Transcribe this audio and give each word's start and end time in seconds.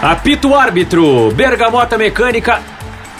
Apito 0.00 0.54
árbitro, 0.54 1.32
Bergamota 1.32 1.98
Mecânica 1.98 2.62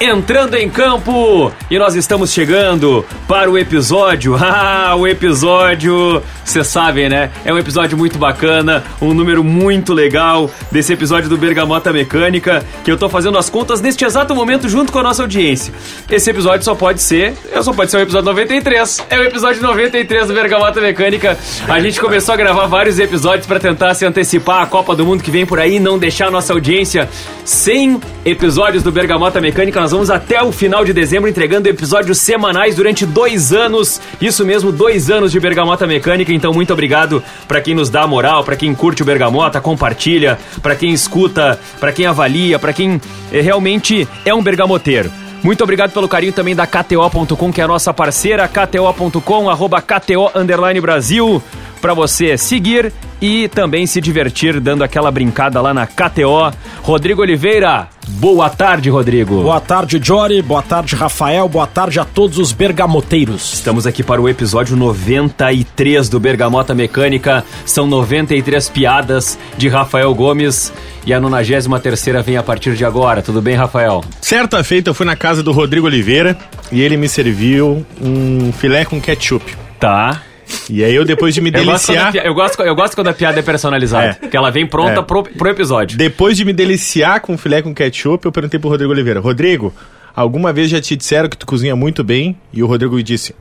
entrando 0.01 0.55
em 0.55 0.71
campo 0.71 1.53
e 1.69 1.77
nós 1.77 1.97
estamos 1.97 2.31
chegando 2.31 3.05
para 3.27 3.51
o 3.51 3.59
episódio. 3.59 4.37
Ah, 4.49 4.95
o 4.95 5.07
episódio, 5.07 6.23
vocês 6.51 6.67
sabem, 6.67 7.09
né? 7.09 7.31
É 7.45 7.53
um 7.53 7.59
episódio 7.59 7.97
muito 7.97 8.19
bacana, 8.19 8.85
um 9.01 9.13
número 9.13 9.45
muito 9.45 9.93
legal 9.93 10.51
desse 10.71 10.93
episódio 10.93 11.29
do 11.29 11.37
Bergamota 11.37 11.93
Mecânica, 11.93 12.65
que 12.85 12.91
eu 12.91 12.97
tô 12.97 13.09
fazendo 13.09 13.37
as 13.37 13.51
contas 13.51 13.81
neste 13.81 14.05
exato 14.05 14.35
momento 14.35 14.69
junto 14.69 14.93
com 14.93 14.99
a 14.99 15.03
nossa 15.03 15.23
audiência. 15.23 15.73
Esse 16.11 16.31
episódio 16.31 16.65
só 16.65 16.75
pode 16.75 17.03
ser, 17.03 17.35
só 17.63 17.73
pode 17.73 17.91
ser 17.91 17.99
o 17.99 18.01
episódio 18.01 18.27
93. 18.27 19.05
É 19.11 19.19
o 19.19 19.25
episódio 19.25 19.63
93 19.63 20.29
do 20.29 20.35
Bergamota 20.35 20.81
Mecânica. 20.81 21.37
A 21.69 21.81
gente 21.81 22.01
começou 22.01 22.33
a 22.35 22.37
gravar 22.37 22.67
vários 22.67 22.99
episódios 22.99 23.47
para 23.47 23.61
tentar 23.61 23.95
se 23.95 24.07
antecipar 24.07 24.63
a 24.63 24.67
Copa 24.67 24.97
do 24.97 25.05
Mundo 25.05 25.23
que 25.23 25.31
vem 25.31 25.45
por 25.45 25.59
aí 25.59 25.77
e 25.77 25.81
não 25.81 25.99
deixar 25.99 26.29
a 26.29 26.31
nossa 26.31 26.53
audiência 26.53 27.09
sem 27.45 28.01
episódios 28.25 28.83
do 28.83 28.93
Bergamota 28.93 29.41
Mecânica. 29.41 29.81
Nós 29.81 29.91
vamos 29.91 30.11
até 30.11 30.43
o 30.43 30.53
final 30.53 30.85
de 30.85 30.93
dezembro 30.93 31.29
entregando 31.29 31.69
episódios 31.69 32.19
semanais 32.19 32.77
durante 32.77 33.05
dois 33.05 33.53
anos. 33.53 34.01
Isso 34.21 34.45
mesmo, 34.45 34.73
dois 34.73 35.11
anos 35.11 35.33
de 35.33 35.41
Bergamota 35.41 35.87
Mecânica. 35.87 36.33
Então, 36.39 36.53
muito 36.53 36.73
obrigado 36.73 37.23
para 37.49 37.61
quem 37.61 37.75
nos 37.75 37.91
dá 37.91 38.07
moral, 38.07 38.45
para 38.45 38.55
quem 38.55 38.73
curte 38.73 39.03
o 39.03 39.05
Bergamota, 39.05 39.61
compartilha, 39.61 40.39
para 40.63 40.77
quem 40.77 40.93
escuta, 40.93 41.59
para 41.81 41.93
quem 41.93 42.07
avalia, 42.07 42.61
para 42.61 42.73
quem 42.73 43.01
eh, 43.33 43.41
realmente 43.41 44.07
é 44.25 44.33
um 44.33 44.41
bergamoteiro. 44.41 45.11
Muito 45.43 45.63
obrigado 45.65 45.93
pelo 45.93 46.09
carinho 46.09 46.33
também 46.33 46.55
da 46.55 46.65
KTO.com, 46.65 47.53
que 47.53 47.61
é 47.61 47.65
a 47.65 47.69
nossa 47.69 47.93
parceira, 47.93 48.47
KTO.com, 48.47 49.51
arroba 49.51 49.83
KTO 49.83 50.31
Brasil, 50.81 51.43
para 51.79 51.95
você 51.95 52.37
seguir 52.37 52.93
e 53.21 53.49
também 53.49 53.87
se 53.87 54.01
divertir 54.01 54.61
dando 54.61 54.85
aquela 54.85 55.11
brincada 55.11 55.61
lá 55.61 55.73
na 55.73 55.87
KTO. 55.87 56.53
Rodrigo 56.83 57.23
Oliveira, 57.23 57.89
boa 58.09 58.49
tarde, 58.49 58.91
Rodrigo. 58.91 59.43
Boa 59.43 59.61
tarde, 59.61 60.01
Jory. 60.03 60.41
Boa 60.43 60.63
tarde, 60.63 60.95
Rafael. 60.95 61.49
Boa 61.49 61.67
tarde 61.67 62.01
a 62.01 62.05
todos 62.05 62.39
os 62.39 62.53
bergamoteiros. 62.53 63.55
Estamos 63.55 63.87
aqui 63.87 64.03
para 64.03 64.21
o 64.21 64.29
episódio 64.29 64.77
93 64.77 66.09
do 66.09 66.21
Bergamota 66.21 66.75
Mecânica. 66.75 67.45
São 67.65 67.87
93 67.87 68.69
piadas 68.69 69.39
de 69.57 69.69
Rafael 69.69 70.15
Gomes 70.15 70.73
e 71.07 71.13
a 71.13 71.21
93 71.21 72.25
vem 72.25 72.37
a 72.37 72.43
partir 72.43 72.75
de 72.75 72.85
agora. 72.85 73.23
Tudo 73.23 73.41
bem, 73.41 73.55
Rafael? 73.55 74.05
Certa 74.21 74.63
feita 74.63 74.91
eu 74.91 74.95
fui 74.95 75.07
na 75.07 75.17
casa 75.17 75.43
do 75.43 75.53
Rodrigo 75.53 75.87
Oliveira 75.87 76.37
e 76.71 76.83
ele 76.83 76.97
me 76.97 77.09
serviu 77.09 77.85
um 78.01 78.53
filé 78.53 78.85
com 78.85 79.01
ketchup. 79.01 79.57
Tá. 79.81 80.23
E 80.71 80.83
aí 80.85 80.95
eu, 80.95 81.05
depois 81.05 81.35
de 81.35 81.41
me 81.41 81.51
deliciar... 81.51 82.15
eu, 82.17 82.35
gosto, 82.35 82.63
eu 82.63 82.75
gosto 82.75 82.95
quando 82.95 83.09
a 83.09 83.13
piada 83.13 83.39
é 83.39 83.43
personalizada. 83.43 84.19
É. 84.23 84.29
Que 84.29 84.37
ela 84.37 84.51
vem 84.51 84.67
pronta 84.67 85.01
É. 85.01 85.03
pro, 85.03 85.23
pro 85.23 85.49
episódio. 85.51 85.97
Depois 85.99 86.37
de 86.37 86.45
me 86.45 86.53
deliciar 86.53 87.21
com 87.21 87.37
filé 87.37 87.63
com 87.63 87.75
ketchup, 87.75 88.25
eu 88.25 88.33
perguntei 88.33 88.59
pro 88.59 88.69
Rodrigo 88.71 88.93
Oliveira, 88.93 89.21
Rodrigo, 89.21 89.73
alguma 90.15 90.53
vez 90.53 90.71
já 90.71 90.81
te 90.81 90.97
disseram 90.97 91.29
que 91.29 91.37
tu 91.37 91.47
cozinha 91.47 91.75
muito 91.77 92.03
bem? 92.03 92.37
E 92.53 92.63
o 92.63 92.67
Rodrigo 92.67 93.03
disse, 93.03 93.35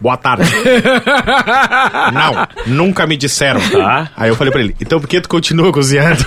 boa 0.00 0.16
tarde. 0.16 0.50
Não, 2.12 2.46
nunca 2.66 3.06
me 3.06 3.16
disseram. 3.16 3.60
Tá. 3.70 4.10
Aí 4.16 4.28
eu 4.28 4.36
falei 4.36 4.52
pra 4.52 4.60
ele, 4.62 4.74
então 4.80 4.98
por 5.00 5.08
que 5.08 5.20
tu 5.20 5.28
continua 5.28 5.72
cozinhando? 5.72 6.24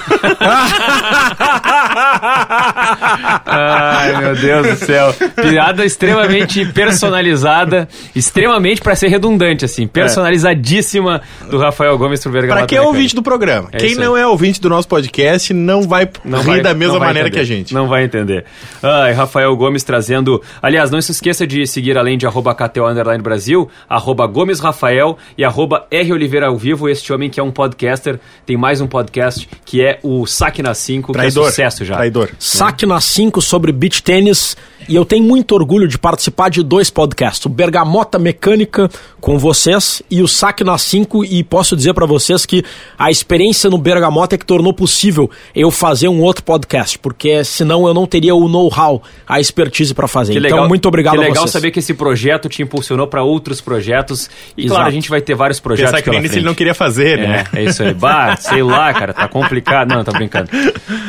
Ai, 3.45 4.17
meu 4.17 4.35
Deus 4.35 4.67
do 4.67 4.85
céu. 4.85 5.13
Piada 5.35 5.85
extremamente 5.85 6.65
personalizada, 6.67 7.87
extremamente 8.15 8.81
pra 8.81 8.95
ser 8.95 9.07
redundante, 9.07 9.65
assim, 9.65 9.87
personalizadíssima 9.87 11.21
do 11.49 11.57
Rafael 11.57 11.97
Gomes 11.97 12.21
pro 12.21 12.31
Bergamota 12.31 12.59
pra 12.61 12.67
quem 12.67 12.77
é 12.77 12.81
ouvinte 12.81 13.15
do 13.15 13.23
programa. 13.23 13.69
É 13.71 13.77
quem 13.77 13.95
não 13.95 14.15
é 14.17 14.25
ouvinte 14.27 14.59
do 14.61 14.69
nosso 14.69 14.87
podcast 14.87 15.53
não 15.53 15.83
vai 15.83 16.07
Não 16.23 16.39
rir 16.39 16.45
vai- 16.45 16.61
da 16.61 16.73
mesma 16.73 16.99
maneira 16.99 17.27
entender. 17.29 17.45
que 17.45 17.51
a 17.53 17.55
gente. 17.57 17.73
Não 17.73 17.87
vai 17.87 18.03
entender. 18.03 18.45
Ai, 18.81 19.13
Rafael 19.13 19.55
Gomes 19.55 19.83
trazendo. 19.83 20.41
Aliás, 20.61 20.89
não 20.91 21.01
se 21.01 21.11
esqueça 21.11 21.45
de 21.45 21.65
seguir 21.67 21.97
além 21.97 22.17
de 22.17 22.25
arroba 22.25 22.53
KTO 22.55 22.87
Underline 22.87 23.23
Brasil, 23.63 23.69
arroba 23.87 24.27
Gomes 24.27 24.59
Rafael 24.59 25.17
e 25.37 25.43
arroba 25.43 25.85
R 25.89 26.13
Oliveira 26.13 26.47
ao 26.47 26.57
vivo. 26.57 26.89
Este 26.89 27.13
homem 27.13 27.29
que 27.29 27.39
é 27.39 27.43
um 27.43 27.51
podcaster, 27.51 28.19
tem 28.45 28.57
mais 28.57 28.81
um 28.81 28.87
podcast 28.87 29.47
que 29.65 29.81
é 29.81 29.99
o 30.03 30.25
Saque 30.25 30.61
na 30.61 30.73
5, 30.73 31.13
que 31.13 31.19
é 31.19 31.29
sucesso 31.29 31.85
já. 31.85 31.95
Traidor. 31.95 32.29
Saque 32.39 32.85
na 32.85 32.99
5 32.99 33.41
sobre 33.41 33.71
beach 33.71 34.01
tênis. 34.03 34.57
E 34.87 34.95
eu 34.95 35.05
tenho 35.05 35.23
muito 35.23 35.53
orgulho 35.53 35.87
de 35.87 35.97
participar 35.97 36.49
de 36.49 36.63
dois 36.63 36.89
podcasts: 36.89 37.45
o 37.45 37.49
Bergamota 37.49 38.17
Mecânica 38.19 38.89
com 39.21 39.37
vocês 39.37 40.01
e 40.09 40.21
o 40.21 40.27
Saque 40.27 40.63
na 40.63 40.77
5. 40.77 41.25
E 41.25 41.43
posso 41.43 41.75
dizer 41.75 41.93
pra 41.93 42.05
vocês 42.05 42.45
que 42.45 42.63
a 42.97 43.09
experiência 43.09 43.69
no 43.69 43.77
Bergamota 43.77 44.35
é 44.35 44.37
que 44.37 44.45
tornou 44.45 44.73
possível 44.73 45.29
eu 45.55 45.71
fazer 45.71 46.07
um 46.07 46.21
outro 46.21 46.43
podcast, 46.43 46.99
porque 46.99 47.43
senão 47.43 47.87
eu 47.87 47.93
não 47.93 48.05
teria 48.05 48.35
o 48.35 48.47
know-how, 48.47 49.01
a 49.27 49.39
expertise 49.39 49.93
pra 49.93 50.07
fazer. 50.07 50.33
Que 50.33 50.39
então, 50.39 50.51
legal, 50.51 50.67
muito 50.67 50.87
obrigado 50.87 51.13
que 51.13 51.19
a 51.19 51.21
legal 51.21 51.43
vocês. 51.43 51.51
saber 51.51 51.71
que 51.71 51.79
esse 51.79 51.93
projeto 51.93 52.49
te 52.49 52.61
impulsionou 52.61 53.07
para 53.07 53.23
outros 53.23 53.61
projetos. 53.61 54.29
E 54.57 54.67
claro, 54.67 54.81
Exato. 54.81 54.87
a 54.87 54.91
gente 54.91 55.09
vai 55.09 55.21
ter 55.21 55.35
vários 55.35 55.59
projetos 55.59 55.91
Pensar 55.91 56.03
que 56.03 56.09
pela 56.09 56.21
frente. 56.21 56.37
ele 56.37 56.45
não 56.45 56.53
queria 56.55 56.73
fazer, 56.73 57.17
né? 57.17 57.43
É, 57.53 57.59
é 57.59 57.63
isso 57.65 57.83
aí. 57.83 57.93
Bah, 57.93 58.35
sei 58.35 58.63
lá, 58.63 58.93
cara, 58.93 59.13
tá 59.13 59.27
complicado. 59.27 59.93
Não, 59.93 60.03
tô 60.03 60.11
brincando. 60.11 60.49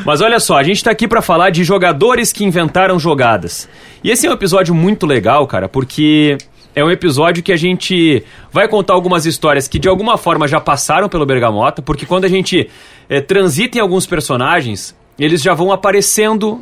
Mas 0.04 0.20
olha 0.20 0.38
só, 0.38 0.56
a 0.56 0.62
gente 0.62 0.82
tá 0.82 0.90
aqui 0.90 1.08
pra 1.08 1.20
falar 1.22 1.50
de 1.50 1.64
jogadores 1.64 2.32
que 2.32 2.44
inventaram 2.44 2.98
jogadas. 2.98 3.63
E 4.02 4.10
esse 4.10 4.26
é 4.26 4.30
um 4.30 4.34
episódio 4.34 4.74
muito 4.74 5.06
legal, 5.06 5.46
cara, 5.46 5.68
porque 5.68 6.36
é 6.74 6.84
um 6.84 6.90
episódio 6.90 7.42
que 7.42 7.52
a 7.52 7.56
gente 7.56 8.22
vai 8.52 8.66
contar 8.66 8.94
algumas 8.94 9.26
histórias 9.26 9.68
que 9.68 9.78
de 9.78 9.88
alguma 9.88 10.18
forma 10.18 10.48
já 10.48 10.60
passaram 10.60 11.08
pelo 11.08 11.24
Bergamota, 11.24 11.80
porque 11.80 12.04
quando 12.04 12.24
a 12.24 12.28
gente 12.28 12.68
eh, 13.08 13.20
transita 13.20 13.78
em 13.78 13.80
alguns 13.80 14.06
personagens, 14.06 14.94
eles 15.18 15.40
já 15.40 15.54
vão 15.54 15.70
aparecendo 15.70 16.60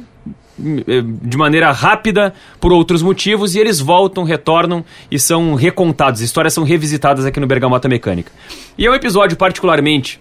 eh, 0.61 1.03
de 1.23 1.37
maneira 1.37 1.73
rápida 1.73 2.35
por 2.61 2.73
outros 2.73 3.03
motivos 3.03 3.55
e 3.55 3.59
eles 3.59 3.81
voltam, 3.81 4.23
retornam 4.23 4.85
e 5.11 5.19
são 5.19 5.55
recontados. 5.55 6.21
Histórias 6.21 6.53
são 6.53 6.63
revisitadas 6.63 7.25
aqui 7.25 7.41
no 7.41 7.47
Bergamota 7.47 7.89
Mecânica. 7.89 8.31
E 8.77 8.87
é 8.87 8.91
um 8.91 8.95
episódio 8.95 9.37
particularmente 9.37 10.21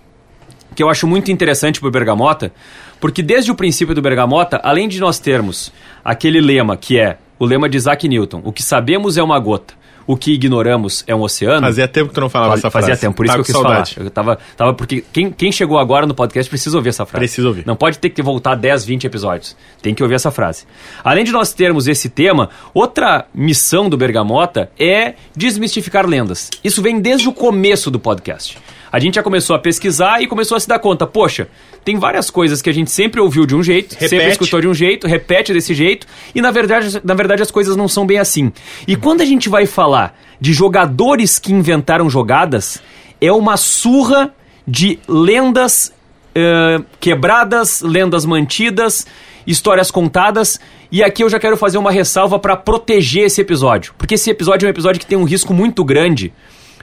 que 0.73 0.81
eu 0.81 0.89
acho 0.89 1.05
muito 1.05 1.29
interessante 1.29 1.81
pro 1.81 1.91
Bergamota, 1.91 2.53
porque 2.99 3.21
desde 3.21 3.51
o 3.51 3.55
princípio 3.55 3.93
do 3.93 4.01
Bergamota, 4.01 4.59
além 4.63 4.87
de 4.87 4.99
nós 5.01 5.19
termos 5.19 5.71
aquele 6.03 6.41
lema 6.41 6.75
que 6.77 6.99
é 6.99 7.17
o 7.39 7.45
lema 7.45 7.67
de 7.67 7.77
Isaac 7.77 8.07
Newton, 8.07 8.41
o 8.43 8.51
que 8.51 8.61
sabemos 8.61 9.17
é 9.17 9.23
uma 9.23 9.39
gota, 9.39 9.73
o 10.05 10.15
que 10.17 10.31
ignoramos 10.33 11.03
é 11.07 11.15
um 11.15 11.21
oceano. 11.21 11.61
Fazia 11.65 11.87
tempo 11.87 12.09
que 12.09 12.15
tu 12.15 12.21
não 12.21 12.29
falava 12.29 12.53
essa 12.55 12.69
Fazia 12.69 12.87
frase. 12.87 13.01
tempo, 13.01 13.15
por 13.15 13.25
isso 13.25 13.33
Tava 13.33 13.43
que 13.43 13.51
eu 13.51 13.55
quis 13.55 13.61
saudade. 13.63 13.93
falar. 13.95 14.05
Eu 14.07 14.11
tava, 14.11 14.39
tava 14.57 14.73
porque 14.73 15.03
quem, 15.13 15.31
quem 15.31 15.51
chegou 15.51 15.77
agora 15.79 16.05
no 16.05 16.13
podcast 16.13 16.49
precisa 16.49 16.75
ouvir 16.77 16.89
essa 16.89 17.05
frase. 17.05 17.19
Precisa 17.21 17.47
ouvir. 17.47 17.65
Não 17.65 17.75
pode 17.75 17.97
ter 17.99 18.09
que 18.09 18.21
voltar 18.21 18.55
10, 18.55 18.83
20 18.85 19.05
episódios. 19.05 19.55
Tem 19.81 19.93
que 19.95 20.03
ouvir 20.03 20.15
essa 20.15 20.29
frase. 20.31 20.65
Além 21.03 21.23
de 21.23 21.31
nós 21.31 21.53
termos 21.53 21.87
esse 21.87 22.09
tema, 22.09 22.49
outra 22.73 23.25
missão 23.33 23.89
do 23.89 23.97
Bergamota 23.97 24.69
é 24.77 25.13
desmistificar 25.35 26.05
lendas. 26.05 26.49
Isso 26.63 26.81
vem 26.81 26.99
desde 26.99 27.27
o 27.29 27.33
começo 27.33 27.89
do 27.89 27.99
podcast. 27.99 28.57
A 28.91 28.99
gente 28.99 29.15
já 29.15 29.23
começou 29.23 29.55
a 29.55 29.59
pesquisar 29.59 30.21
e 30.21 30.27
começou 30.27 30.57
a 30.57 30.59
se 30.59 30.67
dar 30.67 30.79
conta, 30.79 31.07
poxa, 31.07 31.47
tem 31.83 31.97
várias 31.97 32.29
coisas 32.29 32.61
que 32.61 32.69
a 32.69 32.73
gente 32.73 32.91
sempre 32.91 33.21
ouviu 33.21 33.45
de 33.45 33.55
um 33.55 33.63
jeito, 33.63 33.93
sempre 33.93 34.17
Repete. 34.17 34.31
escutou 34.31 34.59
de 34.59 34.67
um 34.67 34.73
jeito, 34.73 35.07
repete 35.07 35.53
desse 35.53 35.73
jeito, 35.73 36.05
e 36.35 36.41
na 36.41 36.51
verdade, 36.51 36.99
na 37.03 37.13
verdade 37.13 37.41
as 37.41 37.51
coisas 37.51 37.75
não 37.75 37.87
são 37.87 38.05
bem 38.05 38.19
assim. 38.19 38.51
E 38.87 38.95
quando 38.95 39.21
a 39.21 39.25
gente 39.25 39.47
vai 39.47 39.65
falar 39.65 40.19
de 40.39 40.51
jogadores 40.51 41.39
que 41.39 41.53
inventaram 41.53 42.09
jogadas, 42.09 42.81
é 43.21 43.31
uma 43.31 43.55
surra 43.55 44.33
de 44.67 44.99
lendas 45.07 45.93
eh, 46.35 46.81
quebradas, 46.99 47.81
lendas 47.81 48.25
mantidas, 48.25 49.05
histórias 49.45 49.91
contadas. 49.91 50.59
E 50.91 51.03
aqui 51.03 51.23
eu 51.23 51.29
já 51.29 51.39
quero 51.39 51.57
fazer 51.57 51.77
uma 51.77 51.91
ressalva 51.91 52.39
para 52.39 52.55
proteger 52.55 53.25
esse 53.25 53.41
episódio, 53.41 53.93
porque 53.97 54.15
esse 54.15 54.29
episódio 54.29 54.65
é 54.65 54.67
um 54.67 54.71
episódio 54.71 54.99
que 54.99 55.05
tem 55.05 55.17
um 55.17 55.23
risco 55.23 55.53
muito 55.53 55.83
grande 55.83 56.33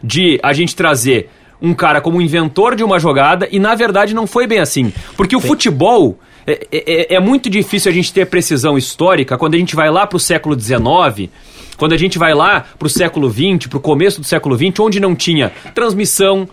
de 0.03 0.38
a 0.43 0.53
gente 0.53 0.77
trazer 0.77 1.29
um 1.60 1.75
cara 1.75 2.00
como 2.00 2.20
inventor 2.20 2.75
de 2.76 2.84
uma 2.84 2.99
jogada 2.99 3.49
e 3.50 3.58
na 3.58 3.75
verdade 3.75 4.14
não 4.14 4.26
foi 4.26 4.46
bem 4.46 4.60
assim. 4.60 4.93
Porque 5.16 5.34
o 5.37 5.40
futebol 5.40 6.19
é, 6.46 6.66
é- 6.72 7.14
é 7.16 7.20
muito 7.20 7.50
difícil 7.50 7.90
a 7.90 7.94
gente 7.94 8.12
ter 8.12 8.26
precisão 8.26 8.78
histórica 8.78 9.37
quando 9.37 9.55
a 9.55 9.58
gente 9.58 9.75
vai 9.76 9.90
lá 9.90 10.06
pro 10.06 10.19
século 10.19 10.58
XIX, 10.58 11.28
quando 11.76 11.93
a 11.93 11.96
gente 11.96 12.19
vai 12.19 12.34
lá 12.34 12.64
pro 12.78 12.88
século 12.88 13.31
XX, 13.31 13.66
pro 13.69 13.81
começo 13.81 14.20
do 14.20 14.26
século 14.26 14.56
XX, 14.56 14.81
onde 14.81 14.99
não 15.00 15.14
tinha 15.14 15.52
transmissão, 15.75 16.49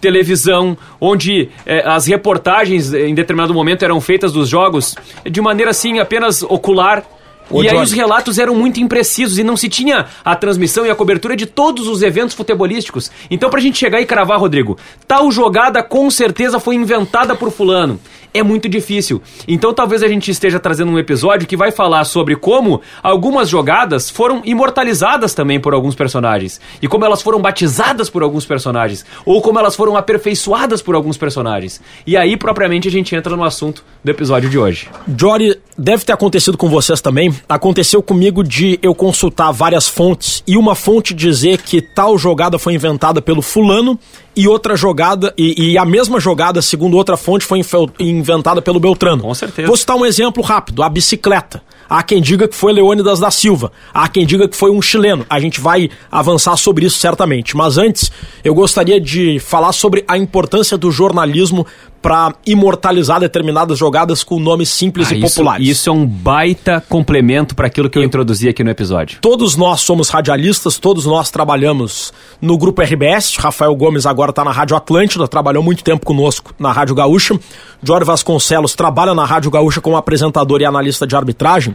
televisão, 0.00 0.76
onde 1.00 1.48
eh, 1.64 1.82
as 1.86 2.06
reportagens 2.06 2.92
em 2.92 3.14
determinado 3.14 3.54
momento 3.54 3.84
eram 3.84 4.00
feitas 4.00 4.32
dos 4.32 4.48
jogos 4.48 4.96
de 5.30 5.40
maneira 5.40 5.70
assim 5.70 5.98
apenas 6.00 6.42
ocular 6.42 7.04
Ô, 7.50 7.62
e 7.62 7.68
aí 7.68 7.74
Jorge. 7.74 7.92
os 7.92 7.92
relatos 7.92 8.38
eram 8.38 8.54
muito 8.54 8.80
imprecisos 8.80 9.38
e 9.38 9.44
não 9.44 9.56
se 9.56 9.68
tinha 9.68 10.06
a 10.24 10.34
transmissão 10.34 10.84
e 10.84 10.90
a 10.90 10.94
cobertura 10.94 11.36
de 11.36 11.46
todos 11.46 11.86
os 11.86 12.02
eventos 12.02 12.34
futebolísticos. 12.34 13.10
Então, 13.30 13.48
pra 13.48 13.60
gente 13.60 13.78
chegar 13.78 14.00
e 14.00 14.06
cravar, 14.06 14.38
Rodrigo, 14.38 14.76
tal 15.06 15.30
jogada 15.30 15.82
com 15.82 16.10
certeza 16.10 16.58
foi 16.58 16.74
inventada 16.74 17.34
por 17.34 17.50
fulano. 17.50 18.00
É 18.34 18.42
muito 18.42 18.68
difícil. 18.68 19.22
Então, 19.48 19.72
talvez 19.72 20.02
a 20.02 20.08
gente 20.08 20.30
esteja 20.30 20.60
trazendo 20.60 20.92
um 20.92 20.98
episódio 20.98 21.48
que 21.48 21.56
vai 21.56 21.72
falar 21.72 22.04
sobre 22.04 22.36
como 22.36 22.82
algumas 23.02 23.48
jogadas 23.48 24.10
foram 24.10 24.42
imortalizadas 24.44 25.32
também 25.32 25.58
por 25.58 25.72
alguns 25.72 25.94
personagens. 25.94 26.60
E 26.82 26.86
como 26.86 27.04
elas 27.06 27.22
foram 27.22 27.40
batizadas 27.40 28.10
por 28.10 28.22
alguns 28.22 28.44
personagens. 28.44 29.06
Ou 29.24 29.40
como 29.40 29.58
elas 29.58 29.74
foram 29.74 29.96
aperfeiçoadas 29.96 30.82
por 30.82 30.94
alguns 30.94 31.16
personagens. 31.16 31.80
E 32.06 32.14
aí, 32.14 32.36
propriamente, 32.36 32.88
a 32.88 32.90
gente 32.90 33.14
entra 33.16 33.34
no 33.34 33.44
assunto 33.44 33.82
do 34.04 34.10
episódio 34.10 34.50
de 34.50 34.58
hoje. 34.58 34.90
Jory, 35.18 35.58
deve 35.78 36.04
ter 36.04 36.12
acontecido 36.12 36.56
com 36.56 36.68
vocês 36.68 37.00
também. 37.00 37.34
Aconteceu 37.48 38.02
comigo 38.02 38.42
de 38.42 38.78
eu 38.82 38.94
consultar 38.94 39.50
várias 39.52 39.88
fontes 39.88 40.42
e 40.46 40.56
uma 40.56 40.74
fonte 40.74 41.14
dizer 41.14 41.62
que 41.62 41.80
tal 41.80 42.16
jogada 42.16 42.58
foi 42.58 42.74
inventada 42.74 43.20
pelo 43.20 43.42
fulano 43.42 43.98
e 44.36 44.46
outra 44.46 44.76
jogada, 44.76 45.32
e, 45.38 45.72
e 45.72 45.78
a 45.78 45.84
mesma 45.84 46.20
jogada, 46.20 46.60
segundo 46.60 46.94
outra 46.96 47.16
fonte, 47.16 47.44
foi 47.44 47.62
inventada 47.98 48.60
pelo 48.60 48.78
Beltrano. 48.78 49.22
Com 49.22 49.34
certeza. 49.34 49.66
Vou 49.66 49.76
citar 49.76 49.96
um 49.96 50.04
exemplo 50.04 50.42
rápido: 50.42 50.82
a 50.82 50.88
bicicleta. 50.90 51.62
Há 51.88 52.02
quem 52.02 52.20
diga 52.20 52.48
que 52.48 52.54
foi 52.54 52.72
Leônidas 52.72 53.20
da 53.20 53.30
Silva. 53.30 53.70
Há 53.92 54.08
quem 54.08 54.26
diga 54.26 54.48
que 54.48 54.56
foi 54.56 54.70
um 54.70 54.82
chileno. 54.82 55.24
A 55.30 55.38
gente 55.40 55.60
vai 55.60 55.88
avançar 56.10 56.56
sobre 56.56 56.86
isso 56.86 56.98
certamente. 56.98 57.56
Mas 57.56 57.78
antes, 57.78 58.10
eu 58.44 58.54
gostaria 58.54 59.00
de 59.00 59.38
falar 59.38 59.72
sobre 59.72 60.04
a 60.08 60.18
importância 60.18 60.76
do 60.76 60.90
jornalismo 60.90 61.66
para 62.02 62.34
imortalizar 62.46 63.18
determinadas 63.18 63.76
jogadas 63.78 64.22
com 64.22 64.38
nomes 64.38 64.68
simples 64.68 65.10
Ah, 65.10 65.14
e 65.14 65.24
isso, 65.24 65.34
populares. 65.34 65.66
isso 65.68 65.90
é 65.90 65.92
um 65.92 66.06
baita 66.06 66.80
complemento 66.88 67.54
para 67.54 67.66
aquilo 67.66 67.90
que 67.90 67.98
eu 67.98 68.02
introduzi 68.04 68.48
aqui 68.48 68.62
no 68.62 68.70
episódio. 68.70 69.18
Todos 69.20 69.56
nós 69.56 69.80
somos 69.80 70.08
radialistas, 70.08 70.78
todos 70.78 71.04
nós 71.04 71.30
trabalhamos 71.30 72.12
no 72.40 72.56
grupo 72.56 72.80
RBS. 72.82 73.36
Rafael 73.38 73.74
Gomes 73.74 74.06
agora 74.06 74.30
está 74.30 74.44
na 74.44 74.52
Rádio 74.52 74.76
Atlântida, 74.76 75.26
trabalhou 75.26 75.62
muito 75.64 75.82
tempo 75.82 76.06
conosco 76.06 76.54
na 76.58 76.70
Rádio 76.70 76.94
Gaúcha. 76.94 77.38
Jorge 77.82 78.04
Vasconcelos 78.04 78.74
trabalha 78.74 79.12
na 79.14 79.24
Rádio 79.24 79.50
Gaúcha 79.50 79.80
como 79.80 79.96
apresentador 79.96 80.60
e 80.60 80.64
analista 80.64 81.06
de 81.06 81.16
arbitragem. 81.16 81.74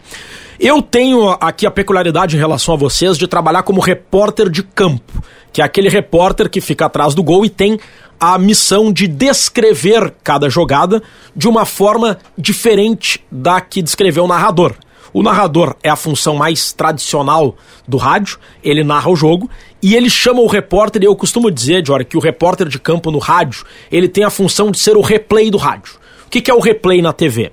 Eu 0.59 0.81
tenho 0.81 1.29
aqui 1.41 1.65
a 1.65 1.71
peculiaridade 1.71 2.35
em 2.35 2.39
relação 2.39 2.75
a 2.75 2.77
vocês 2.77 3.17
de 3.17 3.27
trabalhar 3.27 3.63
como 3.63 3.81
repórter 3.81 4.49
de 4.49 4.61
campo, 4.61 5.23
que 5.51 5.61
é 5.61 5.65
aquele 5.65 5.89
repórter 5.89 6.49
que 6.49 6.61
fica 6.61 6.85
atrás 6.85 7.15
do 7.15 7.23
gol 7.23 7.43
e 7.43 7.49
tem 7.49 7.79
a 8.19 8.37
missão 8.37 8.93
de 8.93 9.07
descrever 9.07 10.13
cada 10.23 10.47
jogada 10.47 11.01
de 11.35 11.47
uma 11.47 11.65
forma 11.65 12.19
diferente 12.37 13.25
da 13.31 13.59
que 13.59 13.81
descreveu 13.81 14.25
o 14.25 14.27
narrador. 14.27 14.75
O 15.11 15.23
narrador 15.23 15.75
é 15.83 15.89
a 15.89 15.95
função 15.95 16.35
mais 16.35 16.71
tradicional 16.71 17.55
do 17.87 17.97
rádio, 17.97 18.37
ele 18.63 18.83
narra 18.83 19.09
o 19.09 19.15
jogo 19.15 19.49
e 19.81 19.95
ele 19.95 20.09
chama 20.09 20.41
o 20.41 20.47
repórter, 20.47 21.01
e 21.01 21.05
eu 21.05 21.15
costumo 21.15 21.49
dizer, 21.49 21.85
Jorge, 21.85 22.05
que 22.05 22.17
o 22.17 22.21
repórter 22.21 22.67
de 22.67 22.79
campo 22.79 23.09
no 23.09 23.17
rádio, 23.17 23.65
ele 23.91 24.07
tem 24.07 24.23
a 24.23 24.29
função 24.29 24.69
de 24.69 24.77
ser 24.77 24.95
o 24.95 25.01
replay 25.01 25.49
do 25.49 25.57
rádio. 25.57 25.95
O 26.27 26.29
que 26.29 26.49
é 26.49 26.53
o 26.53 26.59
replay 26.59 27.01
na 27.01 27.11
TV? 27.11 27.51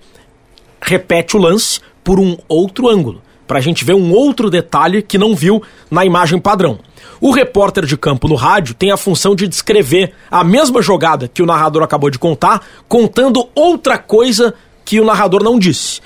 Repete 0.81 1.37
o 1.37 1.41
lance 1.41 1.81
por 2.09 2.19
um 2.19 2.39
outro 2.49 2.89
ângulo, 2.89 3.21
para 3.47 3.59
a 3.59 3.61
gente 3.61 3.85
ver 3.85 3.93
um 3.93 4.15
outro 4.15 4.49
detalhe 4.49 5.03
que 5.03 5.19
não 5.19 5.37
viu 5.37 5.63
na 5.91 6.07
imagem 6.07 6.39
padrão. 6.39 6.79
O 7.21 7.31
repórter 7.31 7.85
de 7.85 7.99
campo 7.99 8.27
no 8.27 8.35
rádio 8.35 8.73
tem 8.73 8.91
a 8.91 8.97
função 8.97 9.37
de 9.37 9.47
descrever 9.47 10.15
a 10.31 10.43
mesma 10.43 10.81
jogada 10.81 11.29
que 11.29 11.43
o 11.43 11.45
narrador 11.45 11.83
acabou 11.83 12.09
de 12.09 12.19
contar, 12.19 12.67
contando 12.89 13.47
outra 13.55 13.99
coisa 13.99 14.55
que 14.87 14.99
o 14.99 15.05
narrador 15.05 15.45
não 15.45 15.59
disse. 15.59 16.01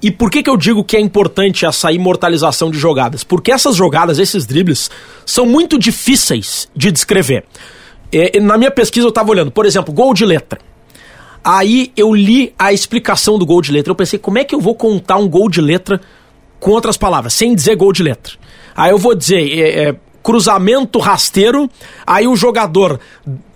E 0.00 0.08
por 0.08 0.30
que, 0.30 0.40
que 0.40 0.48
eu 0.48 0.56
digo 0.56 0.84
que 0.84 0.96
é 0.96 1.00
importante 1.00 1.66
essa 1.66 1.90
imortalização 1.90 2.70
de 2.70 2.78
jogadas? 2.78 3.24
Porque 3.24 3.50
essas 3.50 3.74
jogadas, 3.74 4.20
esses 4.20 4.46
dribles, 4.46 4.88
são 5.26 5.44
muito 5.44 5.76
difíceis 5.76 6.68
de 6.76 6.92
descrever. 6.92 7.44
É, 8.12 8.38
na 8.38 8.56
minha 8.56 8.70
pesquisa 8.70 9.04
eu 9.04 9.10
estava 9.10 9.32
olhando, 9.32 9.50
por 9.50 9.66
exemplo, 9.66 9.92
gol 9.92 10.14
de 10.14 10.24
letra. 10.24 10.69
Aí 11.42 11.92
eu 11.96 12.14
li 12.14 12.54
a 12.58 12.72
explicação 12.72 13.38
do 13.38 13.46
gol 13.46 13.62
de 13.62 13.72
letra. 13.72 13.90
Eu 13.90 13.96
pensei, 13.96 14.18
como 14.18 14.38
é 14.38 14.44
que 14.44 14.54
eu 14.54 14.60
vou 14.60 14.74
contar 14.74 15.16
um 15.16 15.28
gol 15.28 15.48
de 15.48 15.60
letra 15.60 16.00
com 16.58 16.70
outras 16.70 16.96
palavras, 16.96 17.32
sem 17.32 17.54
dizer 17.54 17.76
gol 17.76 17.92
de 17.92 18.02
letra? 18.02 18.34
Aí 18.76 18.90
eu 18.90 18.98
vou 18.98 19.14
dizer 19.14 19.40
é, 19.58 19.88
é, 19.88 19.96
cruzamento 20.22 20.98
rasteiro, 20.98 21.68
aí 22.06 22.26
o 22.26 22.36
jogador 22.36 23.00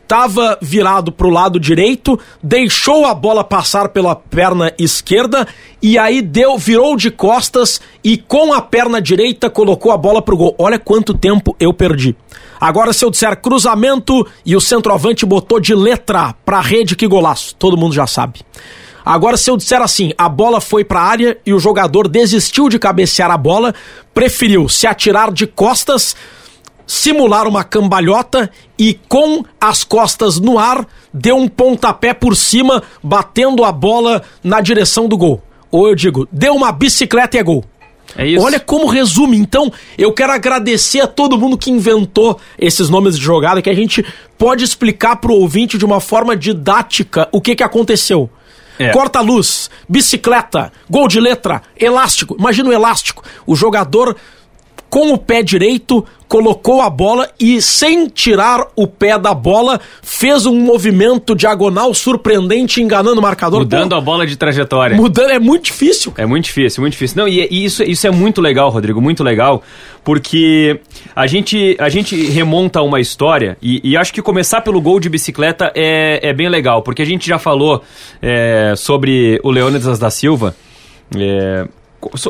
estava 0.03 0.59
virado 0.61 1.11
para 1.11 1.27
o 1.27 1.31
lado 1.31 1.59
direito, 1.59 2.19
deixou 2.43 3.07
a 3.07 3.15
bola 3.15 3.43
passar 3.43 3.89
pela 3.89 4.15
perna 4.15 4.73
esquerda 4.79 5.47
e 5.83 5.99
aí 5.99 6.23
deu, 6.23 6.57
virou 6.59 6.97
de 6.97 7.11
costas 7.11 7.81
e 8.03 8.17
com 8.17 8.53
a 8.53 8.61
perna 8.61 9.01
direita 9.01 9.51
colocou 9.51 9.91
a 9.91 9.97
bola 9.97 10.23
pro 10.23 10.37
gol. 10.37 10.55
Olha 10.59 10.79
quanto 10.79 11.15
tempo 11.15 11.57
eu 11.59 11.73
perdi. 11.73 12.15
Agora 12.61 12.93
se 12.93 13.05
eu 13.05 13.11
disser 13.11 13.41
cruzamento 13.41 14.27
e 14.45 14.57
o 14.57 14.61
centroavante 14.61 15.27
botou 15.27 15.61
de 15.61 15.75
letra 15.75 16.35
pra 16.45 16.61
rede, 16.61 16.97
que 16.97 17.07
golaço. 17.07 17.55
Todo 17.57 17.77
mundo 17.77 17.95
já 17.95 18.07
sabe. 18.07 18.41
Agora, 19.05 19.37
se 19.37 19.51
eu 19.51 19.57
disser 19.57 19.83
assim, 19.83 20.13
a 20.17 20.31
bola 20.31 20.63
foi 20.63 20.83
para 20.83 21.01
a 21.01 21.05
área 21.05 21.39
e 21.45 21.53
o 21.53 21.59
jogador 21.59 22.09
desistiu 22.09 22.71
de 22.71 22.79
cabecear 22.79 23.31
a 23.31 23.37
bola, 23.37 23.75
preferiu 24.15 24.67
se 24.67 24.87
atirar 24.87 25.31
de 25.31 25.47
costas, 25.47 26.17
simular 26.87 27.47
uma 27.47 27.63
cambalhota 27.63 28.51
e 28.79 28.95
com 29.07 29.45
as 29.61 29.85
costas 29.85 30.41
no 30.41 30.59
ar, 30.59 30.87
deu 31.13 31.37
um 31.37 31.47
pontapé 31.47 32.15
por 32.15 32.35
cima, 32.35 32.83
batendo 33.03 33.63
a 33.63 33.71
bola 33.71 34.23
na 34.43 34.63
direção 34.63 35.07
do 35.07 35.19
gol. 35.19 35.43
Ou 35.71 35.89
eu 35.89 35.95
digo, 35.95 36.27
deu 36.33 36.55
uma 36.55 36.73
bicicleta 36.73 37.37
e 37.37 37.41
é 37.41 37.43
gol. 37.43 37.63
É 38.17 38.27
isso. 38.27 38.45
Olha 38.45 38.61
como 38.61 38.87
resume. 38.87 39.37
Então, 39.37 39.73
eu 39.99 40.13
quero 40.13 40.33
agradecer 40.33 41.01
a 41.01 41.07
todo 41.07 41.39
mundo 41.39 41.59
que 41.59 41.71
inventou 41.71 42.39
esses 42.59 42.89
nomes 42.89 43.19
de 43.19 43.25
jogada, 43.25 43.63
que 43.63 43.71
a 43.71 43.75
gente 43.75 44.05
pode 44.39 44.65
explicar 44.65 45.17
pro 45.17 45.35
ouvinte 45.35 45.79
de 45.79 45.85
uma 45.85 46.01
forma 46.01 46.37
didática 46.37 47.29
o 47.33 47.41
que, 47.41 47.57
que 47.57 47.63
aconteceu. 47.63 48.31
É. 48.79 48.91
Corta-luz, 48.91 49.71
bicicleta, 49.89 50.73
gol 50.91 51.07
de 51.07 51.21
letra, 51.21 51.63
elástico. 51.79 52.37
Imagina 52.39 52.71
o 52.71 52.73
elástico. 52.73 53.23
O 53.47 53.55
jogador 53.55 54.17
com 54.89 55.13
o 55.13 55.19
pé 55.19 55.43
direito 55.43 56.05
colocou 56.29 56.81
a 56.81 56.91
bola 56.91 57.31
e, 57.39 57.63
sem 57.63 58.09
tirar 58.09 58.67
o 58.75 58.87
pé 58.87 59.17
da 59.19 59.33
bola, 59.33 59.81
fez 60.03 60.47
um 60.47 60.59
movimento 60.59 61.35
diagonal 61.35 61.95
surpreendente, 61.95 62.83
enganando 62.83 63.21
o 63.21 63.23
marcador. 63.23 63.61
Mudando 63.61 63.91
Pô, 63.91 63.97
a 63.97 64.01
bola 64.01 64.27
de 64.27 64.37
trajetória. 64.37 64.97
mudando 64.97 65.31
é 65.31 65.39
muito 65.39 65.67
difícil. 65.67 66.13
É 66.17 66.27
muito 66.27 66.47
difícil, 66.47 66.81
muito 66.81 66.93
difícil. 66.95 67.19
Não, 67.19 67.29
e, 67.29 67.47
e 67.51 67.65
isso, 67.65 67.85
isso 67.85 68.07
é 68.07 68.11
muito 68.11 68.41
legal, 68.41 68.69
Rodrigo, 68.71 69.01
muito 69.01 69.23
legal, 69.23 69.63
porque 70.03 70.81
a 71.15 71.27
gente, 71.27 71.77
a 71.79 71.89
gente 71.89 72.17
remonta 72.31 72.83
uma 72.83 73.01
história, 73.01 73.57
e, 73.63 73.81
e 73.85 73.97
acho 73.97 74.13
que 74.13 74.21
começar 74.21 74.61
pelo 74.61 74.81
gol 74.81 74.99
de 74.99 75.09
bicicleta 75.09 75.71
é, 75.75 76.31
é 76.31 76.33
bem 76.33 76.49
legal, 76.49 76.83
porque 76.83 77.03
a 77.03 77.07
gente 77.07 77.29
já 77.29 77.39
falou 77.39 77.83
é, 78.21 78.75
sobre 78.77 79.39
o 79.45 79.51
Leônidas 79.53 79.99
da 79.99 80.11
Silva. 80.11 80.57
é, 81.17 81.69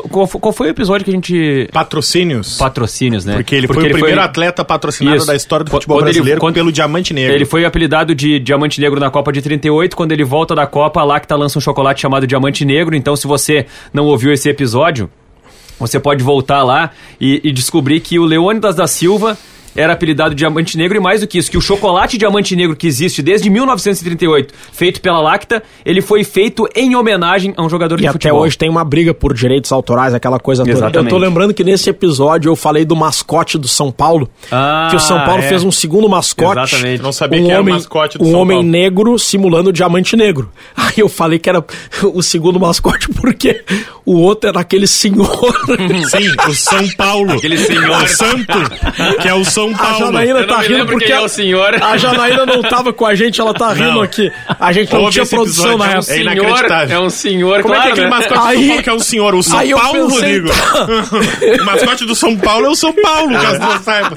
qual, 0.09 0.27
qual 0.27 0.53
foi 0.53 0.67
o 0.67 0.69
episódio 0.69 1.03
que 1.05 1.11
a 1.11 1.13
gente. 1.13 1.69
Patrocínios. 1.71 2.57
Patrocínios, 2.57 3.25
né? 3.25 3.35
Porque 3.35 3.55
ele 3.55 3.67
foi 3.67 3.87
o 3.87 3.91
primeiro 3.91 4.21
atleta 4.21 4.63
patrocinado 4.65 5.17
Isso. 5.17 5.27
da 5.27 5.35
história 5.35 5.63
do 5.63 5.69
Quando 5.71 5.81
futebol 5.81 5.97
ele- 5.99 6.03
brasileiro 6.05 6.39
quando- 6.39 6.53
pelo 6.55 6.71
Diamante 6.71 7.13
Negro. 7.13 7.33
Ele 7.35 7.45
foi 7.45 7.65
apelidado 7.65 8.13
de 8.15 8.39
Diamante 8.39 8.79
Negro 8.81 8.99
na 8.99 9.09
Copa 9.09 9.31
de 9.31 9.41
38. 9.41 9.95
Quando 9.95 10.11
ele 10.11 10.23
volta 10.23 10.55
da 10.55 10.65
Copa, 10.67 11.01
a 11.01 11.03
Lacta 11.03 11.35
lança 11.35 11.57
um 11.57 11.61
chocolate 11.61 12.01
chamado 12.01 12.25
Diamante 12.27 12.63
Negro. 12.65 12.95
Então, 12.95 13.15
se 13.15 13.27
você 13.27 13.65
não 13.93 14.05
ouviu 14.05 14.31
esse 14.31 14.47
episódio, 14.49 15.09
você 15.79 15.99
pode 15.99 16.23
voltar 16.23 16.63
lá 16.63 16.91
e, 17.19 17.41
e 17.43 17.51
descobrir 17.51 17.99
que 17.99 18.17
o 18.17 18.23
Leônidas 18.25 18.75
da 18.75 18.87
Silva 18.87 19.37
era 19.75 19.93
apelidado 19.93 20.31
de 20.31 20.37
Diamante 20.39 20.77
Negro 20.77 20.97
e 20.97 20.99
mais 21.01 21.21
do 21.21 21.27
que 21.27 21.37
isso, 21.37 21.51
que 21.51 21.57
o 21.57 21.61
chocolate 21.61 22.17
Diamante 22.17 22.55
Negro 22.55 22.75
que 22.75 22.87
existe 22.87 23.21
desde 23.21 23.49
1938, 23.49 24.53
feito 24.71 25.01
pela 25.01 25.19
Lacta, 25.19 25.61
ele 25.85 26.01
foi 26.01 26.23
feito 26.23 26.67
em 26.75 26.95
homenagem 26.95 27.53
a 27.57 27.63
um 27.63 27.69
jogador 27.69 27.95
E 27.99 28.01
de 28.01 28.07
até 28.07 28.13
futebol. 28.13 28.41
hoje 28.41 28.57
tem 28.57 28.69
uma 28.69 28.83
briga 28.83 29.13
por 29.13 29.33
direitos 29.33 29.71
autorais, 29.71 30.13
aquela 30.13 30.39
coisa 30.39 30.63
toda. 30.63 30.71
Exatamente. 30.77 31.11
Eu 31.11 31.17
tô 31.19 31.23
lembrando 31.23 31.53
que 31.53 31.63
nesse 31.63 31.89
episódio 31.89 32.49
eu 32.49 32.55
falei 32.55 32.85
do 32.85 32.95
mascote 32.95 33.57
do 33.57 33.67
São 33.67 33.91
Paulo. 33.91 34.29
Ah, 34.51 34.87
que 34.89 34.95
o 34.95 34.99
São 34.99 35.19
Paulo 35.25 35.41
é. 35.43 35.47
fez 35.47 35.63
um 35.63 35.71
segundo 35.71 36.07
mascote. 36.07 36.75
Exatamente. 36.75 37.01
Não 37.03 37.11
sabia 37.11 37.41
um 37.41 37.45
que 37.45 37.51
era 37.51 37.59
o 37.59 37.61
homem, 37.63 37.73
mascote 37.73 38.17
do 38.17 38.23
Um 38.25 38.31
São 38.31 38.39
homem 38.41 38.57
Paulo. 38.57 38.69
negro 38.71 39.19
simulando 39.19 39.69
o 39.69 39.73
diamante 39.73 40.15
negro. 40.15 40.51
Aí 40.75 40.93
eu 40.97 41.09
falei 41.09 41.39
que 41.39 41.49
era 41.49 41.63
o 42.13 42.21
segundo 42.21 42.59
mascote 42.59 43.09
porque 43.09 43.63
o 44.05 44.19
outro 44.19 44.49
era 44.49 44.59
aquele 44.59 44.87
senhor. 44.87 45.27
Sim, 46.09 46.35
o 46.49 46.53
São 46.53 46.87
Paulo. 46.97 47.33
Aquele 47.33 47.57
senhor. 47.57 48.03
O 48.03 48.07
santo, 48.07 48.57
que 49.21 49.27
é 49.27 49.33
o 49.33 49.43
São 49.43 49.64
A 49.73 49.77
Paulo. 49.77 49.97
Janaína 49.99 50.39
Eu 50.39 50.47
não 50.47 50.55
tá 50.55 50.61
me 50.61 50.67
rindo 50.67 50.85
porque 50.85 51.11
é 51.11 51.19
o 51.19 51.27
senhor. 51.27 51.75
a 51.83 51.97
Janaína 51.97 52.45
não 52.45 52.61
tava 52.61 52.93
com 52.93 53.05
a 53.05 53.15
gente, 53.15 53.39
ela 53.41 53.53
tá 53.53 53.71
rindo 53.73 53.93
Não. 53.93 54.01
aqui. 54.01 54.31
A 54.59 54.71
gente 54.71 54.91
não 54.93 55.01
Ouve 55.01 55.13
tinha 55.13 55.25
produção 55.25 55.73
episódio, 55.73 55.77
na 55.77 55.85
é 55.85 55.87
um 55.87 55.99
época. 55.99 56.11
É 56.11 56.15
senhor, 56.15 56.33
inacreditável. 56.33 56.95
é 56.97 56.99
um 57.01 57.09
senhor, 57.09 57.61
Como 57.61 57.73
é 57.73 57.77
que 57.77 57.87
é 57.87 57.91
claro, 57.91 57.91
aquele 57.91 58.05
né? 58.05 58.09
mascote 58.11 58.39
do 58.39 58.45
Aí- 58.47 58.55
São 58.57 58.67
Paulo 58.67 58.83
que 58.83 58.89
é 58.89 58.93
o 58.93 58.99
senhor? 58.99 59.35
O 59.35 59.43
São 59.43 59.69
Paulo, 59.69 60.07
pensei, 60.09 60.39
Rodrigo. 60.39 60.49
o 61.61 61.65
mascote 61.65 62.05
do 62.05 62.15
São 62.15 62.37
Paulo 62.37 62.65
é 62.65 62.69
o 62.69 62.75
São 62.75 62.93
Paulo, 62.93 63.31
caso 63.33 63.59
não 63.59 63.79
saiba. 63.83 64.15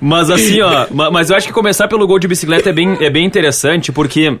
Mas 0.00 0.30
assim, 0.30 0.60
ó, 0.60 0.86
ma- 0.90 1.10
mas 1.10 1.30
eu 1.30 1.36
acho 1.36 1.46
que 1.46 1.52
começar 1.52 1.88
pelo 1.88 2.06
gol 2.06 2.18
de 2.18 2.28
bicicleta 2.28 2.70
é 2.70 2.72
bem, 2.72 2.96
é 3.00 3.10
bem 3.10 3.24
interessante, 3.24 3.92
porque 3.92 4.38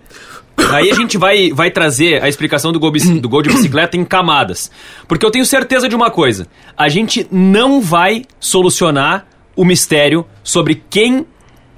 Aí 0.72 0.90
a 0.90 0.94
gente 0.94 1.18
vai, 1.18 1.50
vai 1.52 1.70
trazer 1.70 2.22
a 2.22 2.30
explicação 2.30 2.72
do 2.72 2.80
gol, 2.80 2.90
do 2.90 3.28
gol 3.28 3.42
de 3.42 3.50
bicicleta 3.50 3.94
em 3.94 4.02
camadas. 4.06 4.70
Porque 5.06 5.24
eu 5.24 5.30
tenho 5.30 5.44
certeza 5.44 5.86
de 5.86 5.94
uma 5.94 6.10
coisa: 6.10 6.46
a 6.74 6.88
gente 6.88 7.26
não 7.30 7.82
vai 7.82 8.22
solucionar 8.40 9.26
o 9.56 9.64
mistério 9.64 10.24
sobre 10.44 10.82
quem 10.88 11.26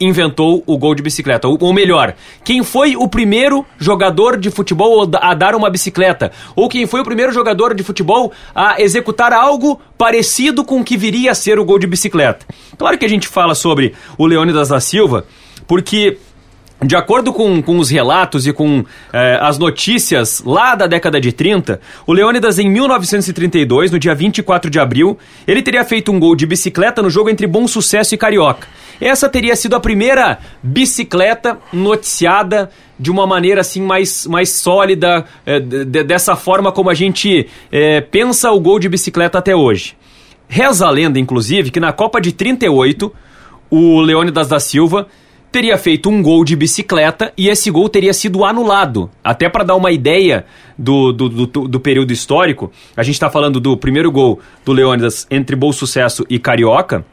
inventou 0.00 0.62
o 0.66 0.78
gol 0.78 0.94
de 0.94 1.02
bicicleta. 1.02 1.48
Ou, 1.48 1.72
melhor, 1.72 2.14
quem 2.44 2.62
foi 2.62 2.96
o 2.96 3.08
primeiro 3.08 3.64
jogador 3.78 4.36
de 4.36 4.50
futebol 4.50 5.08
a 5.14 5.34
dar 5.34 5.54
uma 5.54 5.70
bicicleta? 5.70 6.30
Ou 6.54 6.68
quem 6.68 6.86
foi 6.86 7.00
o 7.00 7.04
primeiro 7.04 7.32
jogador 7.32 7.74
de 7.74 7.82
futebol 7.82 8.32
a 8.54 8.80
executar 8.80 9.32
algo 9.32 9.80
parecido 9.96 10.64
com 10.64 10.80
o 10.80 10.84
que 10.84 10.96
viria 10.96 11.32
a 11.32 11.34
ser 11.34 11.58
o 11.58 11.64
gol 11.64 11.78
de 11.78 11.86
bicicleta? 11.86 12.46
Claro 12.76 12.98
que 12.98 13.04
a 13.04 13.08
gente 13.08 13.26
fala 13.26 13.54
sobre 13.54 13.94
o 14.16 14.26
Leônidas 14.26 14.68
da 14.68 14.80
Silva, 14.80 15.24
porque 15.66 16.18
de 16.84 16.94
acordo 16.94 17.32
com, 17.32 17.60
com 17.60 17.78
os 17.78 17.90
relatos 17.90 18.46
e 18.46 18.52
com 18.52 18.84
eh, 19.12 19.38
as 19.42 19.58
notícias 19.58 20.42
lá 20.46 20.76
da 20.76 20.86
década 20.86 21.20
de 21.20 21.32
30, 21.32 21.80
o 22.06 22.12
Leônidas, 22.12 22.58
em 22.58 22.70
1932, 22.70 23.90
no 23.90 23.98
dia 23.98 24.14
24 24.14 24.70
de 24.70 24.78
abril, 24.78 25.18
ele 25.46 25.60
teria 25.60 25.84
feito 25.84 26.12
um 26.12 26.20
gol 26.20 26.36
de 26.36 26.46
bicicleta 26.46 27.02
no 27.02 27.10
jogo 27.10 27.30
entre 27.30 27.46
Bom 27.48 27.66
Sucesso 27.66 28.14
e 28.14 28.18
Carioca. 28.18 28.68
Essa 29.00 29.28
teria 29.28 29.56
sido 29.56 29.74
a 29.74 29.80
primeira 29.80 30.38
bicicleta 30.62 31.58
noticiada 31.72 32.70
de 32.98 33.10
uma 33.10 33.26
maneira 33.26 33.60
assim 33.60 33.82
mais, 33.82 34.26
mais 34.26 34.50
sólida, 34.50 35.24
eh, 35.44 35.58
de- 35.60 35.84
de- 35.84 36.04
dessa 36.04 36.36
forma 36.36 36.70
como 36.70 36.90
a 36.90 36.94
gente 36.94 37.48
eh, 37.72 38.00
pensa 38.00 38.50
o 38.52 38.60
gol 38.60 38.78
de 38.78 38.88
bicicleta 38.88 39.38
até 39.38 39.54
hoje. 39.54 39.96
Reza 40.48 40.86
a 40.86 40.90
lenda, 40.90 41.18
inclusive, 41.18 41.70
que 41.70 41.78
na 41.80 41.92
Copa 41.92 42.20
de 42.20 42.32
38, 42.32 43.12
o 43.70 44.00
Leônidas 44.00 44.48
da 44.48 44.58
Silva 44.60 45.06
teria 45.50 45.76
feito 45.78 46.08
um 46.08 46.22
gol 46.22 46.44
de 46.44 46.54
bicicleta 46.54 47.32
e 47.36 47.48
esse 47.48 47.70
gol 47.70 47.88
teria 47.88 48.12
sido 48.12 48.44
anulado. 48.44 49.10
Até 49.22 49.48
para 49.48 49.64
dar 49.64 49.76
uma 49.76 49.90
ideia 49.90 50.44
do, 50.76 51.12
do, 51.12 51.28
do, 51.28 51.68
do 51.68 51.80
período 51.80 52.12
histórico, 52.12 52.70
a 52.96 53.02
gente 53.02 53.14
está 53.14 53.30
falando 53.30 53.60
do 53.60 53.76
primeiro 53.76 54.10
gol 54.10 54.40
do 54.64 54.72
Leônidas 54.72 55.26
entre 55.30 55.56
Bom 55.56 55.72
Sucesso 55.72 56.24
e 56.28 56.38
Carioca. 56.38 57.04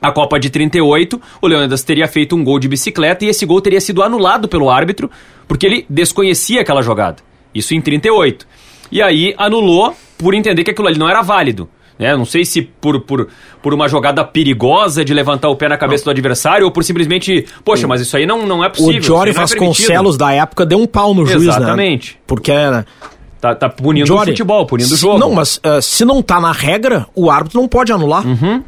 A 0.00 0.10
Copa 0.10 0.40
de 0.40 0.48
38, 0.48 1.20
o 1.42 1.46
Leônidas 1.46 1.82
teria 1.82 2.08
feito 2.08 2.34
um 2.34 2.42
gol 2.42 2.58
de 2.58 2.68
bicicleta 2.68 3.24
e 3.24 3.28
esse 3.28 3.44
gol 3.44 3.60
teria 3.60 3.80
sido 3.80 4.02
anulado 4.02 4.48
pelo 4.48 4.70
árbitro, 4.70 5.10
porque 5.46 5.66
ele 5.66 5.86
desconhecia 5.90 6.62
aquela 6.62 6.80
jogada. 6.80 7.18
Isso 7.54 7.74
em 7.74 7.80
38. 7.80 8.46
E 8.90 9.02
aí 9.02 9.34
anulou 9.36 9.94
por 10.16 10.34
entender 10.34 10.64
que 10.64 10.70
aquilo 10.70 10.88
ali 10.88 10.98
não 10.98 11.08
era 11.08 11.20
válido. 11.20 11.68
Né? 12.00 12.16
Não 12.16 12.24
sei 12.24 12.46
se 12.46 12.62
por, 12.62 12.98
por, 13.02 13.28
por 13.62 13.74
uma 13.74 13.86
jogada 13.86 14.24
perigosa 14.24 15.04
de 15.04 15.12
levantar 15.12 15.50
o 15.50 15.54
pé 15.56 15.68
na 15.68 15.76
cabeça 15.76 16.02
do 16.04 16.10
adversário 16.10 16.64
ou 16.64 16.72
por 16.72 16.82
simplesmente, 16.82 17.44
poxa, 17.62 17.86
mas 17.86 18.00
isso 18.00 18.16
aí 18.16 18.24
não, 18.24 18.46
não 18.46 18.64
é 18.64 18.70
possível. 18.70 18.98
O 18.98 19.02
Jory 19.02 19.32
não 19.32 19.36
é 19.36 19.40
Vasconcelos 19.40 20.16
da 20.16 20.32
época 20.32 20.64
deu 20.64 20.78
um 20.78 20.86
pau 20.86 21.12
no 21.12 21.26
juiz, 21.26 21.44
né? 21.44 21.50
Exatamente. 21.52 22.18
Porque 22.26 22.52
né, 22.52 22.86
Tá, 23.38 23.54
tá 23.54 23.68
punindo 23.68 24.06
Jory, 24.06 24.30
o 24.30 24.32
futebol, 24.32 24.66
punindo 24.66 24.92
o 24.92 24.96
se- 24.96 25.00
jogo. 25.00 25.18
Não, 25.18 25.32
mas 25.32 25.60
eh, 25.62 25.80
se 25.80 26.04
não 26.04 26.22
tá 26.22 26.40
na 26.40 26.52
regra, 26.52 27.06
o 27.14 27.30
árbitro 27.30 27.60
não 27.60 27.68
pode 27.68 27.90
anular. 27.92 28.26
Uhum. 28.26 28.62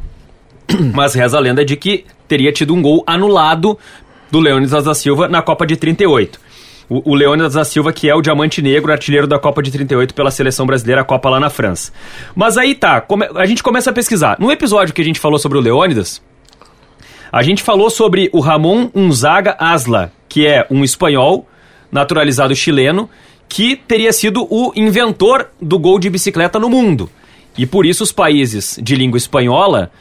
Mas 0.93 1.13
reza 1.13 1.37
a 1.37 1.39
lenda 1.39 1.63
de 1.65 1.75
que 1.75 2.05
teria 2.27 2.51
tido 2.51 2.73
um 2.73 2.81
gol 2.81 3.03
anulado 3.05 3.77
do 4.31 4.39
Leônidas 4.39 4.85
da 4.85 4.95
Silva 4.95 5.27
na 5.27 5.41
Copa 5.41 5.65
de 5.67 5.75
38. 5.75 6.39
O, 7.05 7.15
Leônidas 7.15 7.53
da 7.53 7.65
Silva, 7.65 7.91
que 7.91 8.07
é 8.07 8.13
o 8.13 8.21
diamante 8.21 8.61
negro, 8.61 8.91
artilheiro 8.91 9.25
da 9.25 9.39
Copa 9.39 9.63
de 9.63 9.71
38 9.71 10.13
pela 10.13 10.29
seleção 10.29 10.65
brasileira, 10.65 11.01
a 11.01 11.03
Copa 11.03 11.29
lá 11.29 11.39
na 11.39 11.49
França. 11.49 11.91
Mas 12.35 12.57
aí 12.57 12.75
tá, 12.75 13.03
a 13.35 13.45
gente 13.45 13.63
começa 13.63 13.89
a 13.89 13.93
pesquisar. 13.93 14.37
No 14.39 14.51
episódio 14.51 14.93
que 14.93 15.01
a 15.01 15.05
gente 15.05 15.19
falou 15.19 15.39
sobre 15.39 15.57
o 15.57 15.61
Leônidas, 15.61 16.21
a 17.31 17.41
gente 17.41 17.63
falou 17.63 17.89
sobre 17.89 18.29
o 18.31 18.39
Ramon 18.39 18.91
Unzaga 18.93 19.55
Asla, 19.57 20.11
que 20.29 20.45
é 20.45 20.67
um 20.69 20.83
espanhol 20.83 21.47
naturalizado 21.91 22.55
chileno, 22.55 23.09
que 23.49 23.75
teria 23.75 24.13
sido 24.13 24.47
o 24.49 24.71
inventor 24.75 25.49
do 25.59 25.79
gol 25.79 25.97
de 25.97 26.11
bicicleta 26.11 26.59
no 26.59 26.69
mundo. 26.69 27.09
E 27.57 27.65
por 27.65 27.87
isso 27.87 28.03
os 28.03 28.11
países 28.11 28.79
de 28.81 28.95
língua 28.95 29.17
espanhola, 29.17 29.91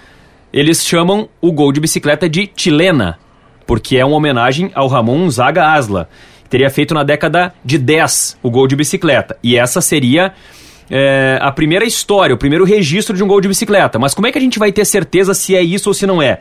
eles 0.53 0.85
chamam 0.85 1.29
o 1.41 1.53
gol 1.53 1.73
de 1.73 1.81
bicicleta 1.81 2.29
de 2.29 2.51
chilena, 2.55 3.19
porque 3.67 3.97
é 3.97 4.05
uma 4.05 4.17
homenagem 4.17 4.71
ao 4.75 4.89
Ramon 4.89 5.25
Unzaga 5.25 5.73
Asla, 5.73 6.09
teria 6.53 6.69
feito 6.69 6.93
na 6.93 7.03
década 7.03 7.55
de 7.65 7.79
10 7.79 8.37
o 8.43 8.51
gol 8.51 8.69
de 8.69 8.77
bicicleta. 8.77 9.39
E 9.43 9.57
essa 9.57 9.81
seria 9.81 10.35
é, 10.91 11.39
a 11.41 11.51
primeira 11.51 11.83
história, 11.83 12.35
o 12.35 12.39
primeiro 12.39 12.67
registro 12.67 13.17
de 13.17 13.25
um 13.25 13.27
gol 13.27 13.41
de 13.41 13.49
bicicleta. 13.49 13.99
Mas 13.99 14.13
como 14.13 14.27
é 14.27 14.33
que 14.33 14.37
a 14.37 14.41
gente 14.41 14.59
vai 14.59 14.71
ter 14.71 14.85
certeza 14.85 15.33
se 15.33 15.57
é 15.57 15.63
isso 15.63 15.89
ou 15.89 15.95
se 15.95 16.07
não 16.07 16.21
é? 16.21 16.41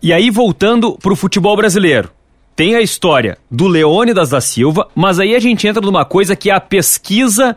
E 0.00 0.12
aí, 0.12 0.30
voltando 0.30 0.96
pro 0.96 1.16
futebol 1.16 1.56
brasileiro. 1.56 2.08
Tem 2.54 2.76
a 2.76 2.80
história 2.80 3.36
do 3.50 3.66
Leônidas 3.66 4.30
da 4.30 4.40
Silva, 4.40 4.88
mas 4.94 5.18
aí 5.18 5.34
a 5.34 5.40
gente 5.40 5.66
entra 5.66 5.82
numa 5.82 6.04
coisa 6.04 6.36
que 6.36 6.48
é 6.48 6.54
a 6.54 6.60
pesquisa 6.60 7.56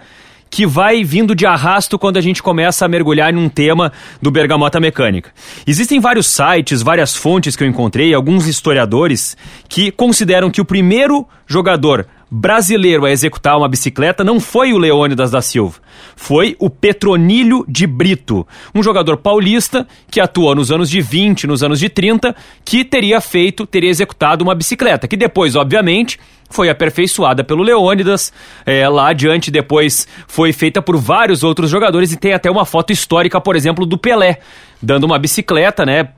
que 0.50 0.66
vai 0.66 1.04
vindo 1.04 1.36
de 1.36 1.46
arrasto 1.46 1.98
quando 2.00 2.18
a 2.18 2.22
gente 2.22 2.42
começa 2.42 2.86
a 2.86 2.88
mergulhar 2.88 3.32
num 3.32 3.50
tema 3.50 3.92
do 4.22 4.32
Bergamota 4.32 4.80
Mecânica. 4.80 5.32
Existem 5.66 6.00
vários 6.00 6.28
sites, 6.28 6.82
várias 6.82 7.16
fontes 7.16 7.56
que 7.56 7.64
eu 7.64 7.68
encontrei, 7.68 8.14
alguns 8.14 8.48
historiadores 8.48 9.38
que 9.68 9.92
consideram 9.92 10.50
que 10.50 10.62
o 10.62 10.66
primeiro 10.66 11.28
jogador 11.46 12.08
brasileiro 12.32 13.06
a 13.06 13.12
executar 13.12 13.58
uma 13.58 13.68
bicicleta 13.68 14.24
não 14.24 14.40
foi 14.40 14.72
o 14.74 14.78
Leônidas 14.78 15.32
da 15.32 15.42
Silva, 15.42 15.80
foi 16.16 16.56
o 16.60 16.70
Petronílio 16.70 17.66
de 17.68 17.86
Brito, 17.88 18.46
um 18.74 18.84
jogador 18.84 19.18
paulista 19.18 19.88
que 20.10 20.20
atuou 20.20 20.56
nos 20.56 20.72
anos 20.72 20.90
de 20.90 21.02
20, 21.02 21.48
nos 21.48 21.64
anos 21.64 21.80
de 21.80 21.90
30, 21.90 22.36
que 22.64 22.84
teria 22.84 23.22
feito, 23.22 23.66
teria 23.66 23.90
executado 23.90 24.44
uma 24.44 24.56
bicicleta, 24.56 25.08
que 25.08 25.18
depois, 25.18 25.56
obviamente, 25.56 26.20
foi 26.50 26.70
aperfeiçoada 26.70 27.44
pelo 27.44 27.64
Leônidas, 27.64 28.34
é, 28.66 28.88
lá 28.90 29.10
adiante 29.10 29.52
depois 29.52 30.08
foi 30.28 30.52
feita 30.52 30.82
por 30.82 30.98
vários 30.98 31.44
outros 31.44 31.70
jogadores 31.70 32.12
e 32.12 32.18
tem 32.18 32.34
até 32.34 32.50
uma 32.50 32.66
foto 32.66 32.92
histórica, 32.92 33.40
por 33.40 33.56
exemplo, 33.56 33.86
do 33.86 33.98
Pelé, 33.98 34.40
dando 34.82 35.04
uma 35.04 35.20
bicicleta, 35.20 35.86
né, 35.86 36.10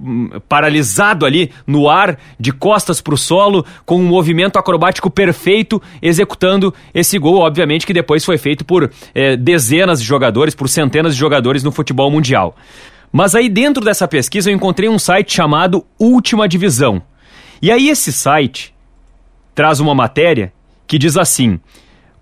paralisado 0.47 1.25
ali 1.25 1.51
no 1.65 1.89
ar, 1.89 2.17
de 2.39 2.51
costas 2.51 3.01
para 3.01 3.13
o 3.13 3.17
solo, 3.17 3.65
com 3.85 3.97
um 3.97 4.05
movimento 4.05 4.57
acrobático 4.57 5.09
perfeito, 5.09 5.81
executando 6.01 6.73
esse 6.93 7.17
gol, 7.17 7.39
obviamente 7.39 7.85
que 7.85 7.93
depois 7.93 8.23
foi 8.23 8.37
feito 8.37 8.63
por 8.63 8.89
é, 9.13 9.35
dezenas 9.35 9.70
de 9.99 10.05
jogadores, 10.05 10.53
por 10.53 10.67
centenas 10.67 11.13
de 11.13 11.19
jogadores 11.19 11.63
no 11.63 11.71
futebol 11.71 12.11
mundial. 12.11 12.55
Mas 13.11 13.35
aí 13.35 13.49
dentro 13.49 13.83
dessa 13.83 14.07
pesquisa 14.07 14.49
eu 14.49 14.55
encontrei 14.55 14.87
um 14.87 14.99
site 14.99 15.33
chamado 15.33 15.85
Última 15.99 16.47
Divisão. 16.47 17.01
E 17.61 17.71
aí 17.71 17.89
esse 17.89 18.11
site 18.11 18.73
traz 19.53 19.79
uma 19.79 19.93
matéria 19.93 20.53
que 20.87 20.97
diz 20.97 21.17
assim: 21.17 21.59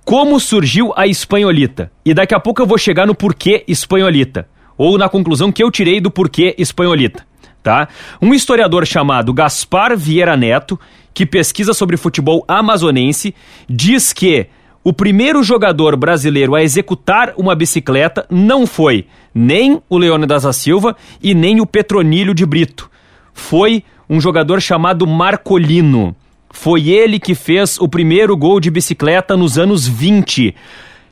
Como 0.03 0.39
surgiu 0.39 0.93
a 0.95 1.07
espanholita? 1.07 1.91
E 2.05 2.13
daqui 2.13 2.33
a 2.33 2.39
pouco 2.39 2.61
eu 2.61 2.67
vou 2.67 2.77
chegar 2.77 3.05
no 3.05 3.15
porquê 3.15 3.63
espanholita, 3.67 4.47
ou 4.77 4.97
na 4.97 5.09
conclusão 5.09 5.51
que 5.51 5.63
eu 5.63 5.71
tirei 5.71 6.01
do 6.01 6.11
porquê 6.11 6.55
espanholita, 6.57 7.25
tá? 7.61 7.87
Um 8.21 8.33
historiador 8.33 8.85
chamado 8.85 9.33
Gaspar 9.33 9.97
Vieira 9.97 10.35
Neto, 10.35 10.79
que 11.13 11.25
pesquisa 11.25 11.73
sobre 11.73 11.97
futebol 11.97 12.43
amazonense, 12.47 13.33
diz 13.69 14.11
que 14.13 14.47
o 14.83 14.93
primeiro 14.93 15.43
jogador 15.43 15.95
brasileiro 15.98 16.55
a 16.55 16.63
executar 16.63 17.33
uma 17.38 17.53
bicicleta 17.53 18.25
não 18.29 18.65
foi 18.65 19.05
nem 19.36 19.81
o 19.89 19.98
Leônidas 19.98 20.43
da 20.43 20.53
Silva 20.53 20.95
e 21.21 21.33
nem 21.33 21.59
o 21.59 21.65
Petronílio 21.65 22.33
de 22.33 22.45
Brito. 22.45 22.89
Foi 23.33 23.83
um 24.09 24.19
jogador 24.19 24.62
chamado 24.62 25.05
Marcolino. 25.05 26.15
Foi 26.50 26.89
ele 26.89 27.19
que 27.19 27.36
fez 27.36 27.77
o 27.79 27.88
primeiro 27.88 28.36
gol 28.36 28.59
de 28.59 28.71
bicicleta 28.71 29.38
nos 29.38 29.57
anos 29.57 29.88
20. 29.88 30.55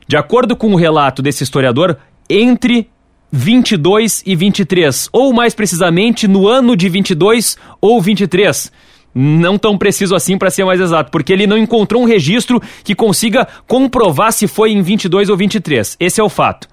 De 0.06 0.16
acordo 0.16 0.56
com 0.56 0.72
o 0.72 0.76
relato 0.76 1.22
desse 1.22 1.44
historiador, 1.44 1.96
entre 2.28 2.88
22 3.30 4.22
e 4.26 4.34
23, 4.34 5.10
ou 5.12 5.32
mais 5.32 5.54
precisamente 5.54 6.26
no 6.26 6.48
ano 6.48 6.74
de 6.74 6.88
22 6.88 7.56
ou 7.80 8.00
23. 8.00 8.72
Não 9.14 9.58
tão 9.58 9.76
preciso 9.76 10.14
assim 10.14 10.36
para 10.36 10.50
ser 10.50 10.64
mais 10.64 10.80
exato, 10.80 11.10
porque 11.10 11.32
ele 11.32 11.46
não 11.46 11.58
encontrou 11.58 12.02
um 12.02 12.06
registro 12.06 12.60
que 12.84 12.94
consiga 12.94 13.48
comprovar 13.66 14.32
se 14.32 14.46
foi 14.46 14.72
em 14.72 14.82
22 14.82 15.28
ou 15.28 15.36
23. 15.36 15.96
Esse 15.98 16.20
é 16.20 16.24
o 16.24 16.28
fato. 16.28 16.68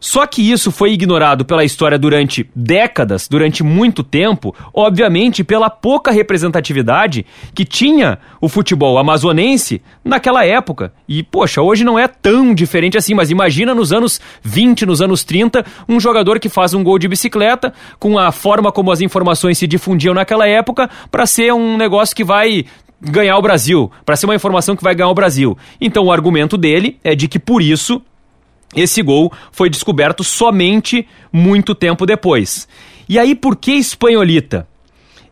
Só 0.00 0.26
que 0.26 0.42
isso 0.42 0.70
foi 0.70 0.92
ignorado 0.92 1.44
pela 1.44 1.64
história 1.64 1.98
durante 1.98 2.48
décadas, 2.54 3.28
durante 3.28 3.62
muito 3.62 4.02
tempo, 4.02 4.54
obviamente 4.72 5.44
pela 5.44 5.70
pouca 5.70 6.10
representatividade 6.10 7.26
que 7.54 7.64
tinha 7.64 8.18
o 8.40 8.48
futebol 8.48 8.98
amazonense 8.98 9.82
naquela 10.04 10.44
época. 10.44 10.92
E, 11.08 11.22
poxa, 11.22 11.62
hoje 11.62 11.84
não 11.84 11.98
é 11.98 12.06
tão 12.06 12.54
diferente 12.54 12.96
assim, 12.96 13.14
mas 13.14 13.30
imagina 13.30 13.74
nos 13.74 13.92
anos 13.92 14.20
20, 14.42 14.86
nos 14.86 15.00
anos 15.00 15.24
30, 15.24 15.64
um 15.88 15.98
jogador 15.98 16.38
que 16.38 16.48
faz 16.48 16.74
um 16.74 16.82
gol 16.82 16.98
de 16.98 17.08
bicicleta, 17.08 17.72
com 17.98 18.18
a 18.18 18.30
forma 18.32 18.70
como 18.72 18.92
as 18.92 19.00
informações 19.00 19.58
se 19.58 19.66
difundiam 19.66 20.14
naquela 20.14 20.46
época, 20.46 20.88
para 21.10 21.26
ser 21.26 21.52
um 21.52 21.76
negócio 21.76 22.14
que 22.14 22.24
vai 22.24 22.64
ganhar 23.00 23.36
o 23.36 23.42
Brasil, 23.42 23.90
para 24.04 24.16
ser 24.16 24.26
uma 24.26 24.34
informação 24.34 24.74
que 24.74 24.82
vai 24.82 24.94
ganhar 24.94 25.08
o 25.08 25.14
Brasil. 25.14 25.56
Então 25.80 26.04
o 26.04 26.12
argumento 26.12 26.56
dele 26.56 26.98
é 27.04 27.14
de 27.14 27.28
que 27.28 27.38
por 27.38 27.62
isso 27.62 28.02
esse 28.74 29.02
gol 29.02 29.32
foi 29.50 29.70
descoberto 29.70 30.22
somente 30.22 31.06
muito 31.32 31.74
tempo 31.74 32.04
depois. 32.04 32.68
E 33.08 33.18
aí, 33.18 33.34
por 33.34 33.56
que 33.56 33.72
espanholita? 33.72 34.66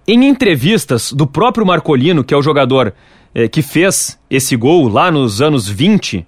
Em 0.08 0.24
entrevistas 0.24 1.12
do 1.12 1.26
próprio 1.26 1.66
Marcolino, 1.66 2.24
que 2.24 2.32
é 2.32 2.36
o 2.36 2.42
jogador 2.42 2.94
eh, 3.34 3.48
que 3.48 3.60
fez 3.60 4.18
esse 4.30 4.56
gol 4.56 4.88
lá 4.88 5.10
nos 5.10 5.42
anos 5.42 5.68
20, 5.68 6.26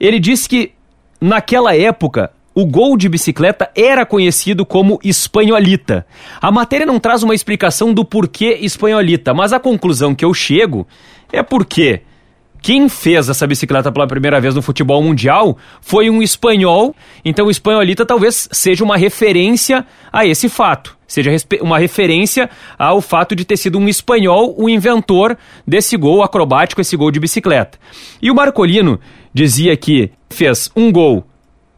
ele 0.00 0.18
disse 0.18 0.48
que 0.48 0.72
naquela 1.20 1.76
época 1.76 2.30
o 2.54 2.64
gol 2.64 2.96
de 2.96 3.08
bicicleta 3.08 3.68
era 3.74 4.06
conhecido 4.06 4.64
como 4.64 5.00
espanholita. 5.02 6.06
A 6.40 6.52
matéria 6.52 6.86
não 6.86 7.00
traz 7.00 7.22
uma 7.22 7.34
explicação 7.34 7.92
do 7.92 8.04
porquê 8.04 8.58
espanholita, 8.60 9.34
mas 9.34 9.52
a 9.52 9.58
conclusão 9.58 10.14
que 10.14 10.24
eu 10.24 10.32
chego 10.32 10.86
é 11.32 11.42
porque 11.42 12.02
quem 12.64 12.88
fez 12.88 13.28
essa 13.28 13.46
bicicleta 13.46 13.92
pela 13.92 14.06
primeira 14.06 14.40
vez 14.40 14.54
no 14.54 14.62
futebol 14.62 15.02
mundial 15.02 15.58
foi 15.82 16.08
um 16.08 16.22
espanhol, 16.22 16.96
então 17.22 17.48
o 17.48 17.50
espanholita 17.50 18.06
talvez 18.06 18.48
seja 18.50 18.82
uma 18.82 18.96
referência 18.96 19.86
a 20.10 20.24
esse 20.24 20.48
fato. 20.48 20.96
Seja 21.06 21.30
uma 21.60 21.78
referência 21.78 22.48
ao 22.78 23.02
fato 23.02 23.36
de 23.36 23.44
ter 23.44 23.58
sido 23.58 23.78
um 23.78 23.86
espanhol 23.86 24.54
o 24.56 24.66
inventor 24.66 25.36
desse 25.66 25.94
gol 25.98 26.22
acrobático, 26.22 26.80
esse 26.80 26.96
gol 26.96 27.10
de 27.10 27.20
bicicleta. 27.20 27.78
E 28.22 28.30
o 28.30 28.34
Marcolino 28.34 28.98
dizia 29.34 29.76
que 29.76 30.10
fez 30.30 30.70
um 30.74 30.90
gol 30.90 31.22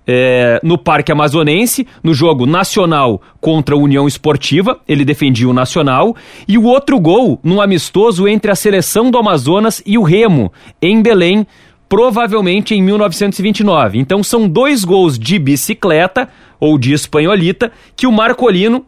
é, 0.06 0.60
no 0.62 0.78
Parque 0.78 1.10
Amazonense, 1.10 1.86
no 2.02 2.14
jogo 2.14 2.46
nacional 2.46 3.20
contra 3.40 3.74
a 3.74 3.78
União 3.78 4.06
Esportiva, 4.06 4.78
ele 4.86 5.04
defendia 5.04 5.48
o 5.48 5.52
Nacional, 5.52 6.14
e 6.46 6.56
o 6.56 6.64
outro 6.64 6.98
gol 7.00 7.40
num 7.42 7.60
amistoso 7.60 8.28
entre 8.28 8.50
a 8.50 8.54
seleção 8.54 9.10
do 9.10 9.18
Amazonas 9.18 9.82
e 9.84 9.98
o 9.98 10.02
Remo, 10.02 10.52
em 10.80 11.02
Belém, 11.02 11.46
provavelmente 11.88 12.74
em 12.74 12.82
1929. 12.82 13.98
Então 13.98 14.22
são 14.22 14.48
dois 14.48 14.84
gols 14.84 15.18
de 15.18 15.38
bicicleta, 15.38 16.28
ou 16.58 16.78
de 16.78 16.92
espanholita, 16.92 17.70
que 17.94 18.06
o 18.06 18.12
Marcolino 18.12 18.86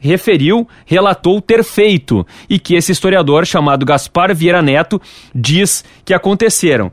referiu, 0.00 0.68
relatou 0.84 1.40
ter 1.40 1.64
feito, 1.64 2.26
e 2.48 2.58
que 2.58 2.74
esse 2.74 2.92
historiador 2.92 3.46
chamado 3.46 3.86
Gaspar 3.86 4.34
Vieira 4.34 4.60
Neto 4.60 5.00
diz 5.34 5.82
que 6.04 6.12
aconteceram. 6.12 6.92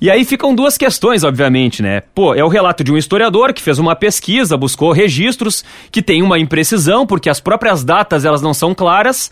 E 0.00 0.10
aí 0.10 0.24
ficam 0.24 0.54
duas 0.54 0.76
questões, 0.76 1.24
obviamente, 1.24 1.82
né? 1.82 2.02
Pô, 2.14 2.34
é 2.34 2.44
o 2.44 2.48
relato 2.48 2.84
de 2.84 2.92
um 2.92 2.96
historiador 2.96 3.52
que 3.52 3.62
fez 3.62 3.78
uma 3.78 3.96
pesquisa, 3.96 4.56
buscou 4.56 4.92
registros, 4.92 5.64
que 5.90 6.02
tem 6.02 6.22
uma 6.22 6.38
imprecisão, 6.38 7.06
porque 7.06 7.30
as 7.30 7.40
próprias 7.40 7.84
datas 7.84 8.24
elas 8.24 8.42
não 8.42 8.52
são 8.52 8.74
claras, 8.74 9.30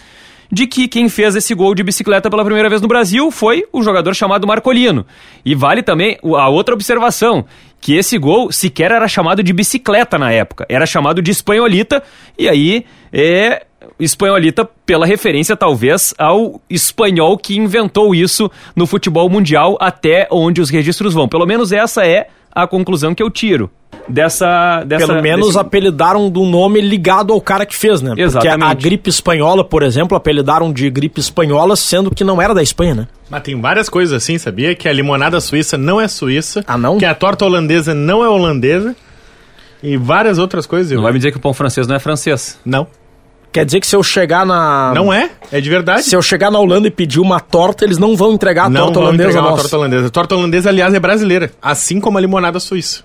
de 0.51 0.67
que 0.67 0.87
quem 0.87 1.09
fez 1.09 1.35
esse 1.35 1.55
gol 1.55 1.75
de 1.75 1.83
bicicleta 1.83 2.29
pela 2.29 2.45
primeira 2.45 2.69
vez 2.69 2.83
no 2.83 2.87
Brasil 2.87 3.31
foi 3.31 3.65
o 3.73 3.83
jogador 3.83 4.15
chamado 4.15 4.47
Marcolino. 4.47 5.07
E 5.45 5.55
vale 5.55 5.83
também 5.83 6.19
a 6.23 6.49
outra 6.49 6.75
observação, 6.75 7.47
que 7.81 7.97
esse 7.97 8.19
gol 8.19 8.53
sequer 8.53 8.93
era 8.93 9.09
chamado 9.09 9.43
de 9.43 9.53
bicicleta 9.53 10.19
na 10.19 10.31
época, 10.31 10.67
era 10.69 10.87
chamado 10.87 11.23
de 11.23 11.31
espanholita, 11.31 12.03
e 12.39 12.49
aí 12.49 12.85
é 13.11 13.65
espanholita 14.05 14.69
pela 14.85 15.07
referência 15.07 15.57
talvez 15.57 16.15
ao 16.19 16.61
espanhol 16.69 17.39
que 17.39 17.57
inventou 17.57 18.15
isso 18.15 18.51
no 18.75 18.87
futebol 18.87 19.29
mundial 19.29 19.77
até 19.81 20.29
onde 20.31 20.61
os 20.61 20.71
registros 20.71 21.15
vão. 21.15 21.29
Pelo 21.29 21.47
menos 21.47 21.73
essa 21.73 22.07
é 22.07 22.29
a 22.55 22.67
conclusão 22.67 23.15
que 23.15 23.23
eu 23.23 23.31
tiro 23.31 23.71
dessa. 24.09 24.85
dessa 24.85 25.07
Pelo 25.07 25.23
menos 25.23 25.47
desse... 25.49 25.59
apelidaram 25.59 26.31
do 26.31 26.45
nome 26.45 26.81
ligado 26.81 27.33
ao 27.33 27.41
cara 27.41 27.65
que 27.65 27.75
fez, 27.75 28.01
né? 28.01 28.15
Exatamente. 28.17 28.59
Porque 28.59 28.71
a 28.71 28.75
gripe 28.75 29.11
espanhola, 29.11 29.65
por 29.65 29.83
exemplo, 29.83 30.17
apelidaram 30.17 30.73
de 30.73 30.89
gripe 30.91 31.21
espanhola, 31.21 31.77
sendo 31.77 32.11
que 32.11 32.25
não 32.25 32.41
era 32.41 32.55
da 32.55 32.63
Espanha, 32.63 32.95
né? 32.95 33.09
Mas 33.31 33.43
tem 33.43 33.61
várias 33.61 33.89
coisas 33.89 34.13
assim, 34.15 34.39
sabia? 34.39 34.75
Que 34.75 34.89
a 34.89 34.93
limonada 34.93 35.41
suíça 35.41 35.79
não 35.79 36.01
é 36.01 36.09
suíça. 36.09 36.65
Ah, 36.67 36.77
não? 36.77 36.99
Que 36.99 37.05
a 37.05 37.15
torta 37.15 37.45
holandesa 37.45 37.95
não 37.95 38.23
é 38.23 38.29
holandesa. 38.29 38.95
E 39.83 39.97
várias 39.97 40.39
outras 40.39 40.65
coisas. 40.65 40.93
Não 40.93 41.03
vai 41.03 41.13
me 41.13 41.19
dizer 41.19 41.33
que 41.33 41.39
o 41.39 41.41
pão 41.41 41.53
francês 41.53 41.87
não 41.87 41.97
é 41.97 41.99
francês. 41.99 42.59
Não. 42.65 42.87
Quer 43.53 43.67
dizer 43.67 43.81
que 43.81 43.87
se 43.87 43.95
eu 43.95 44.03
chegar 44.03 44.47
na. 44.47 44.93
Não 44.95 45.13
é? 45.13 45.31
É 45.53 45.61
de 45.61 45.69
verdade. 45.69 46.05
Se 46.05 46.17
eu 46.17 46.23
chegar 46.23 46.51
na 46.51 46.59
Holanda 46.59 46.89
e 46.89 46.91
pedir 46.91 47.21
uma 47.21 47.39
torta, 47.39 47.85
eles 47.85 47.99
não 47.99 48.17
vão 48.17 48.33
entregar 48.33 48.65
a 48.65 48.69
não 48.71 48.87
torta 48.87 48.95
vão 48.95 49.03
holandesa. 49.09 49.29
Entregar 49.29 49.47
a 49.47 49.57
torta 49.57 49.77
holandesa. 49.77 50.07
A 50.07 50.11
torta 50.11 50.35
holandesa, 50.35 50.69
aliás, 50.71 50.95
é 50.95 50.99
brasileira. 50.99 51.51
Assim 51.61 52.01
como 52.01 52.17
a 52.17 52.21
limonada 52.21 52.59
suíça. 52.59 53.05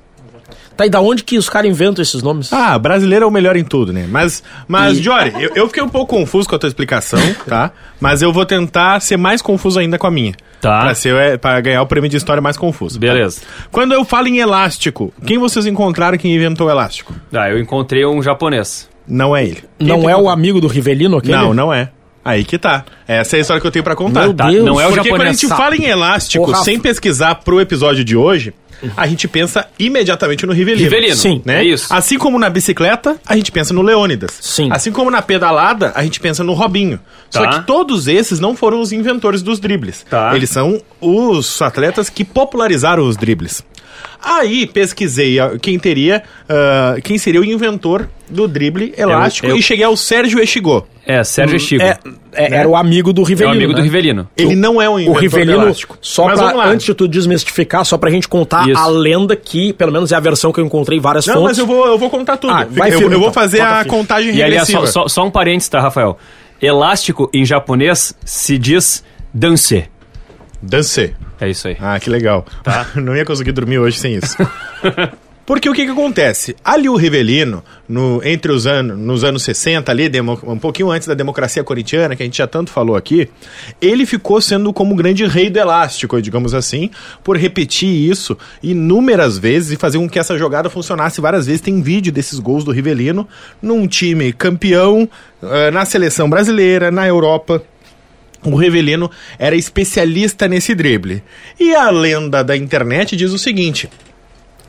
Tá, 0.77 0.85
e 0.85 0.89
da 0.89 1.01
onde 1.01 1.23
que 1.23 1.39
os 1.39 1.49
caras 1.49 1.69
inventam 1.69 2.03
esses 2.03 2.21
nomes? 2.21 2.53
Ah, 2.53 2.77
brasileiro 2.77 3.25
é 3.25 3.27
o 3.27 3.31
melhor 3.31 3.57
em 3.57 3.63
tudo, 3.63 3.91
né? 3.91 4.05
Mas, 4.07 4.43
mas 4.67 4.99
e... 4.99 5.01
Jory, 5.01 5.33
eu, 5.39 5.51
eu, 5.55 5.67
fiquei 5.67 5.81
um 5.81 5.89
pouco 5.89 6.15
confuso 6.15 6.47
com 6.47 6.55
a 6.55 6.59
tua 6.59 6.67
explicação, 6.67 7.19
tá? 7.49 7.71
Mas 7.99 8.21
eu 8.21 8.31
vou 8.31 8.45
tentar 8.45 9.01
ser 9.01 9.17
mais 9.17 9.41
confuso 9.41 9.79
ainda 9.79 9.97
com 9.97 10.05
a 10.05 10.11
minha. 10.11 10.35
Tá. 10.61 10.81
Pra, 10.81 10.93
ser, 10.93 11.15
é, 11.15 11.35
pra 11.35 11.59
ganhar 11.59 11.81
o 11.81 11.87
prêmio 11.87 12.07
de 12.07 12.15
história 12.15 12.41
mais 12.41 12.57
confuso. 12.57 12.99
Beleza. 12.99 13.41
Tá? 13.41 13.47
Quando 13.71 13.93
eu 13.93 14.05
falo 14.05 14.27
em 14.27 14.37
elástico, 14.37 15.11
quem 15.25 15.39
vocês 15.39 15.65
encontraram 15.65 16.15
que 16.15 16.27
inventou 16.27 16.67
o 16.67 16.69
elástico? 16.69 17.11
Ah, 17.33 17.49
eu 17.49 17.59
encontrei 17.59 18.05
um 18.05 18.21
japonês. 18.21 18.87
Não 19.07 19.35
é 19.35 19.43
ele. 19.43 19.63
Quem 19.77 19.87
não 19.87 20.09
é 20.09 20.15
o 20.15 20.29
amigo 20.29 20.59
do 20.59 20.67
Rivelino 20.67 21.17
aquele? 21.17 21.37
Não, 21.37 21.53
não 21.53 21.73
é. 21.73 21.89
Aí 22.23 22.43
que 22.43 22.57
tá. 22.57 22.83
Essa 23.07 23.37
é 23.37 23.39
a 23.39 23.41
história 23.41 23.61
que 23.61 23.67
eu 23.67 23.71
tenho 23.71 23.83
para 23.83 23.95
contar. 23.95 24.23
Meu 24.23 24.33
tá? 24.33 24.49
Deus. 24.49 24.65
Não 24.65 24.81
é 24.81 24.85
o 24.85 24.89
Porque 24.89 25.09
japonês. 25.09 25.17
quando 25.17 25.27
a 25.27 25.31
gente 25.31 25.47
fala 25.47 25.75
em 25.77 25.85
elástico, 25.85 26.55
sem 26.57 26.77
pesquisar 26.77 27.35
pro 27.35 27.61
episódio 27.61 28.03
de 28.03 28.17
hoje, 28.17 28.53
a 28.95 29.07
gente 29.07 29.27
pensa 29.27 29.65
imediatamente 29.79 30.45
no 30.45 30.53
Rivelino. 30.53 30.83
Rivelino, 30.83 31.15
Sim. 31.15 31.41
Né? 31.45 31.61
é 31.61 31.63
isso. 31.63 31.87
Assim 31.89 32.17
como 32.17 32.37
na 32.37 32.49
bicicleta, 32.49 33.17
a 33.25 33.35
gente 33.35 33.51
pensa 33.51 33.73
no 33.73 33.81
Leônidas. 33.81 34.31
Sim. 34.41 34.69
Assim 34.71 34.91
como 34.91 35.09
na 35.09 35.21
pedalada, 35.21 35.91
a 35.95 36.03
gente 36.03 36.19
pensa 36.19 36.43
no 36.43 36.53
Robinho. 36.53 36.99
Tá. 37.31 37.39
Só 37.39 37.47
que 37.47 37.65
todos 37.65 38.07
esses 38.07 38.39
não 38.39 38.55
foram 38.55 38.81
os 38.81 38.91
inventores 38.91 39.41
dos 39.41 39.59
dribles. 39.59 40.05
Tá. 40.09 40.35
Eles 40.35 40.49
são 40.49 40.81
os 40.99 41.61
atletas 41.61 42.09
que 42.09 42.23
popularizaram 42.23 43.07
os 43.07 43.15
dribles. 43.15 43.63
Aí 44.21 44.65
pesquisei 44.65 45.37
quem 45.61 45.77
teria, 45.79 46.23
uh, 46.43 47.01
quem 47.01 47.17
seria 47.17 47.39
o 47.39 47.45
inventor 47.45 48.09
do 48.29 48.47
drible 48.47 48.93
elástico 48.97 49.47
eu, 49.47 49.51
eu... 49.51 49.57
e 49.57 49.61
cheguei 49.61 49.85
ao 49.85 49.95
Sérgio 49.95 50.39
Echigo. 50.39 50.85
É, 51.05 51.23
Sérgio 51.23 51.53
hum, 51.53 51.57
Echigo. 51.57 51.83
É, 51.83 51.97
é, 52.33 52.49
né? 52.49 52.57
Era 52.57 52.67
o 52.67 52.75
amigo 52.75 53.13
do 53.13 53.23
Rivelino. 53.23 53.53
É 53.53 53.53
o 53.53 53.57
amigo 53.57 53.71
né? 53.71 53.77
do 53.77 53.83
Rivelino. 53.83 54.29
Ele 54.35 54.55
não 54.55 54.81
é 54.81 54.89
um 54.89 54.99
inventor 54.99 55.17
o 55.17 55.19
Rivelino, 55.21 55.61
elástico. 55.61 55.97
Só 56.01 56.25
Mas 56.25 56.39
pra, 56.39 56.67
antes 56.67 56.85
de 56.85 56.93
tu 56.93 57.07
desmistificar, 57.07 57.85
só 57.85 57.97
pra 57.97 58.09
gente 58.09 58.27
contar 58.27 58.67
Isso. 58.67 58.77
a 58.77 58.87
lenda 58.87 59.35
que, 59.35 59.71
pelo 59.73 59.91
menos 59.91 60.11
é 60.11 60.15
a 60.15 60.19
versão 60.19 60.51
que 60.51 60.59
eu 60.59 60.65
encontrei 60.65 60.99
várias 60.99 61.25
não, 61.25 61.35
fontes. 61.35 61.49
mas 61.49 61.57
eu 61.57 61.65
vou, 61.65 61.87
eu 61.87 61.97
vou 61.97 62.09
contar 62.09 62.37
tudo. 62.37 62.51
Ah, 62.51 62.67
vai 62.69 62.89
eu, 62.89 62.99
eu 62.99 63.09
vou 63.09 63.17
então. 63.19 63.33
fazer 63.33 63.61
a 63.61 63.85
contagem 63.85 64.31
e, 64.31 64.35
regressiva. 64.35 64.79
aliás, 64.79 64.93
só, 64.93 65.03
só, 65.03 65.07
só 65.07 65.25
um 65.25 65.31
parênteses, 65.31 65.69
tá, 65.69 65.79
Rafael? 65.79 66.17
Elástico 66.61 67.29
em 67.33 67.45
japonês 67.45 68.13
se 68.25 68.57
diz 68.57 69.03
danse. 69.33 69.85
Danse. 70.61 71.15
É 71.39 71.49
isso 71.49 71.67
aí. 71.67 71.77
Ah, 71.79 71.99
que 71.99 72.09
legal. 72.09 72.45
Tá. 72.63 72.87
Não 72.95 73.15
ia 73.15 73.25
conseguir 73.25 73.51
dormir 73.51 73.79
hoje 73.79 73.97
sem 73.97 74.15
isso. 74.15 74.35
Porque 75.47 75.69
o 75.69 75.73
que, 75.73 75.85
que 75.85 75.91
acontece? 75.91 76.57
Ali 76.61 76.89
o 76.89 76.97
Rivelino, 76.97 77.63
no, 77.87 78.21
entre 78.21 78.51
os 78.51 78.67
anos, 78.67 78.97
nos 78.97 79.23
anos 79.23 79.43
60, 79.43 79.89
ali, 79.89 80.09
demo, 80.09 80.37
um 80.43 80.59
pouquinho 80.59 80.91
antes 80.91 81.07
da 81.07 81.13
democracia 81.13 81.63
corintiana, 81.63 82.17
que 82.17 82.21
a 82.21 82.25
gente 82.25 82.37
já 82.37 82.45
tanto 82.45 82.69
falou 82.69 82.97
aqui, 82.97 83.29
ele 83.81 84.05
ficou 84.05 84.41
sendo 84.41 84.73
como 84.73 84.93
o 84.93 84.97
grande 84.97 85.25
rei 85.25 85.49
do 85.49 85.57
elástico, 85.57 86.21
digamos 86.21 86.53
assim, 86.53 86.91
por 87.23 87.37
repetir 87.37 87.87
isso 87.87 88.37
inúmeras 88.61 89.37
vezes 89.37 89.71
e 89.71 89.77
fazer 89.77 89.99
com 89.99 90.09
que 90.09 90.19
essa 90.19 90.37
jogada 90.37 90.69
funcionasse 90.69 91.21
várias 91.21 91.45
vezes. 91.45 91.61
Tem 91.61 91.81
vídeo 91.81 92.11
desses 92.11 92.39
gols 92.39 92.65
do 92.65 92.71
Rivelino 92.71 93.25
num 93.61 93.87
time 93.87 94.33
campeão, 94.33 95.07
uh, 95.41 95.71
na 95.71 95.85
seleção 95.85 96.29
brasileira, 96.29 96.91
na 96.91 97.07
Europa 97.07 97.63
o 98.43 98.55
Rivelino 98.55 99.09
era 99.37 99.55
especialista 99.55 100.47
nesse 100.47 100.75
drible. 100.75 101.23
E 101.59 101.73
a 101.75 101.89
lenda 101.89 102.43
da 102.43 102.55
internet 102.55 103.15
diz 103.15 103.31
o 103.31 103.37
seguinte: 103.37 103.89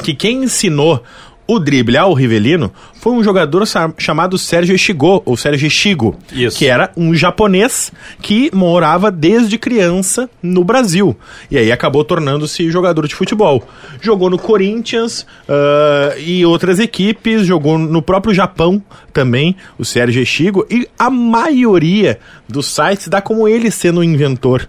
que 0.03 0.15
quem 0.15 0.45
ensinou 0.45 1.03
o 1.51 1.59
drible 1.59 1.97
ao 1.97 2.13
Rivelino 2.13 2.71
foi 3.01 3.15
um 3.15 3.25
jogador 3.25 3.65
chamado 3.97 4.37
Sérgio 4.37 4.75
Echigo, 4.75 5.23
ou 5.25 5.35
Sérgio 5.35 5.67
Echigo, 5.67 6.15
Isso. 6.31 6.59
que 6.59 6.67
era 6.67 6.93
um 6.95 7.15
japonês 7.15 7.91
que 8.21 8.51
morava 8.55 9.11
desde 9.11 9.57
criança 9.57 10.29
no 10.43 10.63
Brasil. 10.63 11.17
E 11.51 11.57
aí 11.57 11.73
acabou 11.73 12.05
tornando-se 12.05 12.71
jogador 12.71 13.09
de 13.09 13.15
futebol. 13.15 13.67
Jogou 13.99 14.29
no 14.29 14.39
Corinthians 14.39 15.23
uh, 15.49 16.19
e 16.19 16.45
outras 16.45 16.79
equipes, 16.79 17.47
jogou 17.47 17.79
no 17.79 18.03
próprio 18.03 18.35
Japão 18.35 18.83
também, 19.11 19.57
o 19.79 19.87
Sérgio 19.87 20.21
Echigo, 20.21 20.67
e 20.69 20.87
a 20.99 21.09
maioria 21.09 22.19
dos 22.47 22.67
sites 22.67 23.09
dá 23.09 23.23
como 23.23 23.49
ele 23.49 23.71
sendo 23.71 24.01
o 24.01 24.05
inventor. 24.05 24.69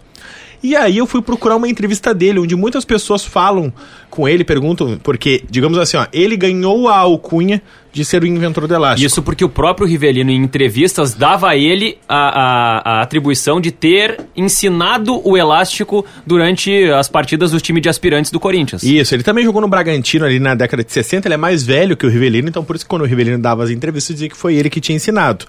E 0.62 0.76
aí 0.76 0.98
eu 0.98 1.08
fui 1.08 1.22
procurar 1.22 1.56
uma 1.56 1.68
entrevista 1.68 2.14
dele, 2.14 2.40
onde 2.40 2.56
muitas 2.56 2.84
pessoas 2.84 3.24
falam 3.24 3.72
com 4.10 4.28
ele, 4.28 4.44
perguntam, 4.44 5.00
porque, 5.02 5.44
digamos 5.50 5.78
assim, 5.78 5.98
ó, 5.98 6.06
ele 6.12 6.36
ganhou 6.36 6.88
a 6.90 6.98
alcunha 6.98 7.62
de 7.92 8.06
ser 8.06 8.24
o 8.24 8.28
inventor 8.28 8.68
do 8.68 8.74
elástico. 8.74 9.06
Isso 9.06 9.22
porque 9.22 9.44
o 9.44 9.50
próprio 9.50 9.88
Rivelino, 9.88 10.30
em 10.30 10.44
entrevistas, 10.44 11.14
dava 11.14 11.50
a 11.50 11.58
ele 11.58 11.98
a, 12.08 12.16
a, 12.16 12.78
a, 12.78 13.02
atribuição 13.02 13.60
de 13.60 13.72
ter 13.72 14.20
ensinado 14.36 15.22
o 15.28 15.38
elástico 15.38 16.06
durante 16.26 16.90
as 16.92 17.08
partidas 17.08 17.52
do 17.52 17.60
time 17.60 17.82
de 17.82 17.90
aspirantes 17.90 18.32
do 18.32 18.40
Corinthians. 18.40 18.84
Isso, 18.84 19.16
ele 19.16 19.24
também 19.24 19.44
jogou 19.44 19.62
no 19.62 19.68
Bragantino 19.68 20.26
ali 20.26 20.40
na 20.40 20.56
década 20.56 20.84
de 20.84 20.92
60, 20.92 21.28
ele 21.28 21.34
é 21.34 21.38
mais 21.38 21.64
velho 21.64 21.98
que 21.98 22.06
o 22.06 22.10
Rivelino, 22.10 22.50
então 22.50 22.64
por 22.64 22.76
isso 22.76 22.86
que 22.86 22.90
quando 22.90 23.02
o 23.02 23.06
Rivelino 23.06 23.40
dava 23.40 23.64
as 23.64 23.70
entrevistas, 23.70 24.16
dizia 24.16 24.30
que 24.30 24.38
foi 24.38 24.56
ele 24.56 24.70
que 24.70 24.80
tinha 24.80 24.96
ensinado. 24.96 25.46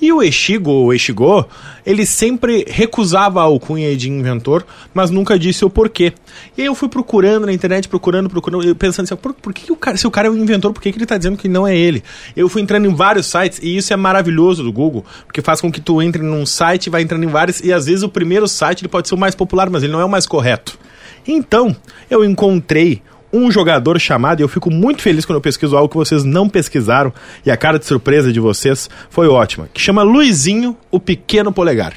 E 0.00 0.12
o 0.12 0.22
Echigo, 0.22 0.70
o 0.70 0.92
Echigo, 0.92 1.46
ele 1.84 2.06
sempre 2.06 2.64
recusava 2.68 3.40
a 3.40 3.44
alcunha 3.44 3.96
de 3.96 4.08
inventor, 4.08 4.64
mas 4.94 5.10
nunca 5.10 5.38
disse 5.38 5.64
o 5.64 5.70
porquê. 5.70 6.12
E 6.56 6.62
aí 6.62 6.66
eu 6.66 6.74
fui 6.74 6.88
procurando 6.88 7.46
na 7.46 7.52
internet, 7.52 7.88
procurando, 7.88 8.28
procurando, 8.28 8.74
pensando 8.76 9.04
assim, 9.04 9.16
por, 9.16 9.34
por 9.34 9.52
que, 9.52 9.70
o 9.72 9.76
cara, 9.76 9.96
se 9.96 10.06
o 10.06 10.10
cara 10.10 10.28
é 10.28 10.30
o 10.30 10.36
inventor, 10.36 10.72
por 10.72 10.80
que, 10.82 10.90
que 10.90 10.98
ele 10.98 11.04
está 11.04 11.16
dizendo 11.16 11.36
que 11.36 11.48
não 11.48 11.66
é 11.66 11.76
ele? 11.76 11.89
Dele. 11.90 12.04
Eu 12.36 12.48
fui 12.48 12.62
entrando 12.62 12.86
em 12.86 12.94
vários 12.94 13.26
sites 13.26 13.58
e 13.62 13.76
isso 13.76 13.92
é 13.92 13.96
maravilhoso 13.96 14.62
do 14.62 14.72
Google, 14.72 15.04
porque 15.26 15.42
faz 15.42 15.60
com 15.60 15.70
que 15.70 15.80
tu 15.80 16.00
entre 16.00 16.22
num 16.22 16.46
site, 16.46 16.88
vai 16.88 17.02
entrando 17.02 17.24
em 17.24 17.28
vários 17.28 17.60
e 17.60 17.72
às 17.72 17.86
vezes 17.86 18.02
o 18.02 18.08
primeiro 18.08 18.46
site 18.46 18.82
ele 18.82 18.88
pode 18.88 19.08
ser 19.08 19.14
o 19.14 19.18
mais 19.18 19.34
popular, 19.34 19.68
mas 19.68 19.82
ele 19.82 19.92
não 19.92 20.00
é 20.00 20.04
o 20.04 20.08
mais 20.08 20.26
correto. 20.26 20.78
Então, 21.26 21.76
eu 22.08 22.24
encontrei 22.24 23.02
um 23.32 23.50
jogador 23.50 24.00
chamado, 24.00 24.40
e 24.40 24.42
eu 24.42 24.48
fico 24.48 24.70
muito 24.72 25.02
feliz 25.02 25.24
quando 25.24 25.36
eu 25.36 25.40
pesquiso 25.40 25.76
algo 25.76 25.88
que 25.88 25.96
vocês 25.96 26.24
não 26.24 26.48
pesquisaram, 26.48 27.12
e 27.46 27.50
a 27.50 27.56
cara 27.56 27.78
de 27.78 27.86
surpresa 27.86 28.32
de 28.32 28.40
vocês 28.40 28.90
foi 29.08 29.28
ótima, 29.28 29.68
que 29.72 29.80
chama 29.80 30.02
Luizinho, 30.02 30.76
o 30.90 30.98
Pequeno 30.98 31.52
Polegar. 31.52 31.94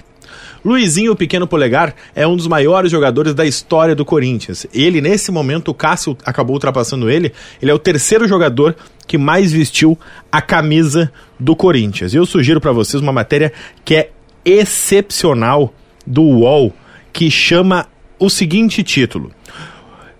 Luizinho, 0.63 1.15
Pequeno 1.15 1.45
Polegar, 1.45 1.93
é 2.15 2.26
um 2.26 2.38
dos 2.38 2.47
maiores 2.47 2.89
jogadores 2.89 3.34
da 3.34 3.45
história 3.45 3.93
do 3.93 4.06
Corinthians. 4.06 4.65
Ele, 4.73 5.02
nesse 5.02 5.32
momento, 5.32 5.69
o 5.69 5.73
Cássio 5.73 6.17
acabou 6.26 6.56
ultrapassando 6.56 7.10
ele. 7.10 7.34
Ele 7.62 7.69
é 7.69 7.73
o 7.73 7.80
terceiro 7.80 8.28
jogador 8.28 8.76
que 9.06 9.17
mais 9.17 9.52
vestiu 9.52 9.99
a 10.32 10.41
camisa 10.41 11.12
do 11.39 11.56
Corinthians. 11.56 12.13
E 12.13 12.17
eu 12.17 12.26
sugiro 12.26 12.62
para 12.62 12.71
vocês 12.71 13.02
uma 13.02 13.12
matéria 13.12 13.52
que 13.84 13.95
é 13.95 14.10
excepcional 14.45 15.73
do 16.08 16.21
UOL, 16.21 16.73
que 17.12 17.30
chama 17.30 17.88
o 18.17 18.30
seguinte 18.30 18.84
título: 18.84 19.32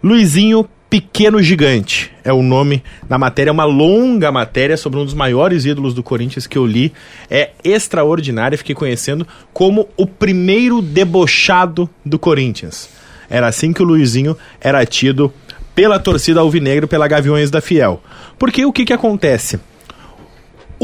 Luizinho 0.04 0.68
Pequeno 0.94 1.42
Gigante 1.42 2.12
é 2.24 2.32
o 2.32 2.44
nome 2.44 2.84
da 3.10 3.18
matéria, 3.18 3.50
é 3.50 3.52
uma 3.52 3.66
longa 3.66 4.32
matéria 4.32 4.78
sobre 4.78 5.00
um 5.00 5.04
dos 5.04 5.16
maiores 5.16 5.66
ídolos 5.66 5.92
do 5.96 6.04
Corinthians 6.04 6.46
que 6.46 6.56
eu 6.56 6.68
li. 6.68 6.94
É 7.32 7.50
extraordinária, 7.64 8.60
fiquei 8.60 8.76
conhecendo 8.76 9.28
como 9.52 9.90
o 9.98 10.06
primeiro 10.06 10.84
debochado 10.84 11.90
do 12.06 12.20
Corinthians. 12.20 12.90
Era 13.28 13.48
assim 13.48 13.74
que 13.74 13.82
o 13.82 13.86
Luizinho 13.86 14.38
era 14.62 14.86
tido 14.86 15.34
pela 15.74 15.98
torcida 15.98 16.42
alvinegro, 16.42 16.88
pela 16.88 17.08
Gaviões 17.08 17.50
da 17.50 17.60
Fiel. 17.60 18.00
Porque 18.38 18.64
o 18.64 18.72
que 18.72 18.86
que 18.86 18.94
acontece? 18.94 19.60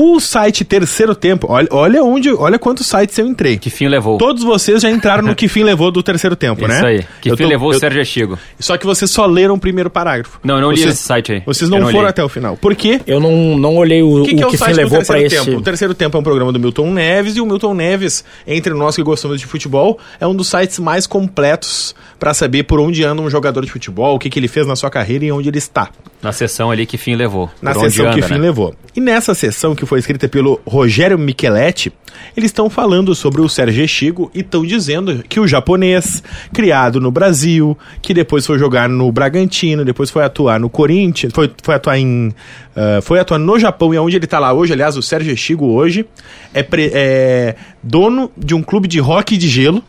O 0.02 0.18
site 0.22 0.64
Terceiro 0.64 1.14
Tempo, 1.14 1.48
olha, 1.50 1.68
olha 1.72 2.02
onde, 2.04 2.30
olha 2.32 2.58
quantos 2.58 2.86
sites 2.88 3.18
eu 3.18 3.28
entrei. 3.28 3.58
Que 3.58 3.70
fim 3.70 3.90
levou? 3.90 4.18
Todos 4.18 4.44
vocês 4.46 4.82
já 4.82 4.90
entraram 4.90 5.24
no 5.24 5.36
que 5.36 5.50
fim 5.50 5.62
levou 5.62 5.92
do 5.92 6.02
Terceiro 6.02 6.38
Tempo, 6.38 6.66
né? 6.68 6.76
Isso 6.78 6.86
aí. 6.86 7.06
Que 7.22 7.30
Eu 7.32 7.36
fim 7.36 7.44
tô- 7.44 7.50
levou 7.50 7.70
o 7.70 7.74
eu- 7.74 7.80
Sérgio 7.80 8.06
Chigo. 8.06 8.40
Só 8.58 8.78
que 8.78 8.86
vocês 8.86 9.12
só 9.12 9.26
leram 9.26 9.56
o 9.56 9.60
primeiro 9.60 9.90
parágrafo. 9.90 10.40
Não, 10.42 10.56
eu 10.56 10.62
não 10.62 10.72
li 10.72 10.78
vocês, 10.78 10.94
esse 10.94 11.04
site 11.04 11.34
aí. 11.34 11.44
Vocês 11.46 11.70
não, 11.70 11.80
não 11.80 11.88
foram 11.88 12.04
li. 12.04 12.08
até 12.12 12.24
o 12.24 12.30
final. 12.30 12.56
Por 12.56 12.74
quê? 12.76 13.02
Eu 13.06 13.20
não, 13.20 13.58
não 13.58 13.76
olhei 13.76 14.02
o, 14.02 14.22
O 14.22 14.26
que, 14.26 14.36
que 14.36 14.42
é 14.42 14.48
o 14.48 14.50
que 14.50 14.58
fim 14.58 14.64
site 14.64 14.76
do 14.76 14.78
levou 14.78 14.98
Terceiro 15.00 15.26
esse. 15.26 15.46
Tempo? 15.46 15.58
O 15.58 15.62
Terceiro 15.62 15.94
Tempo 15.94 16.16
é 16.16 16.20
um 16.22 16.24
programa 16.24 16.54
do 16.54 16.60
Milton 16.62 16.92
Neves 16.94 17.36
e 17.36 17.42
o 17.42 17.46
Milton 17.46 17.74
Neves, 17.74 18.24
entre 18.48 18.74
nós 18.74 18.96
que 18.96 19.04
gostamos 19.04 19.38
de 19.38 19.46
futebol, 19.46 20.00
é 20.18 20.26
um 20.26 20.34
dos 20.34 20.48
sites 20.48 20.80
mais 20.80 21.06
completos 21.06 21.94
para 22.18 22.34
saber 22.34 22.64
por 22.64 22.80
onde 22.80 23.04
anda 23.04 23.22
um 23.22 23.30
jogador 23.30 23.66
de 23.66 23.72
futebol, 23.72 24.16
o 24.16 24.20
que, 24.20 24.30
que 24.30 24.40
ele 24.40 24.48
fez 24.48 24.66
na 24.66 24.76
sua 24.78 24.90
carreira 24.90 25.26
e 25.26 25.32
onde 25.32 25.50
ele 25.50 25.58
está. 25.58 25.90
Na 26.22 26.32
sessão 26.34 26.70
ali 26.70 26.86
que 26.86 26.98
fim 26.98 27.16
levou. 27.16 27.50
Na 27.62 27.74
sessão 27.74 28.12
que 28.12 28.18
anda, 28.20 28.28
fim 28.28 28.34
né? 28.36 28.40
levou. 28.42 28.76
E 28.94 29.00
nessa 29.00 29.34
sessão 29.34 29.74
que 29.74 29.86
foi 29.90 30.00
escrita 30.00 30.28
pelo 30.30 30.62
Rogério 30.66 31.18
Micheletti, 31.18 31.92
eles 32.38 32.50
estão 32.50 32.70
falando 32.70 33.14
sobre 33.16 33.42
o 33.42 33.50
Sérgio 33.50 33.88
Chigo 33.88 34.30
e 34.34 34.40
estão 34.42 34.64
dizendo 34.64 35.24
que 35.28 35.40
o 35.40 35.48
japonês, 35.48 36.22
criado 36.54 37.00
no 37.02 37.10
Brasil, 37.12 37.78
que 38.02 38.14
depois 38.14 38.46
foi 38.46 38.60
jogar 38.60 38.88
no 38.88 39.12
Bragantino, 39.12 39.84
depois 39.84 40.10
foi 40.12 40.24
atuar 40.24 40.60
no 40.60 40.70
Corinthians, 40.70 41.34
foi, 41.34 41.52
foi 41.64 41.76
atuar 41.76 41.98
em. 41.98 42.32
ah, 42.76 43.00
foi 43.02 43.20
atuar 43.20 43.40
no 43.40 43.58
Japão 43.58 43.94
e 43.94 43.98
é 43.98 44.02
onde 44.02 44.16
ele 44.16 44.26
está 44.26 44.38
lá 44.40 44.54
hoje. 44.54 44.72
Aliás, 44.74 44.96
o 44.96 45.02
Sérgio 45.02 45.36
Chigo 45.36 45.66
hoje 45.66 46.06
é, 46.54 46.62
pre- 46.62 46.92
é 46.94 47.56
dono 47.82 48.32
de 48.38 48.54
um 48.54 48.62
clube 48.62 48.88
de 48.88 49.02
hockey 49.02 49.38
de 49.38 49.48
gelo 49.48 49.84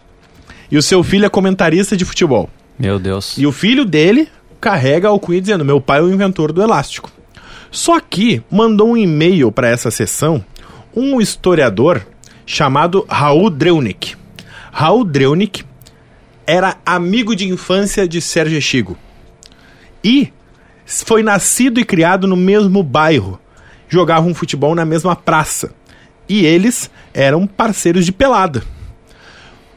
e 0.70 0.78
o 0.78 0.82
seu 0.82 1.02
filho 1.02 1.26
é 1.26 1.28
comentarista 1.28 1.96
de 1.96 2.04
futebol. 2.04 2.48
Meu 2.78 2.98
Deus. 2.98 3.36
E 3.36 3.46
o 3.46 3.52
filho 3.52 3.84
dele 3.84 4.28
carrega 4.60 5.08
a 5.08 5.10
alcunha 5.10 5.40
dizendo: 5.40 5.64
Meu 5.64 5.80
pai 5.80 5.98
é 5.98 6.02
o 6.02 6.10
inventor 6.12 6.52
do 6.52 6.62
elástico. 6.62 7.10
Só 7.70 8.00
que 8.00 8.42
mandou 8.50 8.90
um 8.90 8.96
e-mail 8.96 9.52
para 9.52 9.68
essa 9.68 9.90
sessão 9.90 10.44
um 10.94 11.20
historiador 11.20 12.04
chamado 12.44 13.06
Raul 13.08 13.48
Dreunik. 13.48 14.16
Raul 14.72 15.04
Dreunik 15.04 15.64
era 16.46 16.76
amigo 16.84 17.36
de 17.36 17.48
infância 17.48 18.08
de 18.08 18.20
Sérgio 18.20 18.60
Chigo. 18.60 18.98
E 20.02 20.32
foi 20.84 21.22
nascido 21.22 21.78
e 21.78 21.84
criado 21.84 22.26
no 22.26 22.36
mesmo 22.36 22.82
bairro. 22.82 23.38
Jogavam 23.88 24.34
futebol 24.34 24.74
na 24.74 24.84
mesma 24.84 25.14
praça. 25.14 25.72
E 26.28 26.44
eles 26.44 26.90
eram 27.14 27.46
parceiros 27.46 28.04
de 28.04 28.10
pelada. 28.10 28.64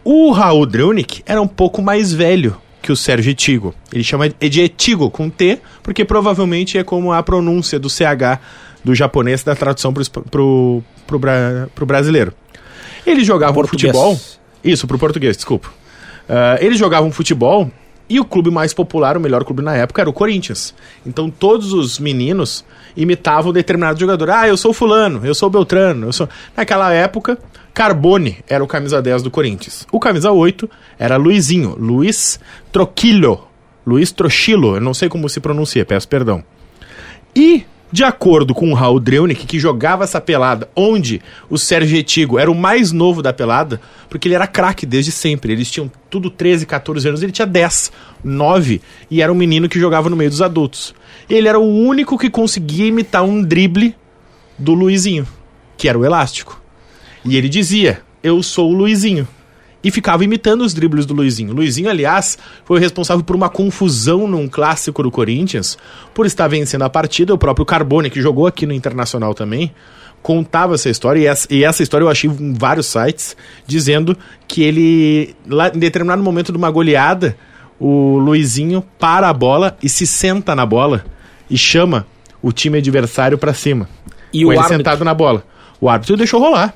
O 0.04 0.32
Raul 0.32 0.66
Dreunik 0.66 1.22
era 1.26 1.42
um 1.42 1.48
pouco 1.48 1.82
mais 1.82 2.12
velho 2.12 2.60
que 2.84 2.92
o 2.92 2.96
Sérgio 2.96 3.32
Etigo. 3.32 3.74
Ele 3.92 4.04
chama 4.04 4.30
de 4.30 4.62
Etigo 4.62 5.10
com 5.10 5.30
T, 5.30 5.60
porque 5.82 6.06
provavelmente 6.06 6.78
é 6.78 6.84
como 6.84 7.12
a 7.12 7.24
pronúncia 7.24 7.80
do 7.80 7.90
CH 7.90 8.40
do 8.84 8.94
japonês 8.94 9.42
da 9.44 9.56
tradução 9.56 9.94
pro, 9.94 10.04
pro, 10.30 10.84
pro, 11.08 11.18
bra- 11.18 11.68
pro 11.74 11.86
brasileiro. 11.86 12.34
Eles 13.06 13.26
jogavam 13.26 13.56
Português. 13.56 13.96
futebol. 13.96 14.20
Isso, 14.64 14.86
pro 14.86 15.00
português, 15.00 15.36
desculpa. 15.38 15.70
Ah, 16.28 16.58
eles 16.60 16.78
jogavam 16.78 17.12
futebol 17.12 17.72
e 18.10 18.20
o 18.20 18.26
clube 18.26 18.52
mais 18.52 18.74
popular, 18.74 19.16
o 19.16 19.20
melhor 19.20 19.44
clube 19.46 19.62
na 19.62 19.76
época, 19.76 20.02
era 20.02 20.10
o 20.10 20.14
Corinthians. 20.14 20.76
Então 21.06 21.30
todos 21.30 21.72
os 21.72 21.98
meninos 22.00 22.64
imitavam 22.96 23.52
determinado 23.54 24.00
jogador. 24.00 24.30
Ah, 24.30 24.48
eu 24.48 24.58
sou 24.58 24.74
fulano, 24.74 25.22
eu 25.26 25.34
sou 25.34 25.50
Beltrano, 25.50 26.08
eu 26.08 26.14
sou... 26.14 26.28
Naquela 26.56 26.94
época, 26.94 27.38
Carbone 27.74 28.38
era 28.48 28.64
o 28.64 28.68
camisa 28.68 29.02
10 29.02 29.24
do 29.24 29.32
Corinthians. 29.32 29.88
O 29.92 30.00
camisa 30.00 30.32
8 30.32 30.70
era 31.00 31.18
Luizinho, 31.18 31.76
Luiz 31.78 32.40
Troquillo. 32.72 33.48
Luiz 33.86 34.12
Trochilo, 34.12 34.76
eu 34.76 34.82
não 34.82 34.94
sei 34.94 35.10
como 35.10 35.28
se 35.28 35.40
pronuncia, 35.40 35.84
peço 35.84 36.08
perdão. 36.08 36.42
E, 37.36 37.66
de 37.92 38.04
acordo 38.04 38.54
com 38.54 38.72
o 38.72 38.74
Raul 38.74 39.00
Dreunik, 39.00 39.46
que 39.46 39.60
jogava 39.60 40.06
essa 40.06 40.22
pelada, 40.22 40.70
onde 40.74 41.22
o 41.50 41.58
Sérgio 41.58 41.98
Etigo 41.98 42.40
era 42.40 42.50
o 42.50 42.56
mais 42.56 42.94
novo 42.94 43.22
da 43.22 43.34
pelada, 43.34 43.82
porque 44.10 44.28
ele 44.28 44.36
era 44.36 44.48
craque 44.48 44.86
desde 44.86 45.12
sempre. 45.12 45.52
Eles 45.52 45.70
tinham 45.70 45.92
tudo 46.10 46.30
13, 46.30 46.66
14 46.66 47.10
anos, 47.10 47.24
ele 47.24 47.34
tinha 47.34 47.46
10, 47.46 47.92
9, 48.24 48.82
e 49.12 49.22
era 49.22 49.34
um 49.34 49.36
menino 49.36 49.68
que 49.68 49.80
jogava 49.80 50.10
no 50.10 50.16
meio 50.16 50.30
dos 50.30 50.42
adultos. 50.42 50.96
Ele 51.30 51.48
era 51.48 51.60
o 51.60 51.68
único 51.68 52.18
que 52.18 52.30
conseguia 52.30 52.86
imitar 52.86 53.24
um 53.24 53.42
drible 53.44 53.94
do 54.58 54.74
Luizinho, 54.74 55.28
que 55.76 55.90
era 55.90 56.00
o 56.00 56.06
elástico. 56.06 56.63
E 57.26 57.38
ele 57.38 57.50
dizia: 57.50 58.02
Eu 58.22 58.42
sou 58.44 58.72
o 58.72 58.74
Luizinho. 58.74 59.28
E 59.84 59.92
ficava 59.92 60.24
imitando 60.24 60.62
os 60.62 60.74
dribles 60.74 61.06
do 61.06 61.14
Luizinho. 61.14 61.52
O 61.52 61.56
Luizinho, 61.56 61.90
aliás, 61.90 62.38
foi 62.64 62.78
o 62.78 62.80
responsável 62.80 63.22
por 63.22 63.36
uma 63.36 63.50
confusão 63.50 64.26
num 64.26 64.48
clássico 64.48 65.04
do 65.04 65.12
Corinthians, 65.12 65.78
por 66.14 66.26
estar 66.26 66.48
vencendo 66.48 66.84
a 66.84 66.90
partida. 66.90 67.34
O 67.34 67.38
próprio 67.38 67.66
Carbone, 67.66 68.10
que 68.10 68.22
jogou 68.22 68.48
aqui 68.48 68.66
no 68.66 68.72
Internacional 68.72 69.34
também, 69.34 69.74
contava 70.22 70.76
essa 70.76 70.90
história. 70.90 71.20
E 71.20 71.26
essa, 71.26 71.48
e 71.54 71.64
essa 71.66 71.84
história 71.84 72.06
eu 72.06 72.10
achei 72.10 72.30
em 72.30 72.54
vários 72.54 72.86
sites, 72.86 73.36
dizendo 73.68 74.18
que 74.48 74.64
ele, 74.64 75.36
lá, 75.46 75.68
em 75.68 75.80
determinado 75.80 76.24
momento 76.24 76.54
de 76.54 76.58
uma 76.58 76.72
goleada, 76.72 77.36
o 77.78 78.18
Luizinho 78.20 78.82
para 78.98 79.28
a 79.28 79.34
bola 79.34 79.78
e 79.84 79.90
se 79.90 80.08
senta 80.08 80.56
na 80.56 80.66
bola 80.66 81.04
e 81.50 81.58
chama 81.58 82.08
o 82.42 82.54
time 82.54 82.78
adversário 82.78 83.38
para 83.38 83.54
cima. 83.54 83.90
E 84.32 84.44
com 84.44 84.48
o 84.48 84.52
ele 84.54 84.60
árbitro? 84.60 84.78
sentado 84.78 85.04
na 85.04 85.14
bola. 85.14 85.44
O 85.82 85.90
árbitro 85.90 86.16
deixou 86.16 86.40
rolar. 86.40 86.74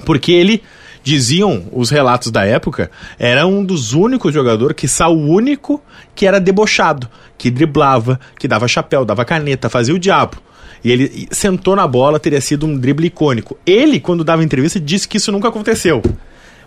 Porque 0.00 0.32
ele, 0.32 0.62
diziam 1.02 1.64
os 1.72 1.90
relatos 1.90 2.30
da 2.30 2.44
época, 2.44 2.90
era 3.18 3.46
um 3.46 3.64
dos 3.64 3.92
únicos 3.92 4.32
jogadores, 4.32 4.76
que 4.76 4.86
o 5.04 5.12
único, 5.12 5.82
que 6.14 6.26
era 6.26 6.40
debochado, 6.40 7.08
que 7.36 7.50
driblava, 7.50 8.18
que 8.38 8.48
dava 8.48 8.68
chapéu, 8.68 9.04
dava 9.04 9.24
caneta, 9.24 9.68
fazia 9.68 9.94
o 9.94 9.98
diabo. 9.98 10.36
E 10.82 10.92
ele 10.92 11.28
sentou 11.30 11.74
na 11.74 11.86
bola, 11.86 12.20
teria 12.20 12.40
sido 12.40 12.66
um 12.66 12.76
drible 12.76 13.06
icônico. 13.06 13.58
Ele, 13.66 13.98
quando 13.98 14.22
dava 14.22 14.44
entrevista, 14.44 14.78
disse 14.78 15.08
que 15.08 15.16
isso 15.16 15.32
nunca 15.32 15.48
aconteceu. 15.48 16.02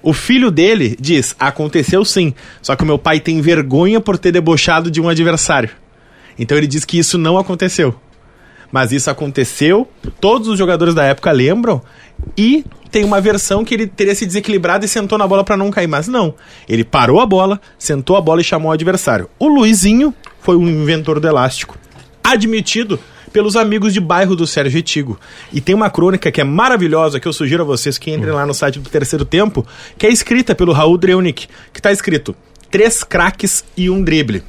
O 0.03 0.13
filho 0.13 0.49
dele 0.49 0.97
diz: 0.99 1.35
aconteceu 1.39 2.03
sim, 2.03 2.33
só 2.61 2.75
que 2.75 2.83
o 2.83 2.85
meu 2.85 2.97
pai 2.97 3.19
tem 3.19 3.39
vergonha 3.41 4.01
por 4.01 4.17
ter 4.17 4.31
debochado 4.31 4.89
de 4.89 4.99
um 4.99 5.07
adversário. 5.07 5.69
Então 6.37 6.57
ele 6.57 6.67
diz 6.67 6.83
que 6.83 6.97
isso 6.97 7.17
não 7.17 7.37
aconteceu. 7.37 7.95
Mas 8.71 8.91
isso 8.91 9.09
aconteceu, 9.09 9.87
todos 10.19 10.47
os 10.47 10.57
jogadores 10.57 10.93
da 10.93 11.03
época 11.03 11.31
lembram, 11.31 11.81
e 12.37 12.63
tem 12.91 13.03
uma 13.03 13.21
versão 13.21 13.63
que 13.63 13.73
ele 13.73 13.87
teria 13.87 14.13
se 14.13 14.25
desequilibrado 14.25 14.85
e 14.85 14.87
sentou 14.87 15.17
na 15.17 15.27
bola 15.27 15.43
para 15.43 15.57
não 15.57 15.71
cair. 15.71 15.87
Mas 15.87 16.07
não. 16.07 16.33
Ele 16.67 16.83
parou 16.83 17.19
a 17.19 17.25
bola, 17.25 17.59
sentou 17.77 18.15
a 18.15 18.21
bola 18.21 18.41
e 18.41 18.43
chamou 18.43 18.69
o 18.69 18.73
adversário. 18.73 19.29
O 19.39 19.47
Luizinho 19.47 20.13
foi 20.39 20.55
o 20.55 20.63
inventor 20.63 21.19
do 21.19 21.27
elástico. 21.27 21.77
Admitido 22.23 22.99
pelos 23.31 23.55
amigos 23.55 23.93
de 23.93 23.99
bairro 23.99 24.35
do 24.35 24.45
Sérgio 24.45 24.79
Etigo. 24.79 25.19
E 25.53 25.61
tem 25.61 25.73
uma 25.73 25.89
crônica 25.89 26.31
que 26.31 26.41
é 26.41 26.43
maravilhosa, 26.43 27.19
que 27.19 27.27
eu 27.27 27.33
sugiro 27.33 27.63
a 27.63 27.65
vocês 27.65 27.97
que 27.97 28.11
entrem 28.11 28.33
lá 28.33 28.45
no 28.45 28.53
site 28.53 28.79
do 28.79 28.89
Terceiro 28.89 29.23
Tempo, 29.23 29.65
que 29.97 30.05
é 30.05 30.09
escrita 30.09 30.53
pelo 30.53 30.73
Raul 30.73 30.97
Dreunik, 30.97 31.47
que 31.71 31.79
está 31.79 31.91
escrito 31.91 32.35
Três 32.69 33.03
craques 33.03 33.65
e 33.75 33.89
um 33.89 34.01
drible. 34.01 34.43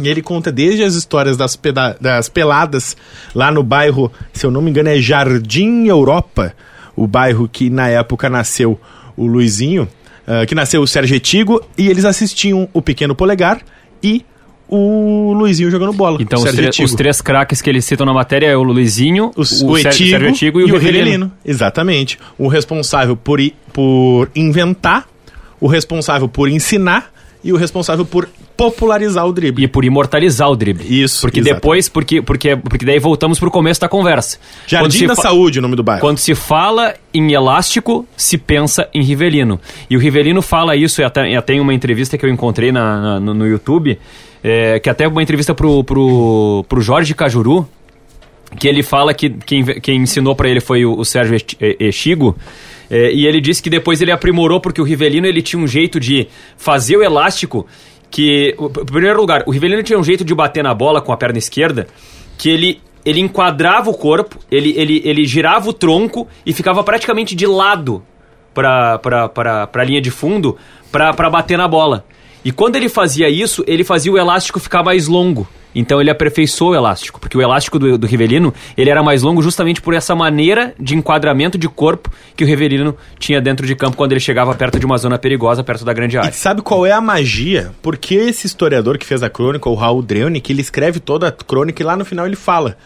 E 0.00 0.08
ele 0.08 0.22
conta 0.22 0.50
desde 0.50 0.82
as 0.82 0.94
histórias 0.94 1.36
das, 1.36 1.58
das 2.00 2.28
peladas 2.28 2.96
lá 3.34 3.52
no 3.52 3.62
bairro, 3.62 4.10
se 4.32 4.44
eu 4.44 4.50
não 4.50 4.60
me 4.60 4.70
engano, 4.70 4.88
é 4.88 4.98
Jardim 4.98 5.86
Europa, 5.86 6.52
o 6.96 7.06
bairro 7.06 7.48
que 7.48 7.70
na 7.70 7.88
época 7.88 8.28
nasceu 8.28 8.78
o 9.16 9.26
Luizinho, 9.26 9.88
ah, 10.26 10.44
que 10.46 10.54
nasceu 10.54 10.80
o 10.80 10.86
Sérgio 10.86 11.16
Etigo, 11.16 11.62
e 11.78 11.88
eles 11.88 12.04
assistiam 12.04 12.68
o 12.72 12.82
Pequeno 12.82 13.14
Polegar 13.14 13.60
e 14.02 14.24
o 14.66 15.32
Luizinho 15.32 15.70
jogando 15.70 15.92
bola. 15.92 16.18
Então, 16.20 16.40
o 16.40 16.42
os, 16.42 16.58
Etigo. 16.58 16.84
os 16.84 16.94
três 16.94 17.20
craques 17.20 17.62
que 17.62 17.70
eles 17.70 17.84
citam 17.84 18.06
na 18.06 18.12
matéria 18.12 18.46
é 18.46 18.56
o 18.56 18.62
Luizinho, 18.62 19.30
O, 19.36 19.42
o, 19.42 19.70
o 19.70 19.78
Etigo, 19.78 20.10
Sérgio 20.10 20.28
Etigo 20.28 20.60
e, 20.60 20.64
o 20.64 20.78
Rivelino. 20.78 21.30
Exatamente. 21.44 22.18
O 22.38 22.48
responsável 22.48 23.16
por, 23.16 23.40
por 23.72 24.30
inventar, 24.34 25.06
o 25.60 25.66
responsável 25.66 26.28
por 26.28 26.48
ensinar 26.48 27.12
e 27.42 27.52
o 27.52 27.56
responsável 27.56 28.04
por 28.04 28.28
popularizar 28.56 29.26
o 29.26 29.32
drible. 29.32 29.64
E 29.64 29.68
por 29.68 29.84
imortalizar 29.84 30.48
o 30.50 30.56
drible. 30.56 30.84
Isso, 31.02 31.20
Porque 31.22 31.40
exatamente. 31.40 31.60
depois, 31.60 31.88
porque, 31.88 32.22
porque, 32.22 32.56
porque 32.56 32.84
daí 32.84 32.98
voltamos 32.98 33.38
pro 33.38 33.50
começo 33.50 33.80
da 33.80 33.88
conversa. 33.88 34.38
Jardim 34.66 35.06
da 35.06 35.14
Saúde, 35.14 35.58
o 35.58 35.62
nome 35.62 35.76
do 35.76 35.82
bairro. 35.82 36.00
Quando 36.00 36.18
se 36.18 36.34
fala 36.34 36.94
em 37.12 37.32
elástico, 37.32 38.06
se 38.16 38.38
pensa 38.38 38.88
em 38.94 39.02
Rivelino. 39.02 39.60
E 39.90 39.96
o 39.96 40.00
Rivelino 40.00 40.40
fala 40.42 40.76
isso, 40.76 41.00
e 41.00 41.04
até, 41.04 41.30
e 41.30 41.36
até 41.36 41.54
em 41.54 41.60
uma 41.60 41.74
entrevista 41.74 42.16
que 42.16 42.24
eu 42.24 42.30
encontrei 42.30 42.70
na, 42.72 43.18
na- 43.20 43.34
no, 43.34 43.46
YouTube, 43.46 43.98
é, 44.42 44.78
que 44.78 44.88
até 44.88 45.06
uma 45.08 45.22
entrevista 45.22 45.54
pro, 45.54 45.82
pro, 45.84 46.64
pro 46.68 46.80
Jorge 46.80 47.14
Cajuru, 47.14 47.68
que 48.58 48.68
ele 48.68 48.82
fala 48.82 49.12
que 49.12 49.30
quem, 49.30 49.64
quem 49.64 49.96
ensinou 50.02 50.36
pra 50.36 50.48
ele 50.48 50.60
foi 50.60 50.84
o, 50.84 50.96
o 50.98 51.04
Sérgio 51.04 51.36
Echigo, 51.80 52.36
é, 52.90 53.12
e 53.12 53.26
ele 53.26 53.40
disse 53.40 53.62
que 53.62 53.70
depois 53.70 54.00
ele 54.00 54.12
aprimorou 54.12 54.60
porque 54.60 54.80
o 54.80 54.84
Rivelino 54.84 55.26
ele 55.26 55.42
tinha 55.42 55.60
um 55.60 55.66
jeito 55.66 55.98
de 55.98 56.28
fazer 56.56 56.96
o 56.96 57.02
elástico 57.02 57.66
que, 58.14 58.54
em 58.56 58.84
primeiro 58.84 59.20
lugar, 59.20 59.42
o 59.44 59.50
Rivelino 59.50 59.82
tinha 59.82 59.98
um 59.98 60.04
jeito 60.04 60.24
de 60.24 60.32
bater 60.32 60.62
na 60.62 60.72
bola 60.72 61.02
com 61.02 61.12
a 61.12 61.16
perna 61.16 61.36
esquerda 61.36 61.88
que 62.38 62.48
ele 62.48 62.80
ele 63.04 63.20
enquadrava 63.20 63.90
o 63.90 63.94
corpo, 63.94 64.38
ele, 64.50 64.72
ele, 64.78 65.02
ele 65.04 65.26
girava 65.26 65.68
o 65.68 65.72
tronco 65.74 66.26
e 66.46 66.54
ficava 66.54 66.82
praticamente 66.82 67.34
de 67.34 67.44
lado 67.46 68.02
pra, 68.54 68.98
pra 69.66 69.84
linha 69.84 70.00
de 70.00 70.10
fundo 70.10 70.56
pra 70.90 71.12
bater 71.28 71.58
na 71.58 71.68
bola. 71.68 72.06
E 72.44 72.52
quando 72.52 72.76
ele 72.76 72.88
fazia 72.88 73.28
isso, 73.28 73.64
ele 73.66 73.82
fazia 73.82 74.12
o 74.12 74.18
elástico 74.18 74.60
ficar 74.60 74.82
mais 74.82 75.06
longo. 75.06 75.48
Então 75.74 76.00
ele 76.00 76.10
aperfeiçoou 76.10 76.70
o 76.70 76.74
elástico, 76.74 77.18
porque 77.18 77.36
o 77.36 77.42
elástico 77.42 77.78
do, 77.78 77.98
do 77.98 78.06
Rivelino, 78.06 78.54
ele 78.76 78.90
era 78.90 79.02
mais 79.02 79.22
longo 79.22 79.42
justamente 79.42 79.82
por 79.82 79.92
essa 79.92 80.14
maneira 80.14 80.72
de 80.78 80.94
enquadramento 80.94 81.58
de 81.58 81.68
corpo 81.68 82.10
que 82.36 82.44
o 82.44 82.46
Rivelino 82.46 82.96
tinha 83.18 83.40
dentro 83.40 83.66
de 83.66 83.74
campo 83.74 83.96
quando 83.96 84.12
ele 84.12 84.20
chegava 84.20 84.54
perto 84.54 84.78
de 84.78 84.86
uma 84.86 84.96
zona 84.96 85.18
perigosa, 85.18 85.64
perto 85.64 85.84
da 85.84 85.92
grande 85.92 86.16
E 86.16 86.18
área. 86.18 86.32
sabe 86.32 86.62
qual 86.62 86.86
é 86.86 86.92
a 86.92 87.00
magia? 87.00 87.72
Porque 87.82 88.14
esse 88.14 88.46
historiador 88.46 88.98
que 88.98 89.06
fez 89.06 89.22
a 89.22 89.28
crônica, 89.28 89.68
o 89.68 89.74
Raul 89.74 90.00
Dreuni, 90.00 90.40
ele 90.48 90.60
escreve 90.60 91.00
toda 91.00 91.26
a 91.28 91.32
crônica 91.32 91.82
e 91.82 91.84
lá 91.84 91.96
no 91.96 92.04
final 92.04 92.24
ele 92.24 92.36
fala: 92.36 92.76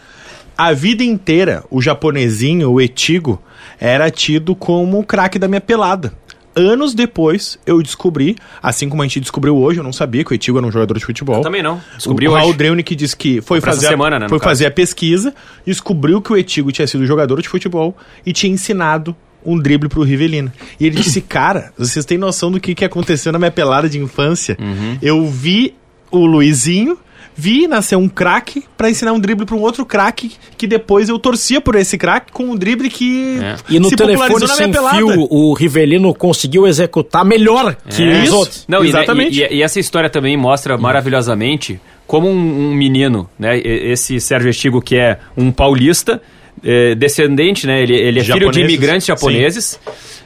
a 0.57 0.73
vida 0.73 1.03
inteira 1.03 1.63
o 1.69 1.81
japonesinho, 1.81 2.71
o 2.71 2.81
Etigo, 2.81 3.39
era 3.79 4.09
tido 4.09 4.55
como 4.55 4.99
o 4.99 5.05
craque 5.05 5.37
da 5.37 5.47
minha 5.47 5.61
pelada. 5.61 6.11
Anos 6.55 6.93
depois, 6.93 7.57
eu 7.65 7.81
descobri, 7.81 8.35
assim 8.61 8.89
como 8.89 9.01
a 9.01 9.05
gente 9.05 9.19
descobriu 9.19 9.55
hoje, 9.57 9.79
eu 9.79 9.83
não 9.83 9.93
sabia 9.93 10.23
que 10.23 10.31
o 10.31 10.33
Etigo 10.35 10.57
era 10.57 10.65
um 10.67 10.71
jogador 10.71 10.97
de 10.97 11.05
futebol. 11.05 11.41
Também 11.41 11.61
não. 11.63 11.79
Descobri 11.95 12.27
o 12.27 12.33
Raul 12.33 12.49
hoje. 12.49 12.57
Dreuni 12.57 12.83
que 12.83 12.95
disse 12.95 13.15
que 13.15 13.39
foi 13.41 13.61
Pra 13.61 13.69
essa 13.71 13.77
fazer, 13.77 13.87
a- 13.87 13.89
semana, 13.91 14.19
né, 14.19 14.25
no 14.25 14.29
foi 14.29 14.39
caso. 14.39 14.49
fazer 14.49 14.65
a 14.65 14.71
pesquisa, 14.71 15.33
descobriu 15.65 16.21
que 16.21 16.33
o 16.33 16.37
Etigo 16.37 16.71
tinha 16.71 16.87
sido 16.87 17.05
jogador 17.05 17.41
de 17.41 17.47
futebol 17.47 17.95
e 18.25 18.33
tinha 18.33 18.51
ensinado 18.51 19.15
um 19.45 19.57
drible 19.57 19.87
pro 19.87 20.01
Rivelino. 20.03 20.51
E 20.79 20.85
ele 20.85 20.95
disse, 20.97 21.21
cara, 21.23 21.71
vocês 21.77 22.03
têm 22.03 22.17
noção 22.17 22.51
do 22.51 22.59
que, 22.59 22.75
que 22.75 22.83
aconteceu 22.83 23.31
na 23.31 23.39
minha 23.39 23.51
pelada 23.51 23.87
de 23.87 23.97
infância? 23.99 24.57
Uhum. 24.59 24.97
Eu 25.01 25.25
vi 25.27 25.75
o 26.11 26.25
Luizinho, 26.25 26.97
vi 27.39 27.67
nascer 27.67 27.95
um 27.95 28.09
craque 28.09 28.63
pra 28.77 28.89
ensinar 28.89 29.13
um 29.13 29.19
drible 29.19 29.45
pra 29.45 29.55
um 29.55 29.61
outro 29.61 29.85
craque 29.85 30.31
que 30.57 30.67
depois 30.67 31.07
eu 31.07 31.17
torcia 31.17 31.61
por 31.61 31.75
esse 31.75 31.97
craque 31.97 32.31
com 32.33 32.43
um 32.43 32.55
drible 32.55 32.89
que 32.89 33.39
É. 33.41 33.55
E 33.69 33.79
no 33.79 33.87
se 33.89 33.95
telefone 33.95 34.27
popularizou 34.29 34.47
na 34.49 34.55
sem 34.55 34.67
minha 34.67 34.77
pelada. 34.77 34.97
fio, 34.97 35.27
o 35.29 35.53
Rivelino 35.53 36.13
conseguiu 36.13 36.67
executar 36.67 37.23
melhor 37.23 37.75
que 37.89 38.03
É. 38.03 38.17
os 38.19 38.23
Isso. 38.25 38.35
outros. 38.35 38.65
Não, 38.67 38.83
e- 38.83 38.89
Exatamente. 38.89 39.39
E, 39.39 39.43
e- 39.43 39.55
e 39.57 39.61
essa 39.63 39.79
história 39.79 40.09
também 40.09 40.35
mostra 40.35 40.77
maravilhosamente 40.77 41.79
como 42.05 42.27
um, 42.27 42.71
um 42.71 42.73
menino, 42.73 43.29
né? 43.37 43.57
Esse 43.59 44.19
Sérgio 44.19 44.49
Estigo, 44.49 44.81
que 44.81 44.95
é 44.97 45.19
um 45.37 45.51
paulista, 45.51 46.21
é, 46.63 46.95
descendente, 46.95 47.65
né? 47.67 47.81
Ele, 47.83 47.95
ele 47.95 48.19
é 48.19 48.23
filho 48.23 48.39
de 48.39 48.45
Japoneses, 48.45 48.63
imigrantes 48.73 49.07
japoneses. 49.07 49.79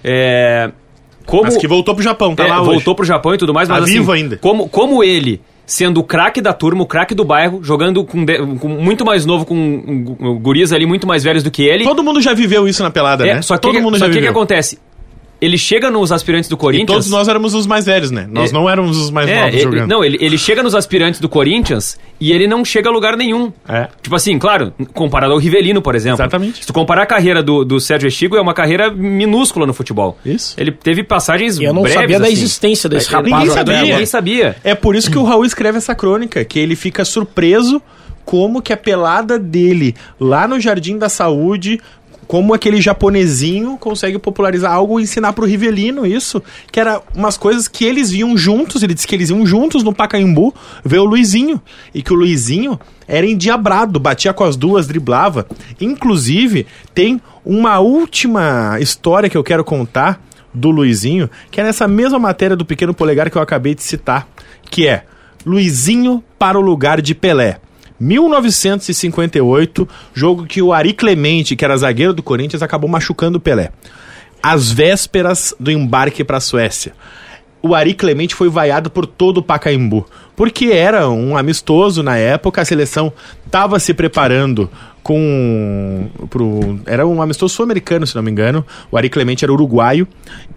É, 0.04 0.71
como, 1.26 1.43
Mas 1.43 1.58
que 1.58 1.67
voltou 1.67 1.93
pro 1.93 2.04
Japão, 2.04 2.36
tá 2.36 2.45
é, 2.45 2.47
lá 2.47 2.62
hoje. 2.62 2.71
voltou 2.71 2.95
pro 2.95 3.06
Japão 3.06 3.34
e 3.34 3.38
tudo 3.38 3.54
mais, 3.54 3.67
Tá 3.67 3.76
mas 3.76 3.84
assim, 3.84 3.93
vivo 3.93 4.12
ainda. 4.12 4.38
Como, 4.38 4.67
como 4.67 5.04
ele, 5.04 5.41
sendo 5.65 5.99
o 5.99 6.04
craque 6.04 6.41
da 6.41 6.52
turma, 6.54 6.84
o 6.84 6.86
craque 6.86 7.15
do 7.15 7.23
bairro, 7.23 7.63
jogando 7.63 8.04
com, 8.04 8.23
de- 8.26 8.38
com 8.60 8.67
muito 8.67 9.06
mais 9.06 9.26
novo, 9.26 9.45
com 9.45 9.56
um, 9.56 10.39
guris 10.39 10.71
ali 10.73 10.86
muito 10.86 11.08
mais 11.08 11.23
velhos 11.23 11.41
do 11.43 11.49
que 11.52 11.63
ele. 11.63 11.84
Todo 11.84 12.04
mundo 12.04 12.21
já 12.21 12.34
viveu 12.34 12.67
isso 12.67 12.84
na 12.84 12.89
pelada, 12.91 13.26
É, 13.28 13.36
né? 13.36 13.41
só 13.41 13.56
que, 13.56 13.62
Todo 13.62 13.82
mundo 13.82 13.97
só 13.97 13.99
já 13.99 14.06
que 14.06 14.12
o 14.12 14.13
que 14.13 14.19
viveu. 14.19 14.32
acontece? 14.32 14.78
Ele 15.41 15.58
chega 15.58 15.91
nos 15.91 16.12
aspirantes 16.12 16.50
do 16.50 16.56
E 16.56 16.58
Corinthians. 16.58 16.88
todos 16.88 17.10
nós 17.10 17.28
éramos 17.28 17.54
os 17.54 17.67
mais 17.67 17.86
velhos, 17.86 18.12
né? 18.12 18.26
Nós 18.32 18.50
É. 18.50 18.54
não 18.54 18.69
éramos 18.69 18.98
os 18.98 19.12
mais 19.12 19.28
É, 19.30 19.39
novos 19.41 19.54
ele, 19.56 19.63
jogando. 19.63 19.89
não, 19.89 20.04
ele, 20.04 20.17
ele 20.22 20.38
chega 20.38 20.63
nos 20.63 20.74
aspirantes 20.74 21.19
do 21.19 21.28
Corinthians 21.28 21.98
e 22.19 22.32
ele 22.32 22.48
não 22.48 22.63
chega 22.63 22.88
a 22.88 22.91
lugar 22.93 23.17
nenhum. 23.17 23.52
É. 23.67 23.89
Tipo 24.02 24.15
assim, 24.15 24.39
claro, 24.39 24.74
comparado 24.93 25.34
ao 25.34 25.39
Rivelino, 25.39 25.82
por 25.82 25.96
exemplo. 25.96 26.15
Exatamente. 26.22 26.62
Se 26.62 26.67
tu 26.67 26.72
comparar 26.72 27.04
a 27.04 27.06
carreira 27.06 27.43
do, 27.43 27.65
do 27.65 27.78
Sérgio 27.80 28.08
Estigo, 28.08 28.38
é 28.38 28.41
uma 28.41 28.54
carreira 28.54 28.89
minúscula 28.89 29.67
no 29.67 29.74
futebol. 29.74 30.17
Isso. 30.26 30.56
Ele 30.58 30.72
teve 30.72 31.04
passagens 31.04 31.60
Eu 31.60 31.74
não 31.74 31.82
breves, 31.82 32.00
sabia 32.00 32.19
da 32.19 32.26
assim. 32.26 32.34
existência 32.34 32.89
desse 32.89 33.13
Ninguém 33.13 33.32
rapaz. 33.32 33.41
Ninguém 33.50 33.54
sabia. 33.58 33.74
agora. 33.76 33.91
Ninguém 33.91 34.06
sabia. 34.06 34.56
É 34.63 34.74
por 34.76 34.96
isso 34.96 35.12
que 35.12 35.17
o 35.17 35.24
Raul 35.24 35.43
escreve 35.43 35.78
essa 35.78 35.93
crônica, 35.93 36.46
que 36.46 36.58
ele 36.58 36.76
fica 36.78 37.04
surpreso 37.04 37.82
como 38.26 38.62
que 38.62 38.72
a 38.72 38.78
pelada 38.78 39.38
dele 39.38 39.93
lá 40.17 40.48
no 40.48 40.58
Jardim 40.58 40.98
da 40.98 41.10
Saúde, 41.10 41.82
como 42.34 42.52
aquele 42.52 42.82
japonesinho 42.82 43.78
consegue 43.78 44.17
popularizar 44.17 44.74
algo 44.74 45.00
e 45.00 45.04
ensinar 45.04 45.34
pro 45.34 45.46
Rivelino 45.46 46.04
isso, 46.04 46.41
que 46.72 46.80
era 46.80 47.00
umas 47.13 47.38
coisas 47.38 47.67
que 47.67 47.86
eles 47.86 48.10
viam 48.10 48.36
juntos, 48.36 48.82
ele 48.82 48.96
disse 48.96 49.06
que 49.06 49.13
eles 49.13 49.30
iam 49.30 49.46
juntos 49.46 49.84
no 49.84 49.93
Pacaembu 49.93 50.52
ver 50.84 50.98
o 50.98 51.06
Luizinho, 51.06 51.62
e 51.93 52.02
que 52.02 52.12
o 52.12 52.15
Luizinho 52.15 52.80
era 53.08 53.28
endiabrado, 53.28 54.00
batia 54.00 54.34
com 54.34 54.43
as 54.43 54.56
duas, 54.56 54.88
driblava. 54.88 55.46
Inclusive, 55.80 56.65
tem 56.91 57.22
uma 57.46 57.78
última 57.78 58.80
história 58.80 59.30
que 59.30 59.38
eu 59.38 59.43
quero 59.43 59.63
contar 59.63 60.19
do 60.52 60.72
Luizinho, 60.72 61.30
que 61.52 61.62
é 61.62 61.63
nessa 61.63 61.88
mesma 61.88 62.17
matéria 62.17 62.58
do 62.58 62.65
Pequeno 62.65 62.96
Polegar 62.96 63.30
que 63.30 63.38
eu 63.38 63.43
acabei 63.43 63.76
de 63.76 63.84
citar, 63.84 64.28
que 64.72 64.88
é 64.88 65.04
Luizinho 65.46 66.24
para 66.39 66.58
o 66.58 66.62
lugar 66.62 67.00
de 67.00 67.13
Pelé. 67.13 67.60
1958, 68.04 69.88
jogo 70.13 70.46
que 70.46 70.62
o 70.62 70.74
Ari 70.74 70.94
Clemente, 70.94 71.56
que 71.56 71.63
era 71.63 71.78
zagueiro 71.78 72.13
do 72.13 72.22
Corinthians, 72.22 72.62
acabou 72.62 72.89
machucando 72.89 73.38
o 73.38 73.42
Pelé. 73.42 73.72
Às 74.42 74.72
vésperas 74.72 75.56
do 75.60 75.72
embarque 75.72 76.24
para 76.24 76.38
a 76.38 76.42
Suécia. 76.42 76.94
O 77.62 77.74
Ari 77.74 77.94
Clemente 77.94 78.36
foi 78.36 78.50
vaiado 78.50 78.89
por 78.89 79.06
todo 79.06 79.38
o 79.38 79.44
Pacaembu, 79.44 80.06
porque 80.36 80.66
era 80.66 81.08
um 81.10 81.38
amistoso 81.38 82.04
na 82.04 82.18
época, 82.18 82.62
a 82.62 82.66
seleção 82.66 83.13
estava 83.46 83.80
se 83.80 83.94
preparando 83.94 84.70
com 85.02 86.10
pro, 86.30 86.80
era 86.86 87.08
um 87.08 87.22
amistoso 87.22 87.56
sul-americano, 87.56 88.06
se 88.08 88.16
não 88.16 88.24
me 88.24 88.32
engano. 88.32 88.66
O 88.92 88.98
Ari 88.98 89.10
Clemente 89.10 89.46
era 89.46 89.52
uruguaio 89.54 90.06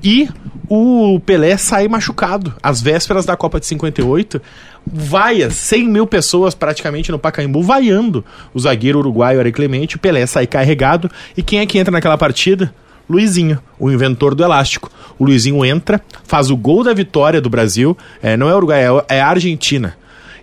e 0.02 0.28
o 0.68 1.20
Pelé 1.20 1.56
sai 1.56 1.86
machucado 1.86 2.54
às 2.62 2.80
vésperas 2.80 3.24
da 3.24 3.36
Copa 3.36 3.60
de 3.60 3.66
58. 3.66 4.40
Vaia 4.86 5.50
100 5.50 5.88
mil 5.88 6.06
pessoas 6.06 6.54
praticamente 6.54 7.10
no 7.10 7.18
Pacaembu 7.18 7.62
vaiando 7.62 8.24
o 8.54 8.60
zagueiro 8.60 9.00
uruguaio 9.00 9.40
Ari 9.40 9.52
Clemente. 9.52 9.96
O 9.96 9.98
Pelé 9.98 10.24
sai 10.26 10.46
carregado 10.46 11.10
e 11.36 11.42
quem 11.42 11.58
é 11.58 11.66
que 11.66 11.78
entra 11.78 11.90
naquela 11.90 12.16
partida? 12.16 12.72
Luizinho, 13.08 13.58
o 13.78 13.90
inventor 13.90 14.34
do 14.34 14.44
elástico. 14.44 14.90
O 15.18 15.24
Luizinho 15.24 15.64
entra, 15.64 16.00
faz 16.24 16.50
o 16.50 16.56
gol 16.56 16.84
da 16.84 16.92
vitória 16.92 17.40
do 17.40 17.50
Brasil. 17.50 17.96
É, 18.22 18.36
não 18.36 18.48
é 18.48 18.56
Uruguai, 18.56 18.84
é, 18.84 19.16
é 19.16 19.20
Argentina. 19.20 19.96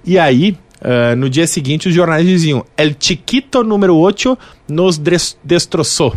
E 0.06 0.18
aí, 0.20 0.58
ah, 0.84 1.16
no 1.16 1.30
dia 1.30 1.48
seguinte, 1.48 1.88
os 1.88 1.96
jornais 1.96 2.26
diziam: 2.26 2.66
El 2.76 2.94
Chiquito 3.00 3.64
número 3.64 3.96
8 3.96 4.38
nos 4.68 5.00
destroçou. 5.42 6.14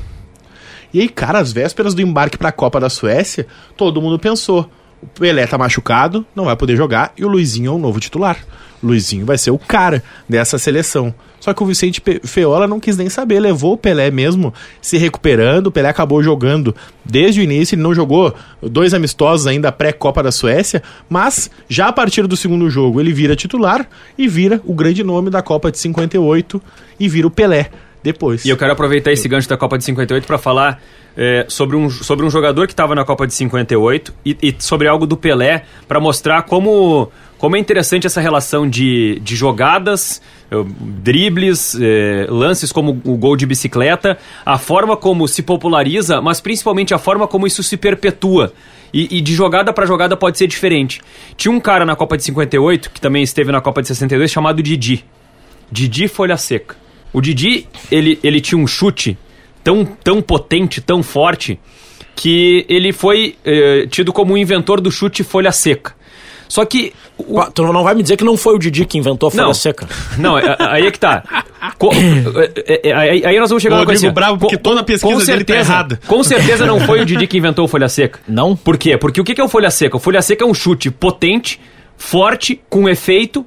E 0.93 1.01
aí, 1.01 1.09
cara, 1.09 1.39
às 1.39 1.53
vésperas 1.53 1.95
do 1.95 2.03
embarque 2.03 2.37
para 2.37 2.49
a 2.49 2.53
Copa 2.53 2.81
da 2.81 2.89
Suécia, 2.89 3.47
todo 3.77 4.03
mundo 4.03 4.19
pensou: 4.19 4.69
o 5.03 5.07
Pelé 5.07 5.47
tá 5.47 5.59
machucado, 5.59 6.25
não 6.35 6.47
vai 6.47 6.57
poder 6.57 6.77
jogar, 6.77 7.13
e 7.17 7.25
o 7.25 7.29
Luizinho 7.29 7.71
é 7.71 7.75
o 7.75 7.79
novo 7.79 8.01
titular. 8.01 8.39
O 8.83 8.87
Luizinho 8.87 9.25
vai 9.25 9.39
ser 9.39 9.51
o 9.51 9.59
cara 9.59 10.03
dessa 10.29 10.59
seleção. 10.59 11.15
Só 11.41 11.55
que 11.55 11.63
o 11.63 11.67
Vicente 11.67 12.03
Feola 12.25 12.67
não 12.67 12.81
quis 12.81 12.97
nem 12.97 13.09
saber, 13.09 13.41
levou 13.41 13.75
o 13.75 13.79
Pelé 13.79 14.11
mesmo 14.11 14.53
se 14.81 14.97
recuperando. 14.99 15.69
O 15.69 15.71
Pelé 15.71 15.89
acabou 15.89 16.23
jogando 16.23 16.75
desde 17.05 17.41
o 17.41 17.43
início, 17.43 17.75
ele 17.75 17.83
não 17.83 17.95
jogou 17.95 18.35
dois 18.61 18.93
amistosos 18.93 19.47
ainda 19.47 19.71
pré-Copa 19.71 20.23
da 20.23 20.33
Suécia, 20.33 20.83
mas 21.09 21.51
já 21.69 21.89
a 21.89 21.93
partir 21.93 22.27
do 22.27 22.37
segundo 22.37 22.69
jogo 22.69 23.01
ele 23.01 23.13
vira 23.13 23.37
titular 23.37 23.89
e 24.19 24.27
vira 24.29 24.61
o 24.65 24.75
grande 24.75 25.05
nome 25.05 25.31
da 25.31 25.43
Copa 25.43 25.71
de 25.71 25.79
58 25.79 26.61
e 26.99 27.09
vira 27.09 27.27
o 27.27 27.31
Pelé 27.31 27.71
depois. 28.07 28.45
E 28.45 28.51
eu 28.51 28.57
quero 28.57 28.73
aproveitar 28.73 29.13
esse 29.13 29.29
gancho 29.29 29.49
da 29.49 29.57
Copa 29.57 29.77
de 29.77 29.85
58 29.85 30.27
para 30.27 30.39
falar 30.39 30.81
é, 31.17 31.47
sobre, 31.49 31.77
um, 31.77 31.91
sobre 31.91 32.25
um 32.25 32.31
jogador 32.31 32.67
que 32.67 32.73
estava 32.73 32.95
na 32.95 33.05
Copa 33.05 33.27
de 33.27 33.35
58 33.35 34.15
e, 34.25 34.37
e 34.43 34.55
sobre 34.59 34.87
algo 34.87 35.07
do 35.07 35.17
Pelé 35.17 35.65
para 35.89 35.99
mostrar 35.99 36.43
como, 36.43 37.11
como 37.39 37.57
é 37.57 37.59
interessante 37.59 38.07
essa 38.07 38.21
relação 38.21 38.69
de, 38.69 39.19
de 39.21 39.35
jogadas, 39.35 40.21
dribles, 40.81 41.77
eh, 41.81 42.27
lances 42.29 42.71
como 42.71 43.01
o 43.05 43.17
gol 43.17 43.37
de 43.37 43.47
bicicleta, 43.47 44.19
a 44.45 44.59
forma 44.59 44.97
como 44.97 45.27
se 45.27 45.43
populariza, 45.43 46.21
mas 46.21 46.41
principalmente 46.41 46.95
a 46.95 46.99
forma 46.99 47.27
como 47.27 47.47
isso 47.47 47.63
se 47.63 47.77
perpetua. 47.77 48.53
E, 48.95 49.19
e 49.19 49.21
de 49.21 49.35
jogada 49.35 49.73
para 49.73 49.85
jogada 49.85 50.17
pode 50.17 50.39
ser 50.39 50.47
diferente. 50.47 51.01
Tinha 51.37 51.53
um 51.53 51.59
cara 51.59 51.85
na 51.85 51.97
Copa 51.97 52.17
de 52.17 52.23
58, 52.25 52.91
que 52.91 53.01
também 53.01 53.23
esteve 53.23 53.51
na 53.51 53.61
Copa 53.61 53.83
de 53.83 53.89
62, 53.89 54.31
chamado 54.31 54.63
Didi. 54.63 55.05
Didi 55.71 56.07
Folha 56.07 56.37
Seca. 56.37 56.86
O 57.17 57.21
Didi, 57.23 57.67
ele, 57.91 58.19
ele 58.23 58.41
tinha 58.43 58.59
um 58.61 58.67
chute 58.67 59.17
tão, 59.65 59.85
tão 59.87 60.21
potente, 60.21 60.83
tão 60.83 61.03
forte, 61.03 61.59
que 62.15 62.67
ele 62.69 62.93
foi 62.93 63.37
eh, 63.45 63.87
tido 63.91 64.13
como 64.13 64.35
o 64.35 64.37
inventor 64.37 64.81
do 64.83 64.91
chute 64.91 65.25
folha 65.25 65.51
seca. 65.51 65.95
Só 66.47 66.65
que. 66.67 66.93
o- 67.19 67.43
Tu 67.51 67.63
não 67.63 67.83
vai 67.83 67.95
me 67.95 68.03
dizer 68.03 68.17
que 68.19 68.23
não 68.25 68.37
foi 68.37 68.55
o 68.55 68.59
Didi 68.59 68.85
que 68.85 68.99
inventou 68.99 69.29
a 69.29 69.31
folha 69.31 69.45
não, 69.45 69.55
seca. 69.55 69.89
não, 70.19 70.39
é- 70.39 70.57
aí 70.61 70.87
é 70.87 70.91
que 70.91 70.99
tá. 71.01 71.23
Co- 71.79 71.91
é- 72.67 72.81
é- 72.91 72.93
aí, 72.93 73.25
aí 73.25 73.41
nós 73.41 73.49
vamos 73.49 73.63
chegar 73.63 73.77
O 73.77 73.79
numa 73.79 73.87
coisa 73.87 74.07
Rodrigo 74.09 74.15
bravo 74.15 74.39
porque 74.39 74.59
toda 74.59 74.81
a 74.81 74.85
pesquisa 74.85 75.25
dele 75.25 75.43
tá 75.45 75.57
errada. 75.57 75.99
Com 76.07 76.23
certeza 76.23 76.67
não 76.67 76.81
foi 76.81 77.01
o 77.01 77.05
Didi 77.07 77.27
que 77.27 77.39
inventou 77.39 77.65
o 77.65 77.69
folha 77.69 77.89
seca. 77.89 78.21
Não? 78.29 78.55
Por 78.55 78.77
quê? 78.77 78.97
Porque 78.99 79.21
o 79.21 79.25
que 79.25 79.35
que 79.35 79.41
é 79.41 79.45
o 79.45 79.49
folha 79.49 79.71
seca? 79.71 79.97
O 79.97 80.01
folha 80.01 80.21
seca 80.21 80.45
é 80.45 80.47
um 80.47 80.53
chute 80.55 80.91
potente, 80.91 81.59
forte, 81.97 82.61
com 82.69 82.87
efeito, 82.89 83.45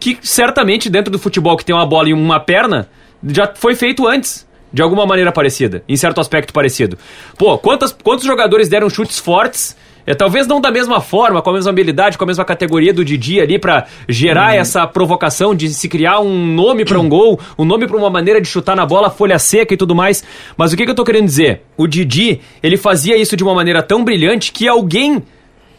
que 0.00 0.18
certamente 0.22 0.88
dentro 0.90 1.12
do 1.12 1.18
futebol 1.18 1.56
que 1.56 1.64
tem 1.64 1.74
uma 1.74 1.84
bola 1.86 2.08
em 2.08 2.14
uma 2.14 2.40
perna, 2.40 2.88
já 3.26 3.52
foi 3.54 3.74
feito 3.74 4.06
antes. 4.06 4.48
De 4.72 4.80
alguma 4.80 5.04
maneira 5.04 5.32
parecida, 5.32 5.82
em 5.88 5.96
certo 5.96 6.20
aspecto 6.20 6.52
parecido. 6.52 6.96
Pô, 7.36 7.58
quantas, 7.58 7.90
quantos 7.92 8.24
jogadores 8.24 8.68
deram 8.68 8.88
chutes 8.88 9.18
fortes? 9.18 9.76
É, 10.06 10.14
talvez 10.14 10.46
não 10.46 10.60
da 10.60 10.70
mesma 10.70 11.00
forma, 11.00 11.42
com 11.42 11.50
a 11.50 11.52
mesma 11.52 11.70
habilidade, 11.70 12.16
com 12.16 12.24
a 12.24 12.26
mesma 12.26 12.44
categoria 12.44 12.92
do 12.92 13.04
Didi 13.04 13.40
ali 13.40 13.58
pra 13.58 13.86
gerar 14.08 14.56
essa 14.56 14.86
provocação 14.86 15.54
de 15.54 15.68
se 15.70 15.88
criar 15.88 16.20
um 16.20 16.46
nome 16.46 16.84
pra 16.84 16.98
um 16.98 17.08
gol, 17.08 17.38
um 17.58 17.64
nome 17.64 17.86
pra 17.86 17.96
uma 17.96 18.10
maneira 18.10 18.40
de 18.40 18.48
chutar 18.48 18.76
na 18.76 18.86
bola, 18.86 19.10
folha 19.10 19.38
seca 19.38 19.74
e 19.74 19.76
tudo 19.76 19.94
mais. 19.94 20.24
Mas 20.56 20.72
o 20.72 20.76
que, 20.76 20.84
que 20.84 20.90
eu 20.90 20.94
tô 20.94 21.04
querendo 21.04 21.26
dizer? 21.26 21.62
O 21.76 21.86
Didi, 21.86 22.40
ele 22.62 22.76
fazia 22.76 23.16
isso 23.16 23.36
de 23.36 23.42
uma 23.42 23.54
maneira 23.54 23.82
tão 23.82 24.04
brilhante 24.04 24.52
que 24.52 24.66
alguém 24.68 25.22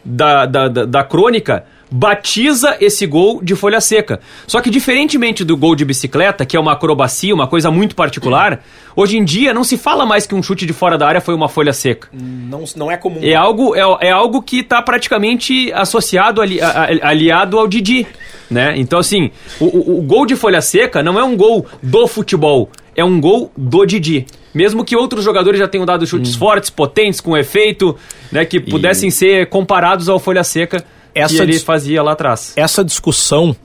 da, 0.04 0.46
da, 0.46 0.68
da, 0.68 0.86
da 0.86 1.04
crônica 1.04 1.64
batiza 1.92 2.78
esse 2.80 3.06
gol 3.06 3.42
de 3.44 3.54
folha 3.56 3.82
seca. 3.82 4.22
Só 4.48 4.62
que 4.62 4.70
diferentemente 4.70 5.44
do 5.44 5.58
gol 5.58 5.76
de 5.76 5.84
bicicleta, 5.84 6.46
que 6.46 6.56
é 6.56 6.60
uma 6.60 6.72
acrobacia, 6.72 7.34
uma 7.36 7.48
coisa 7.48 7.70
muito 7.70 7.96
particular, 7.96 8.64
hoje 8.96 9.18
em 9.18 9.24
dia 9.26 9.54
não 9.54 9.64
se 9.64 9.78
fala 9.78 10.06
mais 10.06 10.26
que 10.26 10.34
um 10.34 10.42
chute 10.42 10.66
de 10.66 10.72
fora 10.74 10.98
da 10.98 11.06
área 11.08 11.20
foi 11.22 11.36
uma 11.36 11.50
folha 11.50 11.74
seca. 11.74 12.08
Não, 12.14 12.64
não 12.78 12.90
é 12.90 12.96
comum. 12.96 13.20
É 13.22 13.36
algo, 13.36 13.76
é, 13.76 14.08
é 14.08 14.12
algo 14.12 14.42
que 14.42 14.60
está 14.62 14.82
praticamente 14.82 15.72
associado, 15.74 16.42
ali, 16.42 16.62
a- 16.62 16.70
a- 16.70 17.10
aliado 17.10 17.60
ao 17.60 17.68
Didi. 17.68 18.08
Né? 18.50 18.74
Então, 18.78 19.00
assim, 19.00 19.32
o, 19.60 19.66
o- 19.66 20.00
o 20.00 20.02
gol 20.02 20.26
de 20.26 20.36
folha 20.36 20.62
seca 20.62 21.04
não 21.04 21.20
é 21.20 21.24
um 21.24 21.36
gol 21.36 21.66
do 21.84 22.08
futebol, 22.08 22.70
é 22.96 23.04
um 23.04 23.20
gol 23.20 23.52
do 23.58 23.86
Didi. 23.86 24.26
Mesmo 24.54 24.84
que 24.84 24.96
outros 24.98 25.24
jogadores 25.24 25.58
já 25.60 25.68
tenham 25.68 25.86
dado 25.86 26.06
chutes 26.06 26.36
fortes, 26.36 26.70
potentes, 26.70 27.22
com 27.22 27.38
efeito, 27.38 27.96
né, 28.30 28.44
que 28.44 28.60
pudessem 28.60 29.10
ser 29.10 29.48
comparados 29.48 30.10
ao 30.10 30.20
folha 30.20 30.44
seca 30.44 30.84
Essa 31.14 31.36
que 31.36 31.42
ele 31.42 31.52
dis- 31.54 31.64
fazia 31.64 32.02
lá 32.02 32.14
atrás. 32.14 32.54
Essa 32.56 32.84
discussão 32.84 33.56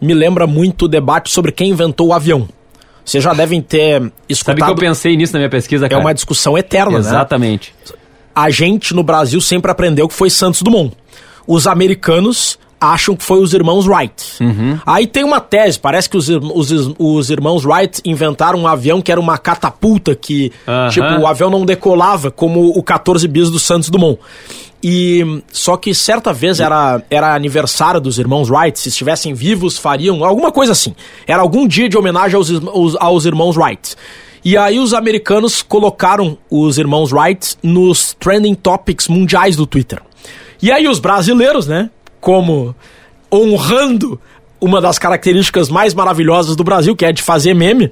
me 0.00 0.14
lembra 0.14 0.46
muito 0.46 0.84
o 0.84 0.88
debate 0.88 1.30
sobre 1.30 1.52
quem 1.52 1.70
inventou 1.70 2.08
o 2.08 2.12
avião. 2.12 2.48
Vocês 3.04 3.22
já 3.24 3.32
devem 3.34 3.60
ter 3.60 4.00
Sabe 4.00 4.12
escutado. 4.28 4.64
que 4.64 4.70
eu 4.70 4.76
pensei 4.76 5.16
nisso 5.16 5.32
na 5.32 5.40
minha 5.40 5.50
pesquisa, 5.50 5.86
É 5.86 5.88
cara? 5.88 6.00
uma 6.00 6.14
discussão 6.14 6.56
eterna, 6.56 6.92
né? 6.92 6.98
Exatamente. 6.98 7.74
a 8.34 8.48
gente 8.48 8.94
no 8.94 9.02
Brasil 9.02 9.40
sempre 9.40 9.70
aprendeu 9.70 10.08
que 10.08 10.14
foi 10.14 10.30
Santos 10.30 10.62
Dumont. 10.62 10.96
Os 11.46 11.66
americanos 11.66 12.58
acham 12.82 13.14
que 13.14 13.24
foi 13.24 13.40
os 13.40 13.54
irmãos 13.54 13.86
Wright. 13.86 14.42
Uhum. 14.42 14.78
Aí 14.84 15.06
tem 15.06 15.22
uma 15.22 15.40
tese, 15.40 15.78
parece 15.78 16.10
que 16.10 16.16
os, 16.16 16.28
os, 16.28 16.94
os 16.98 17.30
irmãos 17.30 17.64
Wright 17.64 18.02
inventaram 18.04 18.58
um 18.58 18.66
avião 18.66 19.00
que 19.00 19.12
era 19.12 19.20
uma 19.20 19.38
catapulta 19.38 20.16
que, 20.16 20.50
Aham. 20.66 20.88
tipo, 20.88 21.06
o 21.06 21.26
avião 21.26 21.48
não 21.48 21.64
decolava 21.64 22.30
como 22.30 22.70
o 22.76 22.82
14 22.82 23.26
bis 23.28 23.50
do 23.50 23.58
Santos 23.58 23.88
Dumont. 23.88 24.18
E 24.82 25.42
só 25.52 25.76
que 25.76 25.94
certa 25.94 26.32
vez 26.32 26.58
era, 26.58 27.00
era 27.08 27.36
aniversário 27.36 28.00
dos 28.00 28.18
irmãos 28.18 28.50
Wright, 28.50 28.76
se 28.76 28.88
estivessem 28.88 29.32
vivos 29.32 29.78
fariam 29.78 30.24
alguma 30.24 30.50
coisa 30.50 30.72
assim. 30.72 30.92
Era 31.24 31.40
algum 31.40 31.68
dia 31.68 31.88
de 31.88 31.96
homenagem 31.96 32.36
aos, 32.36 32.50
aos, 32.50 32.96
aos 32.96 33.24
irmãos 33.24 33.56
Wright. 33.56 33.94
E 34.44 34.56
aí 34.56 34.80
os 34.80 34.92
americanos 34.92 35.62
colocaram 35.62 36.36
os 36.50 36.78
irmãos 36.78 37.12
Wright 37.12 37.56
nos 37.62 38.12
trending 38.18 38.56
topics 38.56 39.06
mundiais 39.06 39.54
do 39.54 39.66
Twitter. 39.66 40.02
E 40.60 40.72
aí 40.72 40.88
os 40.88 40.98
brasileiros, 40.98 41.68
né, 41.68 41.88
como 42.22 42.72
honrando 43.30 44.18
uma 44.60 44.80
das 44.80 44.96
características 44.98 45.68
mais 45.68 45.92
maravilhosas 45.92 46.54
do 46.54 46.62
Brasil, 46.62 46.94
que 46.94 47.04
é 47.04 47.12
de 47.12 47.20
fazer 47.20 47.52
meme, 47.52 47.90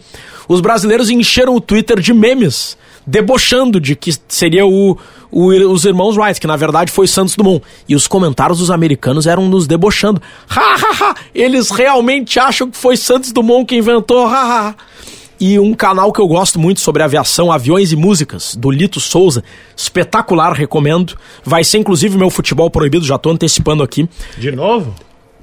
os 0.49 0.61
brasileiros 0.61 1.11
encheram 1.11 1.57
o 1.57 1.61
Twitter 1.61 1.99
de 1.99 2.15
memes, 2.15 2.79
debochando 3.05 3.81
de 3.81 3.97
que 3.97 4.15
seria 4.29 4.65
o, 4.65 4.97
o- 5.33 5.49
os 5.73 5.85
irmãos 5.85 6.17
Wright, 6.17 6.41
que 6.41 6.47
na 6.47 6.55
verdade 6.55 6.93
foi 6.93 7.09
Santos 7.09 7.35
Dumont. 7.35 7.61
E 7.89 7.97
os 7.97 8.07
comentários 8.07 8.59
dos 8.61 8.71
americanos 8.71 9.27
eram 9.27 9.49
nos 9.49 9.67
debochando. 9.67 10.23
Ha, 10.49 10.61
ha, 10.61 11.11
ha, 11.11 11.15
eles 11.35 11.71
realmente 11.71 12.39
acham 12.39 12.71
que 12.71 12.77
foi 12.77 12.97
Santos 12.97 13.33
Dumont 13.33 13.67
que 13.67 13.75
inventou, 13.77 14.27
ha, 14.27 14.39
ha, 14.39 14.69
ha. 14.69 14.75
E 15.41 15.59
um 15.59 15.73
canal 15.73 16.13
que 16.13 16.21
eu 16.21 16.29
gosto 16.29 16.59
muito 16.59 16.81
sobre 16.81 17.03
aviação, 17.03 17.51
aviões 17.51 17.93
e 17.93 17.97
músicas, 17.97 18.55
do 18.55 18.71
Lito 18.71 19.01
Souza, 19.01 19.43
espetacular, 19.75 20.53
recomendo. 20.53 21.17
Vai 21.43 21.65
ser 21.65 21.79
inclusive 21.79 22.19
meu 22.19 22.29
futebol 22.29 22.71
proibido, 22.71 23.07
já 23.07 23.17
tô 23.17 23.31
antecipando 23.31 23.83
aqui. 23.83 24.07
De 24.37 24.53
novo? 24.53 24.95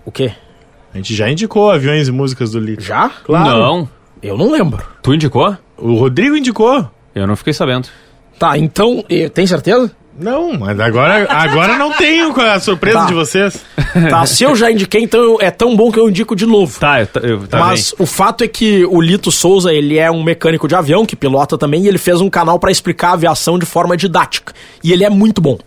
O 0.05 0.11
quê? 0.11 0.31
A 0.93 0.97
gente 0.97 1.15
já 1.15 1.29
indicou 1.29 1.71
aviões 1.71 2.07
e 2.07 2.11
músicas 2.11 2.51
do 2.51 2.59
Lito. 2.59 2.83
Já? 2.83 3.09
Claro. 3.09 3.57
Não. 3.57 3.89
Eu 4.21 4.37
não 4.37 4.51
lembro. 4.51 4.85
Tu 5.01 5.15
indicou? 5.15 5.57
O 5.75 5.95
Rodrigo 5.95 6.35
indicou. 6.35 6.89
Eu 7.15 7.25
não 7.25 7.35
fiquei 7.35 7.53
sabendo. 7.53 7.87
Tá, 8.37 8.55
então, 8.55 9.03
tem 9.33 9.47
certeza? 9.47 9.91
Não, 10.19 10.57
mas 10.57 10.79
agora, 10.79 11.27
agora 11.29 11.77
não 11.77 11.91
tenho 11.93 12.33
com 12.33 12.41
a 12.41 12.59
surpresa 12.59 12.99
Tá. 13.01 13.05
de 13.05 13.13
vocês. 13.13 13.63
Tá, 14.09 14.25
se 14.25 14.43
eu 14.43 14.55
já 14.55 14.71
indiquei, 14.71 15.01
então 15.01 15.19
eu- 15.21 15.37
é 15.41 15.49
tão 15.51 15.75
bom 15.75 15.91
que 15.91 15.99
eu 15.99 16.09
indico 16.09 16.35
de 16.35 16.45
novo. 16.45 16.79
Tá, 16.79 17.01
eu, 17.01 17.07
eu, 17.23 17.47
tá 17.47 17.59
Mas 17.59 17.93
o 17.97 18.05
fato 18.05 18.43
é 18.43 18.47
que 18.47 18.85
o 18.85 18.99
Lito 19.01 19.31
Souza, 19.31 19.73
ele 19.73 19.97
é 19.97 20.09
um 20.11 20.23
mecânico 20.23 20.67
de 20.67 20.75
avião 20.75 21.05
que 21.05 21.15
pilota 21.15 21.57
também 21.57 21.83
e 21.83 21.87
ele 21.87 21.97
fez 21.97 22.19
um 22.21 22.29
canal 22.29 22.59
pra 22.59 22.71
explicar 22.71 23.09
a 23.09 23.13
aviação 23.13 23.57
de 23.59 23.65
forma 23.65 23.95
didática. 23.97 24.53
E 24.83 24.91
ele 24.91 25.03
é 25.03 25.09
muito 25.09 25.41
bom. 25.41 25.57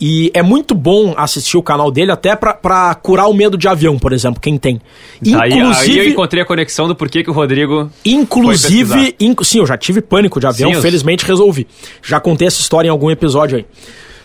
E 0.00 0.30
é 0.32 0.42
muito 0.42 0.74
bom 0.74 1.12
assistir 1.16 1.58
o 1.58 1.62
canal 1.62 1.90
dele 1.90 2.10
até 2.10 2.34
pra, 2.34 2.54
pra 2.54 2.94
curar 2.94 3.28
o 3.28 3.34
medo 3.34 3.58
de 3.58 3.68
avião, 3.68 3.98
por 3.98 4.12
exemplo, 4.14 4.40
quem 4.40 4.56
tem. 4.56 4.80
bem. 5.20 5.34
Aí, 5.34 5.52
aí 5.52 5.58
eu 5.58 5.66
Inclusive, 5.68 6.08
encontrei 6.08 6.42
a 6.42 6.46
conexão 6.46 6.88
do 6.88 6.94
porquê 6.96 7.22
que 7.22 7.28
o 7.28 7.34
Rodrigo. 7.34 7.90
Inclusive, 8.04 9.14
inc- 9.20 9.44
sim, 9.44 9.58
eu 9.58 9.66
já 9.66 9.76
tive 9.76 10.00
pânico 10.00 10.40
de 10.40 10.46
avião, 10.46 10.72
Sim, 10.74 10.80
felizmente 10.80 11.24
resolvi. 11.26 11.66
Já 12.02 12.18
contei 12.18 12.46
essa 12.48 12.60
história 12.60 12.88
em 12.88 12.90
algum 12.90 13.10
episódio 13.10 13.58
aí. 13.58 13.66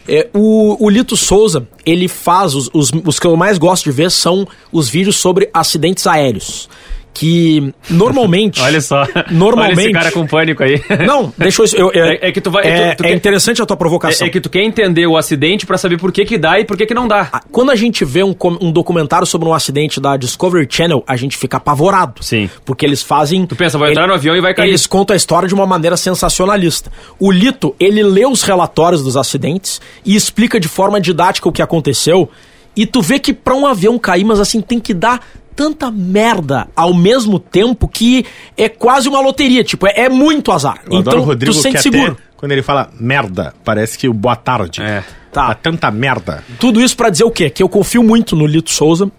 É, 0.07 0.29
o, 0.33 0.77
o 0.85 0.89
Lito 0.89 1.17
Souza, 1.17 1.67
ele 1.85 2.07
faz, 2.07 2.53
os, 2.53 2.69
os, 2.73 2.91
os 3.05 3.19
que 3.19 3.25
eu 3.25 3.35
mais 3.35 3.57
gosto 3.57 3.85
de 3.85 3.91
ver 3.91 4.11
são 4.11 4.47
os 4.71 4.88
vídeos 4.88 5.15
sobre 5.15 5.49
acidentes 5.53 6.05
aéreos. 6.07 6.69
Que 7.15 7.73
normalmente. 7.89 8.60
Olha 8.62 8.82
só. 8.82 9.08
Normalmente- 9.32 9.78
Olha 9.80 9.84
esse 9.86 9.93
cara 9.93 10.12
com 10.12 10.28
pânico 10.28 10.62
aí. 10.62 10.82
Não, 11.08 11.34
deixa 11.38 11.63
eu. 11.63 11.67
eu- 11.73 11.91
eu- 11.93 12.06
É- 12.06 12.19
é 12.28 12.32
que 12.34 12.41
tu 12.41 12.51
vai- 12.51 12.67
É, 12.67 12.91
tu- 12.93 12.97
tu 12.97 13.06
é 13.06 13.08
quer- 13.08 13.15
interessante 13.15 13.62
a 13.62 13.65
tua 13.65 13.78
provocação. 13.78 14.28
É, 14.28 14.30
é 14.30 14.32
que 14.32 14.41
tu 14.41 14.49
quer 14.49 14.62
entender 14.63 15.08
o 15.08 15.15
acidente 15.17 15.65
pra 15.65 15.78
saber 15.78 15.97
por 15.97 16.12
que 16.12 16.25
que 16.25 16.38
dá 16.38 16.60
e 16.60 16.65
por 16.65 16.75
que 16.78 16.86
que 16.86 16.93
não 16.93 17.08
dá. 17.08 17.30
Ah, 17.32 17.41
Quando 17.51 17.71
a 17.71 17.75
gente 17.75 18.04
vê 18.04 18.21
um, 18.21 18.36
um 18.62 18.69
documentário 18.71 19.25
sobre 19.25 19.47
um 19.47 19.54
acidente 19.54 19.99
da 20.01 20.17
Discovery 20.17 20.67
Channel, 20.69 21.04
a 21.08 21.15
gente 21.15 21.38
fica 21.38 21.56
apavorado. 21.58 22.21
Sim. 22.21 22.49
Porque 22.65 22.86
eles 22.86 23.01
fazem. 23.01 23.45
Tu 23.47 23.56
pensa, 23.56 23.78
vai 23.78 23.91
entrar 23.91 24.08
no 24.08 24.13
avião 24.13 24.36
e 24.36 24.41
vai 24.41 24.54
cair. 24.54 24.67
Eles 24.67 24.86
contam 24.86 25.13
a 25.13 25.17
história 25.17 25.47
de 25.47 25.54
uma 25.54 25.65
maneira 25.65 25.95
sensacionalista. 25.95 26.91
O 27.17 27.32
Lito, 27.32 27.73
ele 27.80 28.04
lê 28.04 28.25
os 28.25 28.41
relatórios 28.43 29.01
dos 29.01 29.15
acidentes 29.15 29.80
e 30.06 30.15
explica 30.17 30.60
de 30.60 30.67
forma 30.67 30.99
didática 30.99 31.47
o 31.47 31.51
que 31.54 31.62
aconteceu. 31.62 32.30
E 32.75 32.86
tu 32.86 33.01
vê 33.01 33.19
que 33.19 33.32
pra 33.32 33.56
um 33.56 33.65
avião 33.65 33.97
cair, 33.97 34.25
mas 34.25 34.38
assim, 34.38 34.60
tem 34.60 34.82
que 34.82 34.93
dar 34.93 35.21
tanta 35.56 35.89
merda 35.89 36.68
ao 36.76 36.94
mesmo 36.94 37.39
tempo 37.39 37.88
que 37.88 38.26
é 38.58 38.68
quase 38.68 39.08
uma 39.08 39.20
loteria. 39.20 39.63
Tipo, 39.63 39.88
é, 39.88 40.02
é 40.02 40.10
muito 40.10 40.52
azar. 40.52 40.82
Eu 40.86 40.98
adoro 40.98 41.02
então, 41.02 41.20
o 41.20 41.24
Rodrigo 41.24 41.54
tu 41.54 41.56
que 41.56 41.62
sente 41.62 41.78
até 41.78 41.84
seguro. 41.84 42.18
quando 42.36 42.52
ele 42.52 42.62
fala 42.62 42.89
merda, 43.00 43.54
parece 43.63 43.98
que 43.98 44.08
o 44.08 44.13
boa 44.13 44.36
tarde. 44.36 44.82
É. 44.82 45.04
Tá. 45.32 45.48
Tá 45.48 45.54
tanta 45.56 45.91
merda. 45.91 46.44
Tudo 46.60 46.82
isso 46.82 46.96
pra 46.96 47.10
dizer 47.10 47.26
o 47.26 47.32
quê? 47.32 47.50
Que 47.50 47.62
eu 47.62 47.68
confio 47.68 48.02
muito 48.04 48.36
no 48.36 48.46
Lito 48.46 48.72
Souza. 48.72 49.12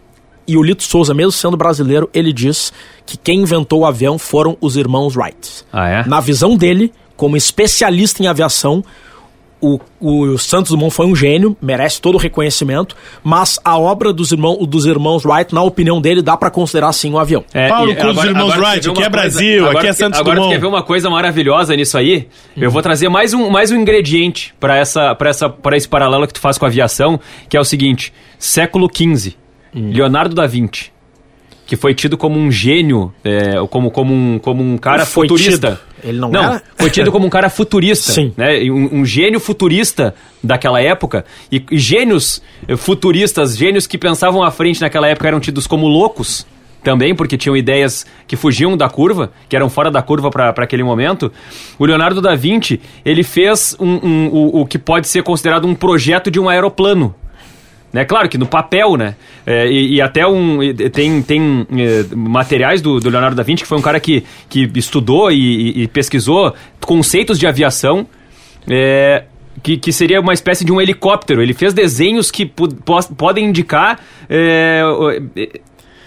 E 0.49 0.57
o 0.57 0.63
Lito 0.63 0.85
Souza, 0.85 1.13
mesmo 1.13 1.33
sendo 1.33 1.57
brasileiro, 1.57 2.09
ele 2.15 2.33
diz 2.33 2.73
que 3.05 3.17
quem 3.17 3.41
inventou 3.41 3.81
o 3.81 3.87
avião 3.87 4.17
foram 4.17 4.57
os 4.61 4.77
irmãos 4.77 5.17
Wright. 5.17 5.65
Ah, 5.73 5.89
é? 5.89 6.07
Na 6.07 6.21
visão 6.21 6.57
dele, 6.57 6.93
como 7.17 7.37
especialista 7.37 8.23
em 8.23 8.29
aviação, 8.29 8.85
o, 9.67 9.81
o 10.01 10.39
Santos 10.39 10.71
Dumont 10.71 10.95
foi 10.95 11.07
um 11.07 11.17
gênio, 11.17 11.57
merece 11.61 12.01
todo 12.01 12.15
o 12.15 12.19
reconhecimento, 12.19 12.97
mas 13.25 13.59
a 13.65 13.79
obra 13.79 14.13
dos, 14.13 14.33
irmão, 14.33 14.59
dos 14.65 14.87
irmãos 14.87 15.25
Wright, 15.25 15.55
na 15.55 15.63
opinião 15.63 16.01
dele, 16.01 16.23
dá 16.23 16.37
pra 16.37 16.51
considerar 16.51 16.93
sim 16.93 17.13
um 17.13 17.19
avião. 17.19 17.45
É, 17.53 17.69
Paulo 17.69 17.95
Cruz, 17.97 18.25
irmãos 18.25 18.55
tu 18.55 18.61
Wright, 18.61 18.81
ver 18.87 18.91
aqui 18.91 19.03
é 19.03 19.09
Brasil, 19.09 19.65
agora 19.65 19.79
aqui 19.79 19.87
é 19.89 19.93
Santos 19.93 20.21
Agora 20.21 20.37
Dumont. 20.37 20.55
quer 20.55 20.61
ver 20.61 20.67
uma 20.67 20.83
coisa 20.83 21.11
maravilhosa 21.11 21.75
nisso 21.75 21.99
aí? 21.99 22.29
Eu 22.57 22.71
vou 22.71 22.83
trazer 22.83 23.09
mais 23.09 23.35
um, 23.35 23.51
mais 23.51 23.71
um 23.71 23.77
ingrediente 23.77 24.55
pra 24.61 24.77
essa, 24.77 25.15
pra 25.15 25.31
essa, 25.31 25.49
para 25.49 25.77
esse 25.77 25.89
paralelo 25.89 26.27
que 26.27 26.35
tu 26.35 26.41
faz 26.41 26.59
com 26.59 26.65
a 26.65 26.69
aviação, 26.69 27.19
que 27.49 27.57
é 27.57 27.61
o 27.61 27.65
seguinte: 27.65 28.13
século 28.39 28.89
XV. 28.93 29.35
Leonardo 29.75 30.35
da 30.35 30.47
Vinci, 30.47 30.91
que 31.67 31.77
foi 31.77 31.95
tido 31.95 32.17
como 32.17 32.39
um 32.39 32.51
gênio, 32.51 33.13
é, 33.23 33.55
como, 33.69 33.91
como, 33.91 34.15
um, 34.15 34.39
como 34.39 34.63
um 34.63 34.79
cara 34.79 35.05
foi 35.05 35.29
futurista. 35.29 35.73
tido. 35.73 35.79
Ele 36.07 36.19
não 36.19 36.31
não 36.31 36.43
era? 36.45 36.63
foi 36.77 36.89
tido 36.89 37.11
como 37.11 37.27
um 37.27 37.31
cara 37.31 37.51
futurista, 37.51 38.13
Sim. 38.15 38.33
né? 38.37 38.61
Um, 38.71 39.01
um 39.01 39.05
gênio 39.05 39.41
futurista 39.41 40.15
daquela 40.43 40.81
época. 40.81 41.25
E, 41.51 41.63
e 41.71 41.79
gênios 41.79 42.41
futuristas, 42.77 43.57
gênios 43.57 43.87
que 43.87 43.99
pensavam 43.99 44.43
à 44.43 44.51
frente 44.51 44.81
naquela 44.81 45.09
época 45.09 45.27
eram 45.29 45.41
tidos 45.41 45.67
como 45.67 45.87
loucos 45.89 46.47
também, 46.83 47.17
porque 47.17 47.37
tinham 47.37 47.57
ideias 47.57 48.07
que 48.29 48.37
fugiam 48.37 48.77
da 48.77 48.89
curva, 48.89 49.33
que 49.49 49.57
eram 49.57 49.69
fora 49.69 49.91
da 49.91 50.01
curva 50.01 50.31
para 50.31 50.51
aquele 50.63 50.85
momento. 50.85 51.33
O 51.81 51.85
Leonardo 51.85 52.21
da 52.21 52.37
Vinci, 52.37 52.81
ele 53.05 53.25
fez 53.25 53.75
um, 53.81 53.95
um- 54.07 54.29
o, 54.29 54.61
o 54.61 54.67
que 54.67 54.79
pode 54.79 55.09
ser 55.09 55.25
considerado 55.25 55.67
um 55.67 55.75
projeto 55.75 56.31
de 56.31 56.39
um 56.39 56.49
aeroplano. 56.49 57.13
Né? 57.93 58.05
Claro 58.05 58.29
que 58.29 58.37
no 58.37 58.47
papel, 58.47 58.97
né? 58.97 59.15
É, 59.47 59.67
e, 59.67 59.95
e 59.95 60.01
até 60.01 60.27
um. 60.27 60.59
Tem, 60.93 61.23
tem 61.23 61.67
é, 61.79 62.05
materiais 62.15 62.83
do, 62.83 63.01
do 63.01 63.09
Leonardo 63.09 63.37
da 63.37 63.43
Vinci, 63.43 63.63
que 63.63 63.69
foi 63.69 63.79
um 63.79 63.83
cara 63.83 63.99
que, 64.01 64.25
que 64.49 64.71
estudou 64.75 65.31
e, 65.31 65.83
e- 65.83 65.89
pesquisou 65.89 66.55
conceitos 66.81 67.39
de 67.39 67.47
aviação. 67.47 68.07
é, 68.69 69.25
que, 69.63 69.79
que 69.79 69.91
seria 69.93 70.21
uma 70.21 70.35
espécie 70.35 70.65
de 70.65 70.73
um 70.73 70.81
helicóptero. 70.81 71.41
Ele 71.43 71.55
fez 71.55 71.73
desenhos 71.73 72.31
que 72.31 72.45
podem 73.17 73.47
indicar. 73.47 73.99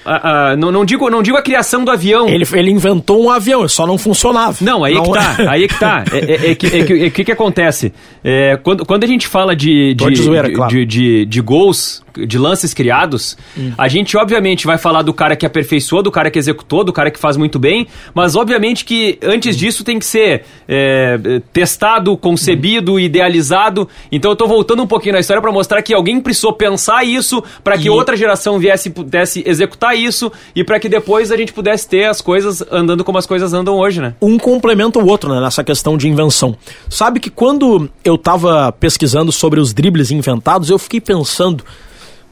É, 0.09 0.13
é, 0.13 0.15
a- 0.15 0.51
a- 0.51 0.55
não, 0.57 0.71
não, 0.71 0.83
digo, 0.85 1.09
não 1.09 1.21
digo 1.21 1.37
a 1.37 1.41
criação 1.41 1.83
do 1.85 1.91
avião. 1.91 2.27
Ele, 2.27 2.45
ele 2.53 2.71
inventou 2.71 3.23
um 3.23 3.29
avião, 3.29 3.67
só 3.67 3.85
não 3.85 3.97
funcionava. 3.97 4.57
Não, 4.61 4.83
aí 4.83 4.95
é 4.95 5.01
que 5.01 5.11
tá, 5.13 5.35
aí 5.51 5.63
é 5.63 5.67
que 5.67 5.79
tá. 5.79 6.03
É, 6.11 6.17
é- 6.17 6.51
é 6.51 6.55
que, 6.55 6.67
é 6.67 6.83
que, 6.85 6.93
é 7.05 7.09
que 7.09 7.23
que 7.23 7.31
acontece? 7.31 7.93
É, 8.23 8.57
quando, 8.61 8.85
quando 8.85 9.03
a 9.03 9.07
gente 9.07 9.27
fala 9.27 9.55
de, 9.55 9.93
de 9.93 10.15
zoeira, 10.15 10.47
de, 10.49 10.55
claro. 10.55 10.71
de, 10.73 10.85
de- 10.85 11.25
de 11.25 11.41
gols, 11.41 12.03
de 12.17 12.37
lances 12.37 12.73
criados, 12.73 13.37
a 13.77 13.87
gente 13.87 14.15
obviamente 14.17 14.65
vai 14.65 14.77
falar 14.77 15.01
do 15.01 15.13
cara 15.13 15.35
que 15.35 15.45
aperfeiçoou, 15.45 16.01
do 16.01 16.11
cara 16.11 16.29
que 16.31 16.39
executou, 16.39 16.83
do 16.83 16.93
cara 16.93 17.11
que 17.11 17.19
faz 17.19 17.37
muito 17.37 17.59
bem, 17.59 17.87
mas 18.13 18.35
obviamente 18.35 18.85
que 18.85 19.17
antes 19.23 19.55
disso 19.57 19.83
tem 19.83 19.99
que 19.99 20.05
ser 20.05 20.43
é, 20.67 21.41
testado, 21.53 22.15
concebido, 22.17 22.99
idealizado. 22.99 23.87
Então 24.11 24.31
eu 24.31 24.35
tô 24.35 24.47
voltando 24.47 24.83
um 24.83 24.87
pouquinho 24.87 25.13
na 25.13 25.19
história 25.19 25.41
para 25.41 25.51
mostrar 25.51 25.81
que 25.81 25.93
alguém 25.93 26.19
precisou 26.21 26.53
pensar 26.53 27.03
isso 27.05 27.43
para 27.63 27.77
que 27.77 27.87
E- 27.87 27.89
outra 27.89 28.15
geração 28.15 28.59
viesse 28.59 28.89
pudesse 28.89 29.43
executar 29.45 29.97
isso 29.97 30.31
e 30.55 30.63
para 30.63 30.79
que 30.79 30.87
depois 30.89 31.31
a 31.31 31.37
gente 31.37 31.53
pudesse 31.53 31.87
ter 31.87 32.05
as 32.05 32.21
coisas 32.21 32.63
andando 32.71 33.03
como 33.03 33.17
as 33.17 33.25
coisas 33.25 33.53
andam 33.53 33.75
hoje, 33.77 34.01
né? 34.01 34.13
um 34.21 34.37
complementa 34.37 34.99
o 34.99 35.07
outro 35.07 35.33
né, 35.33 35.39
nessa 35.41 35.63
questão 35.63 35.97
de 35.97 36.07
invenção. 36.07 36.55
Sabe 36.89 37.19
que 37.19 37.29
quando 37.29 37.89
eu 38.03 38.17
tava 38.17 38.71
pesquisando 38.71 39.31
sobre 39.31 39.59
os 39.59 39.73
dribles 39.73 40.11
inventados, 40.11 40.69
eu 40.69 40.79
fiquei 40.79 40.99
pensando: 41.01 41.63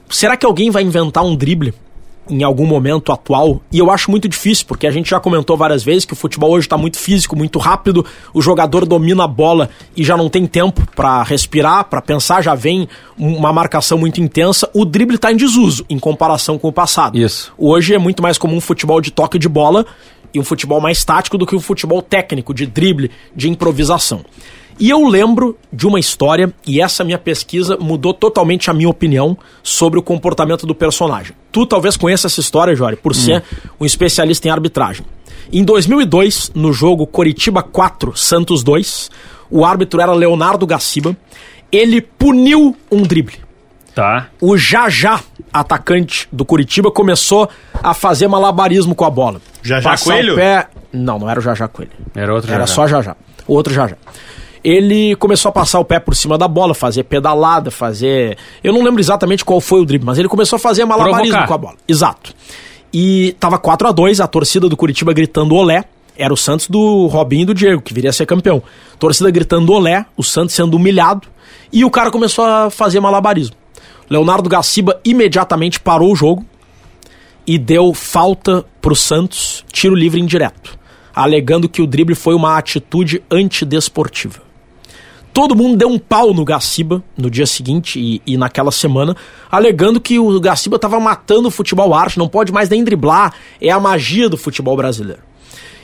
será 0.10 0.38
que 0.38 0.46
alguém 0.46 0.70
vai 0.70 0.84
inventar 0.84 1.24
um 1.24 1.36
drible 1.36 1.74
em 2.30 2.44
algum 2.44 2.66
momento 2.66 3.12
atual? 3.12 3.62
E 3.72 3.80
eu 3.80 3.90
acho 3.90 4.12
muito 4.12 4.28
difícil, 4.28 4.66
porque 4.68 4.86
a 4.88 4.92
gente 4.92 5.10
já 5.10 5.20
comentou 5.20 5.56
várias 5.56 5.84
vezes 5.84 6.06
que 6.06 6.14
o 6.14 6.16
futebol 6.16 6.52
hoje 6.52 6.66
está 6.66 6.78
muito 6.78 6.98
físico, 6.98 7.36
muito 7.36 7.60
rápido, 7.60 8.06
o 8.34 8.42
jogador 8.42 8.86
domina 8.86 9.24
a 9.24 9.28
bola 9.28 9.70
e 9.96 10.04
já 10.04 10.18
não 10.18 10.30
tem 10.30 10.46
tempo 10.46 10.86
para 10.96 11.24
respirar, 11.24 11.86
para 11.86 12.02
pensar, 12.02 12.42
já 12.42 12.56
vem 12.56 12.88
uma 13.18 13.54
marcação 13.54 13.98
muito 13.98 14.22
intensa. 14.22 14.70
O 14.74 14.86
drible 14.86 15.16
está 15.16 15.32
em 15.32 15.38
desuso 15.38 15.86
em 15.90 16.00
comparação 16.00 16.58
com 16.58 16.68
o 16.68 16.74
passado. 16.74 17.18
Isso. 17.18 17.54
Hoje 17.58 17.94
é 17.94 17.98
muito 17.98 18.22
mais 18.22 18.38
comum 18.38 18.58
um 18.58 18.62
futebol 18.62 19.02
de 19.02 19.12
toque 19.12 19.40
de 19.40 19.48
bola 19.48 19.86
e 20.34 20.40
um 20.40 20.44
futebol 20.44 20.82
mais 20.82 21.04
tático 21.04 21.38
do 21.38 21.46
que 21.46 21.56
um 21.56 21.60
futebol 21.60 22.02
técnico, 22.02 22.54
de 22.54 22.66
drible, 22.66 23.12
de 23.36 23.50
improvisação. 23.50 24.24
E 24.80 24.90
eu 24.90 25.08
lembro 25.08 25.58
de 25.74 25.88
uma 25.88 26.00
história, 26.00 26.54
e 26.66 26.80
essa 26.82 27.04
minha 27.04 27.18
pesquisa 27.18 27.78
mudou 27.80 28.14
totalmente 28.14 28.70
a 28.70 28.74
minha 28.74 28.90
opinião 28.90 29.38
sobre 29.64 30.00
o 30.00 30.04
comportamento 30.04 30.68
do 30.68 30.76
personagem. 30.76 31.36
Tu 31.52 31.66
talvez 31.66 31.98
conheça 31.98 32.28
essa 32.28 32.40
história, 32.40 32.76
Jori, 32.76 32.96
por 32.96 33.16
ser 33.16 33.44
um 33.80 33.86
especialista 33.86 34.48
em 34.48 34.52
arbitragem. 34.52 35.06
Em 35.52 35.64
2002, 35.64 36.52
no 36.54 36.72
jogo 36.74 37.08
Coritiba 37.08 37.64
4, 37.64 38.16
Santos 38.16 38.64
2, 38.64 39.10
o 39.50 39.66
árbitro 39.66 40.00
era 40.02 40.12
Leonardo 40.14 40.68
Gaciba. 40.68 41.16
Ele 41.72 42.02
puniu 42.02 42.76
um 42.92 43.02
drible 43.02 43.48
Tá. 43.96 44.28
o 44.40 44.56
Jajá, 44.56 45.22
atacante 45.52 46.28
do 46.32 46.46
Curitiba, 46.46 46.92
começou 46.92 47.50
a 47.82 47.96
fazer 47.96 48.28
malabarismo 48.28 48.94
com 48.94 49.04
a 49.04 49.10
bola. 49.10 49.42
Jajá 49.64 49.90
Passar 49.90 50.12
Coelho? 50.12 50.34
O 50.34 50.36
pé... 50.36 50.68
Não, 50.94 51.18
não 51.18 51.28
era 51.28 51.40
o 51.40 51.42
Jajá 51.42 51.68
Coelho. 51.68 51.92
Era 52.16 52.32
outro 52.32 52.48
Era 52.52 52.60
Jajá. 52.68 52.74
só 52.76 52.88
Jajá. 52.88 53.16
O 53.48 53.54
outro 53.56 53.74
Jajá. 53.74 53.98
Ele 54.64 55.16
começou 55.16 55.50
a 55.50 55.52
passar 55.52 55.80
o 55.80 55.86
pé 55.86 56.00
por 56.00 56.16
cima 56.16 56.38
da 56.38 56.48
bola, 56.48 56.74
fazer 56.74 57.04
pedalada, 57.04 57.72
fazer. 57.72 58.38
Eu 58.64 58.74
não 58.74 58.84
lembro 58.84 59.00
exatamente 59.00 59.46
qual 59.46 59.62
foi 59.62 59.82
o 59.82 59.86
drible, 59.86 60.06
mas 60.06 60.18
ele 60.18 60.28
começou 60.28 60.58
a 60.58 60.60
fazer 60.60 60.86
malabarismo 60.86 61.34
Provocar. 61.34 61.48
com 61.48 61.54
a 61.54 61.58
bola. 61.58 61.76
Exato. 61.88 62.34
E 62.94 63.36
tava 63.40 63.58
4 63.58 63.88
a 63.88 63.92
2 63.92 64.20
a 64.20 64.28
torcida 64.28 64.68
do 64.68 64.78
Curitiba 64.78 65.14
gritando 65.14 65.56
olé. 65.56 65.84
Era 66.18 66.34
o 66.34 66.38
Santos 66.38 66.68
do 66.68 67.06
Robinho 67.08 67.44
e 67.44 67.46
do 67.46 67.54
Diego, 67.54 67.82
que 67.82 67.94
viria 67.94 68.10
a 68.10 68.14
ser 68.14 68.26
campeão. 68.26 68.64
Torcida 68.98 69.30
gritando 69.30 69.72
olé, 69.72 70.06
o 70.16 70.24
Santos 70.24 70.56
sendo 70.56 70.76
humilhado. 70.76 71.28
E 71.72 71.86
o 71.86 71.92
cara 71.92 72.10
começou 72.10 72.44
a 72.44 72.70
fazer 72.72 73.00
malabarismo. 73.00 73.56
Leonardo 74.10 74.50
Gaciba 74.50 75.00
imediatamente 75.06 75.80
parou 75.80 76.12
o 76.12 76.16
jogo 76.16 76.46
e 77.46 77.58
deu 77.58 77.94
falta 77.94 78.66
pro 78.82 78.96
Santos, 78.96 79.64
tiro 79.72 79.96
livre 79.96 80.20
indireto, 80.20 80.78
alegando 81.16 81.70
que 81.70 81.82
o 81.82 81.88
drible 81.88 82.16
foi 82.16 82.34
uma 82.34 82.58
atitude 82.58 83.22
antidesportiva. 83.30 84.47
Todo 85.38 85.56
mundo 85.56 85.78
deu 85.78 85.88
um 85.88 86.00
pau 86.00 86.34
no 86.34 86.44
Gaciba 86.44 87.04
no 87.16 87.30
dia 87.30 87.46
seguinte 87.46 88.00
e, 88.00 88.20
e 88.26 88.36
naquela 88.36 88.72
semana, 88.72 89.16
alegando 89.52 90.02
que 90.02 90.18
o 90.18 90.40
Gaciba 90.40 90.78
estava 90.78 91.00
matando 91.00 91.48
o 91.48 91.52
futebol 91.52 91.94
arte, 91.94 92.18
não 92.18 92.28
pode 92.28 92.52
mais 92.52 92.70
nem 92.70 92.84
driblar, 92.84 93.36
é 93.62 93.70
a 93.70 93.80
magia 93.80 94.28
do 94.28 94.36
futebol 94.36 94.76
brasileiro. 94.76 95.22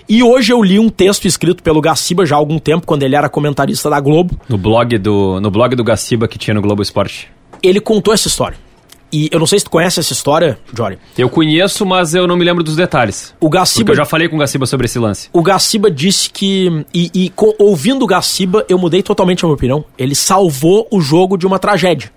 E 0.09 0.23
hoje 0.23 0.51
eu 0.51 0.63
li 0.63 0.79
um 0.79 0.89
texto 0.89 1.27
escrito 1.27 1.61
pelo 1.61 1.81
Gaciba 1.81 2.25
já 2.25 2.35
há 2.35 2.39
algum 2.39 2.57
tempo, 2.57 2.87
quando 2.87 3.03
ele 3.03 3.15
era 3.15 3.29
comentarista 3.29 3.91
da 3.91 3.99
Globo, 3.99 4.35
No 4.49 4.57
blog 4.57 4.97
do, 4.97 5.39
no 5.39 5.51
blog 5.51 5.75
do 5.75 5.83
Gaciba 5.83 6.27
que 6.27 6.39
tinha 6.39 6.55
no 6.55 6.61
Globo 6.63 6.81
Esporte. 6.81 7.29
ele 7.61 7.79
contou 7.79 8.11
essa 8.11 8.27
história. 8.27 8.57
E 9.13 9.29
eu 9.31 9.39
não 9.39 9.45
sei 9.45 9.59
se 9.59 9.65
tu 9.65 9.69
conhece 9.71 9.99
essa 9.99 10.11
história, 10.11 10.57
Jory. 10.75 10.97
Eu 11.15 11.29
conheço, 11.29 11.85
mas 11.85 12.15
eu 12.15 12.25
não 12.25 12.35
me 12.35 12.43
lembro 12.43 12.63
dos 12.63 12.75
detalhes. 12.75 13.29
O 13.39 13.41
Porque 13.45 13.57
Gaciba 13.59 13.91
eu 13.91 13.95
já 13.95 14.05
falei 14.05 14.27
com 14.27 14.35
o 14.35 14.39
Gaciba 14.39 14.65
sobre 14.65 14.85
esse 14.85 14.97
lance. 14.97 15.29
O 15.31 15.43
Gaciba 15.43 15.91
disse 15.91 16.31
que. 16.31 16.83
E, 16.91 17.11
e 17.13 17.29
co- 17.29 17.53
ouvindo 17.59 18.01
o 18.03 18.07
Gaciba, 18.07 18.65
eu 18.67 18.77
mudei 18.79 19.03
totalmente 19.03 19.45
a 19.45 19.47
minha 19.47 19.53
opinião. 19.53 19.85
Ele 19.99 20.15
salvou 20.15 20.87
o 20.89 20.99
jogo 20.99 21.37
de 21.37 21.45
uma 21.45 21.59
tragédia. 21.59 22.11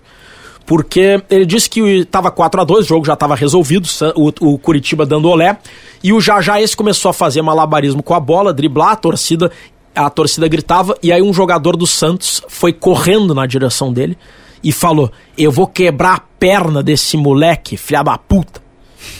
Porque 0.65 1.21
ele 1.29 1.45
disse 1.45 1.69
que 1.69 1.79
estava 1.99 2.29
4 2.29 2.59
a 2.59 2.63
2 2.65 2.85
o 2.85 2.87
jogo 2.89 3.05
já 3.05 3.13
estava 3.13 3.35
resolvido, 3.35 3.87
o, 4.15 4.53
o 4.53 4.57
Curitiba 4.57 5.05
dando 5.05 5.29
olé. 5.29 5.57
E 6.03 6.11
o 6.11 6.19
Jajá 6.19 6.59
esse 6.61 6.75
começou 6.75 7.09
a 7.09 7.13
fazer 7.13 7.41
malabarismo 7.41 8.03
com 8.03 8.13
a 8.13 8.19
bola, 8.19 8.53
driblar, 8.53 8.89
a 8.91 8.95
torcida, 8.97 9.49
a 9.95 10.09
torcida 10.09 10.47
gritava. 10.47 10.97
E 11.01 11.11
aí 11.13 11.21
um 11.21 11.31
jogador 11.33 11.77
do 11.77 11.87
Santos 11.87 12.41
foi 12.49 12.73
correndo 12.73 13.33
na 13.33 13.45
direção 13.45 13.93
dele 13.93 14.17
e 14.63 14.71
falou: 14.71 15.11
Eu 15.37 15.51
vou 15.51 15.67
quebrar 15.67 16.15
a 16.15 16.19
perna 16.19 16.81
desse 16.83 17.17
moleque, 17.17 17.77
filha 17.77 18.03
da 18.03 18.17
puta. 18.17 18.61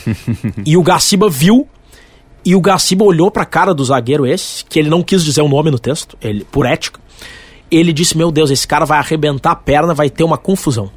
e 0.65 0.75
o 0.75 0.83
Gaciba 0.83 1.29
viu 1.29 1.67
e 2.47 2.55
o 2.55 2.61
Gaciba 2.61 3.03
olhou 3.03 3.29
pra 3.29 3.43
cara 3.43 3.73
do 3.73 3.83
zagueiro 3.83 4.25
esse, 4.25 4.63
que 4.63 4.79
ele 4.79 4.89
não 4.89 5.03
quis 5.03 5.21
dizer 5.21 5.41
o 5.41 5.49
nome 5.49 5.69
no 5.69 5.77
texto, 5.77 6.17
ele, 6.21 6.45
por 6.45 6.65
ética. 6.65 6.97
Ele 7.69 7.91
disse: 7.91 8.17
Meu 8.17 8.31
Deus, 8.31 8.49
esse 8.49 8.65
cara 8.65 8.85
vai 8.85 8.99
arrebentar 8.99 9.51
a 9.51 9.55
perna, 9.55 9.93
vai 9.93 10.09
ter 10.09 10.23
uma 10.23 10.37
confusão. 10.37 10.89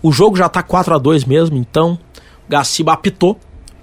O 0.00 0.12
jogo 0.12 0.36
já 0.36 0.48
tá 0.48 0.62
4 0.62 0.94
a 0.94 0.98
2 0.98 1.24
mesmo, 1.24 1.56
então 1.56 1.98
o 2.46 2.50
Gaciba 2.50 2.92
apitou. 2.92 3.36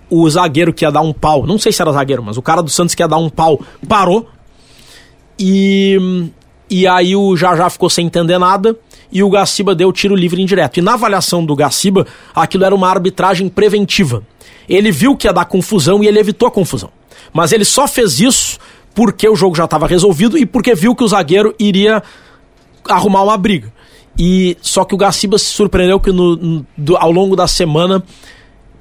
O 0.10 0.30
zagueiro 0.30 0.74
que 0.74 0.86
ia 0.86 0.92
dar 0.92 1.02
um 1.02 1.12
pau, 1.12 1.46
não 1.46 1.60
sei 1.60 1.74
se 1.74 1.82
era 1.82 1.92
zagueiro, 1.92 2.24
mas 2.24 2.38
o 2.38 2.42
cara 2.42 2.64
do 2.64 2.70
Santos 2.70 2.96
que 2.96 3.04
ia 3.04 3.08
dar 3.08 3.18
um 3.18 3.30
pau 3.30 3.60
parou. 3.86 4.28
E, 5.38 6.32
e 6.70 6.88
aí 6.88 7.16
o 7.16 7.36
Jajá 7.36 7.70
ficou 7.70 7.90
sem 7.90 8.06
entender 8.06 8.38
nada 8.38 8.76
e 9.12 9.24
o 9.24 9.30
Gaciba 9.30 9.74
deu 9.74 9.92
tiro 9.92 10.16
livre 10.16 10.42
indireto. 10.42 10.78
E 10.78 10.82
na 10.82 10.94
avaliação 10.94 11.44
do 11.44 11.56
Gaciba, 11.56 12.06
aquilo 12.36 12.64
era 12.66 12.76
uma 12.76 12.90
arbitragem 12.90 13.50
preventiva. 13.50 14.24
Ele 14.68 14.92
viu 14.92 15.16
que 15.18 15.28
ia 15.28 15.34
dar 15.34 15.46
confusão 15.46 16.04
e 16.04 16.08
ele 16.08 16.20
evitou 16.20 16.48
a 16.48 16.52
confusão. 16.52 16.92
Mas 17.34 17.52
ele 17.52 17.66
só 17.66 17.88
fez 17.88 18.20
isso 18.20 18.60
porque 18.94 19.28
o 19.28 19.36
jogo 19.36 19.56
já 19.56 19.66
estava 19.66 19.88
resolvido 19.88 20.38
e 20.38 20.46
porque 20.46 20.76
viu 20.76 20.96
que 20.96 21.04
o 21.04 21.08
zagueiro 21.08 21.56
iria 21.58 22.04
arrumar 22.88 23.24
uma 23.24 23.38
briga. 23.38 23.72
E 24.18 24.58
só 24.62 24.84
que 24.84 24.94
o 24.94 24.98
Gaciba 24.98 25.38
se 25.38 25.46
surpreendeu 25.46 26.00
que 26.00 26.12
no, 26.12 26.36
no- 26.36 26.98
ao 26.98 27.12
longo 27.12 27.36
da 27.36 27.48
semana 27.48 28.04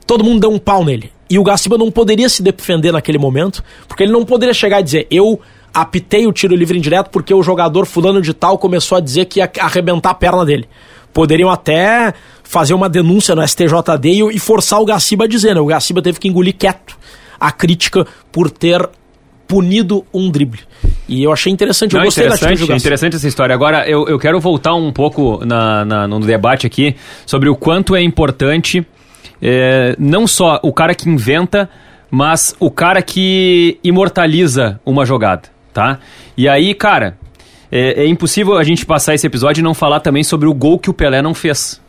todo 0.07 0.24
mundo 0.24 0.41
deu 0.41 0.51
um 0.51 0.59
pau 0.59 0.84
nele. 0.84 1.11
E 1.30 1.39
o 1.39 1.43
Gaciba 1.45 1.76
não 1.78 1.91
poderia 1.91 2.28
se 2.28 2.43
defender 2.43 2.91
naquele 2.93 3.18
momento, 3.18 3.62
porque 3.86 4.03
ele 4.03 4.12
não 4.12 4.24
poderia 4.24 4.55
chegar 4.55 4.80
e 4.80 4.82
dizer: 4.82 5.07
Eu 5.11 5.39
apitei 5.73 6.27
o 6.27 6.33
tiro 6.33 6.55
livre 6.57 6.77
indireto 6.79 7.09
porque 7.11 7.33
o 7.33 7.43
jogador 7.43 7.87
fulano 7.87 8.21
de 8.23 8.33
tal 8.35 8.59
começou 8.59 8.97
a 8.99 9.01
dizer 9.01 9.27
que 9.27 9.41
ia 9.41 9.51
arrebentar 9.61 10.11
a 10.11 10.14
perna 10.14 10.45
dele. 10.45 10.69
Poderiam 11.12 11.51
até 11.51 12.12
fazer 12.45 12.75
uma 12.75 12.89
denúncia 12.89 13.35
no 13.35 13.47
STJD 13.47 14.09
e, 14.09 14.37
e 14.37 14.39
forçar 14.39 14.81
o 14.81 14.85
Gaciba 14.85 15.25
a 15.25 15.29
dizer, 15.29 15.55
né? 15.55 15.61
O 15.61 15.66
Gaciba 15.66 16.01
teve 16.03 16.19
que 16.19 16.29
engolir 16.29 16.55
quieto 16.57 16.97
a 17.41 17.51
crítica 17.53 18.07
por 18.33 18.51
ter 18.51 18.89
punido 19.47 20.05
um 20.12 20.31
drible. 20.31 20.61
E 21.09 21.23
eu 21.23 21.33
achei 21.33 21.51
interessante, 21.53 21.95
eu 21.95 21.99
Não, 21.99 22.05
gostei 22.05 22.25
da 22.25 22.35
interessante, 22.35 22.59
Gaciba. 22.61 22.77
interessante 22.77 23.16
essa 23.16 23.27
história. 23.29 23.55
Agora, 23.55 23.89
eu, 23.89 24.07
eu 24.07 24.19
quero 24.19 24.39
voltar 24.39 24.75
um 24.75 24.93
pouco 24.93 25.41
na, 25.45 25.85
na- 25.85 26.07
no 26.09 26.21
debate 26.21 26.66
aqui 26.66 26.95
sobre 27.25 27.49
o 27.49 27.57
quanto 27.57 27.97
é 27.97 28.03
importante 28.03 28.87
é, 29.41 29.97
não 29.99 30.27
só 30.27 30.61
o 30.62 30.73
cara 30.73 30.95
que 30.95 31.09
inventa, 31.09 31.69
mas 32.11 32.55
o 32.61 32.71
cara 32.71 33.01
que 33.01 33.79
imortaliza 33.83 34.79
uma 34.85 35.07
jogada, 35.07 35.43
tá? 35.73 35.99
E 36.37 36.49
aí, 36.49 36.75
cara, 36.75 37.16
é, 37.71 38.05
é 38.05 38.07
impossível 38.07 38.57
a 38.57 38.64
gente 38.64 38.85
passar 38.87 39.14
esse 39.14 39.27
episódio 39.27 39.61
e 39.61 39.64
não 39.64 39.75
falar 39.75 40.01
também 40.01 40.23
sobre 40.25 40.49
o 40.49 40.55
gol 40.55 40.79
que 40.79 40.91
o 40.91 40.95
Pelé 40.95 41.21
não 41.23 41.35
fez. 41.35 41.81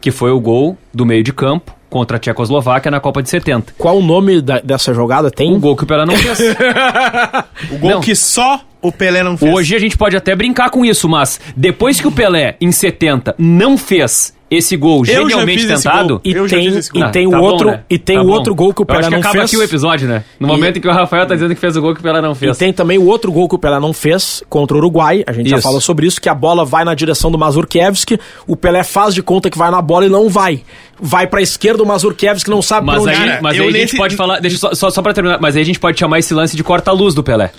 Que 0.00 0.10
foi 0.10 0.30
o 0.30 0.38
gol 0.40 0.76
do 0.92 1.06
meio 1.06 1.22
de 1.22 1.32
campo 1.32 1.74
contra 1.88 2.16
a 2.16 2.20
Tchecoslováquia 2.20 2.90
na 2.90 3.00
Copa 3.00 3.22
de 3.22 3.30
70. 3.30 3.74
Qual 3.78 3.98
o 3.98 4.02
nome 4.02 4.42
da- 4.42 4.58
dessa 4.60 4.92
jogada? 4.92 5.30
Tem? 5.30 5.54
O 5.54 5.58
gol 5.60 5.76
que 5.76 5.84
o 5.84 5.86
Pelé 5.86 6.04
não 6.04 6.16
fez. 6.16 6.38
O 7.72 7.78
gol 7.78 7.90
Não. 7.92 8.00
que 8.00 8.14
só 8.14 8.60
o 8.82 8.92
Pelé 8.92 9.22
não 9.22 9.36
fez. 9.38 9.52
Hoje 9.54 9.74
a 9.74 9.78
gente 9.78 9.96
pode 9.96 10.16
até 10.16 10.34
brincar 10.36 10.68
com 10.70 10.84
isso, 10.84 11.08
mas 11.08 11.40
depois 11.56 12.00
que 12.00 12.06
o 12.06 12.12
Pelé, 12.12 12.56
em 12.60 12.70
70, 12.70 13.34
não 13.38 13.78
fez 13.78 14.33
esse 14.50 14.76
gol 14.76 15.04
já 15.04 15.14
genialmente 15.14 15.66
tentado. 15.66 16.08
gol. 16.14 16.20
E 16.24 16.32
Eu 16.32 16.46
já 16.46 16.56
tem, 16.56 16.68
e 16.68 17.10
tem 17.10 17.24
Ah, 17.24 17.28
o 17.28 17.30
tá 17.30 17.38
bom, 17.38 17.42
outro, 17.44 17.70
né? 17.70 17.80
e 17.90 17.98
tem 17.98 18.16
Tá 18.16 18.22
o 18.22 18.26
bom. 18.26 18.32
outro 18.32 18.54
gol 18.54 18.72
que 18.74 18.80
o 18.80 18.82
Eu 18.82 18.86
Pelé 18.86 18.98
acho 19.00 19.08
que 19.08 19.14
não 19.14 19.20
acaba 19.20 19.34
fez. 19.38 19.50
aqui 19.50 19.56
o 19.56 19.62
episódio, 19.62 20.06
né? 20.08 20.24
No 20.38 20.46
E- 20.46 20.50
momento 20.50 20.76
em 20.76 20.80
que 20.80 20.86
o 20.88 20.92
Rafael 20.92 21.26
tá 21.26 21.34
dizendo 21.34 21.54
que 21.54 21.60
fez 21.60 21.76
o 21.76 21.80
gol 21.80 21.94
que 21.94 22.00
o 22.00 22.02
Pelé 22.02 22.20
não 22.20 22.32
E 22.32 22.34
fez. 22.34 22.56
tem 22.58 22.72
também 22.72 22.98
o 22.98 23.06
outro 23.06 23.32
gol 23.32 23.48
que 23.48 23.54
o 23.54 23.58
Pelé 23.58 23.80
não 23.80 23.92
fez 23.92 24.42
contra 24.48 24.76
o 24.76 24.78
Uruguai, 24.78 25.24
a 25.26 25.32
gente 25.32 25.48
já 25.50 25.56
Isso. 25.56 25.62
falou 25.64 25.80
sobre 25.80 26.06
isso, 26.06 26.20
que 26.20 26.28
a 26.28 26.34
bola 26.34 26.64
vai 26.64 26.84
na 26.84 26.94
direção 26.94 27.30
do 27.30 27.38
Mazurkiewicz, 27.38 28.04
o 28.46 28.54
Pelé 28.56 28.84
faz 28.84 29.14
de 29.14 29.22
conta 29.22 29.48
que 29.50 29.58
vai 29.58 29.70
na 29.70 29.80
bola 29.82 30.06
e 30.06 30.08
não 30.08 30.28
vai. 30.28 30.62
Vai 31.00 31.26
pra 31.26 31.40
esquerda, 31.42 31.82
o 31.82 31.86
Mazurkiewicz 31.86 32.44
não 32.46 32.62
sabe 32.62 32.86
pra 32.86 32.94
Mas 32.96 33.02
onde 33.02 33.14
aí, 33.16 33.28
ir. 33.38 33.42
Mas 33.42 33.56
eu 33.56 33.62
aí 33.64 33.68
a 33.68 33.72
gente 33.72 33.80
nesse- 33.82 33.96
pode 33.96 34.14
falar. 34.16 34.40
Deixa 34.40 34.56
eu 34.56 34.60
só, 34.60 34.74
só, 34.74 34.90
só 34.90 35.02
pra 35.02 35.12
terminar. 35.12 35.38
Mas 35.40 35.56
aí 35.56 35.62
a 35.62 35.64
gente 35.64 35.80
pode 35.80 35.98
chamar 35.98 36.18
esse 36.20 36.32
lance 36.32 36.56
de 36.56 36.62
corta-luz 36.62 37.14
do 37.14 37.22
Pelé. 37.22 37.50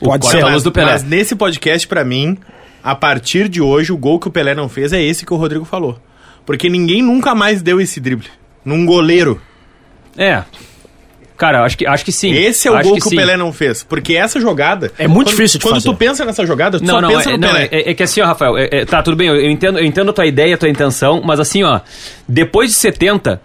O 0.00 0.06
Pode 0.06 0.26
ser. 0.26 0.40
mas, 0.42 0.62
do 0.62 0.72
Pelé. 0.72 0.92
mas 0.92 1.04
nesse 1.04 1.36
podcast, 1.36 1.86
pra 1.86 2.02
mim, 2.04 2.36
a 2.82 2.94
partir 2.94 3.48
de 3.48 3.60
hoje, 3.60 3.92
o 3.92 3.96
gol 3.98 4.18
que 4.18 4.26
o 4.28 4.30
Pelé 4.30 4.54
não 4.54 4.66
fez 4.68 4.92
é 4.94 5.02
esse 5.02 5.26
que 5.26 5.32
o 5.34 5.36
Rodrigo 5.36 5.64
falou. 5.66 5.98
Porque 6.50 6.68
ninguém 6.68 7.00
nunca 7.00 7.32
mais 7.32 7.62
deu 7.62 7.80
esse 7.80 8.00
drible. 8.00 8.26
Num 8.64 8.84
goleiro. 8.84 9.40
É. 10.18 10.42
Cara, 11.36 11.62
acho 11.64 11.78
que, 11.78 11.86
acho 11.86 12.04
que 12.04 12.10
sim. 12.10 12.32
Esse 12.32 12.66
é 12.66 12.72
o 12.72 12.74
Acho 12.74 12.88
gol 12.88 12.98
que, 12.98 13.02
sim. 13.08 13.14
o 13.14 13.18
Pelé 13.18 13.36
não 13.36 13.52
fez. 13.52 13.84
Porque 13.84 14.16
essa 14.16 14.40
jogada. 14.40 14.90
É 14.98 15.06
muito 15.06 15.28
quando- 15.28 15.36
difícil 15.36 15.58
de 15.60 15.64
Quando 15.64 15.74
fazer. 15.76 15.86
tu 15.88 15.94
pensa 15.94 16.24
nessa 16.24 16.44
jogada, 16.44 16.80
tu 16.80 16.84
Não, 16.84 16.94
só 16.96 17.00
não, 17.00 17.08
pensa 17.08 17.30
é, 17.30 17.32
no 17.34 17.38
não 17.38 17.48
Pelé. 17.52 17.68
é, 17.70 17.90
é 17.90 17.94
que 17.94 18.02
assim, 18.02 18.20
ó, 18.20 18.26
Rafael, 18.26 18.58
é- 18.58 18.68
é- 18.72 18.84
tá, 18.84 19.00
tudo 19.00 19.16
bem, 19.16 19.28
eu, 19.28 19.36
eu 19.36 19.48
entendo, 19.48 19.78
eu 19.78 19.84
entendo 19.84 20.10
a 20.10 20.12
tua 20.12 20.26
ideia, 20.26 20.56
a 20.56 20.58
tua 20.58 20.68
intenção, 20.68 21.22
mas 21.24 21.38
assim, 21.38 21.62
ó, 21.62 21.80
depois 22.28 22.70
de 22.70 22.74
70, 22.76 23.40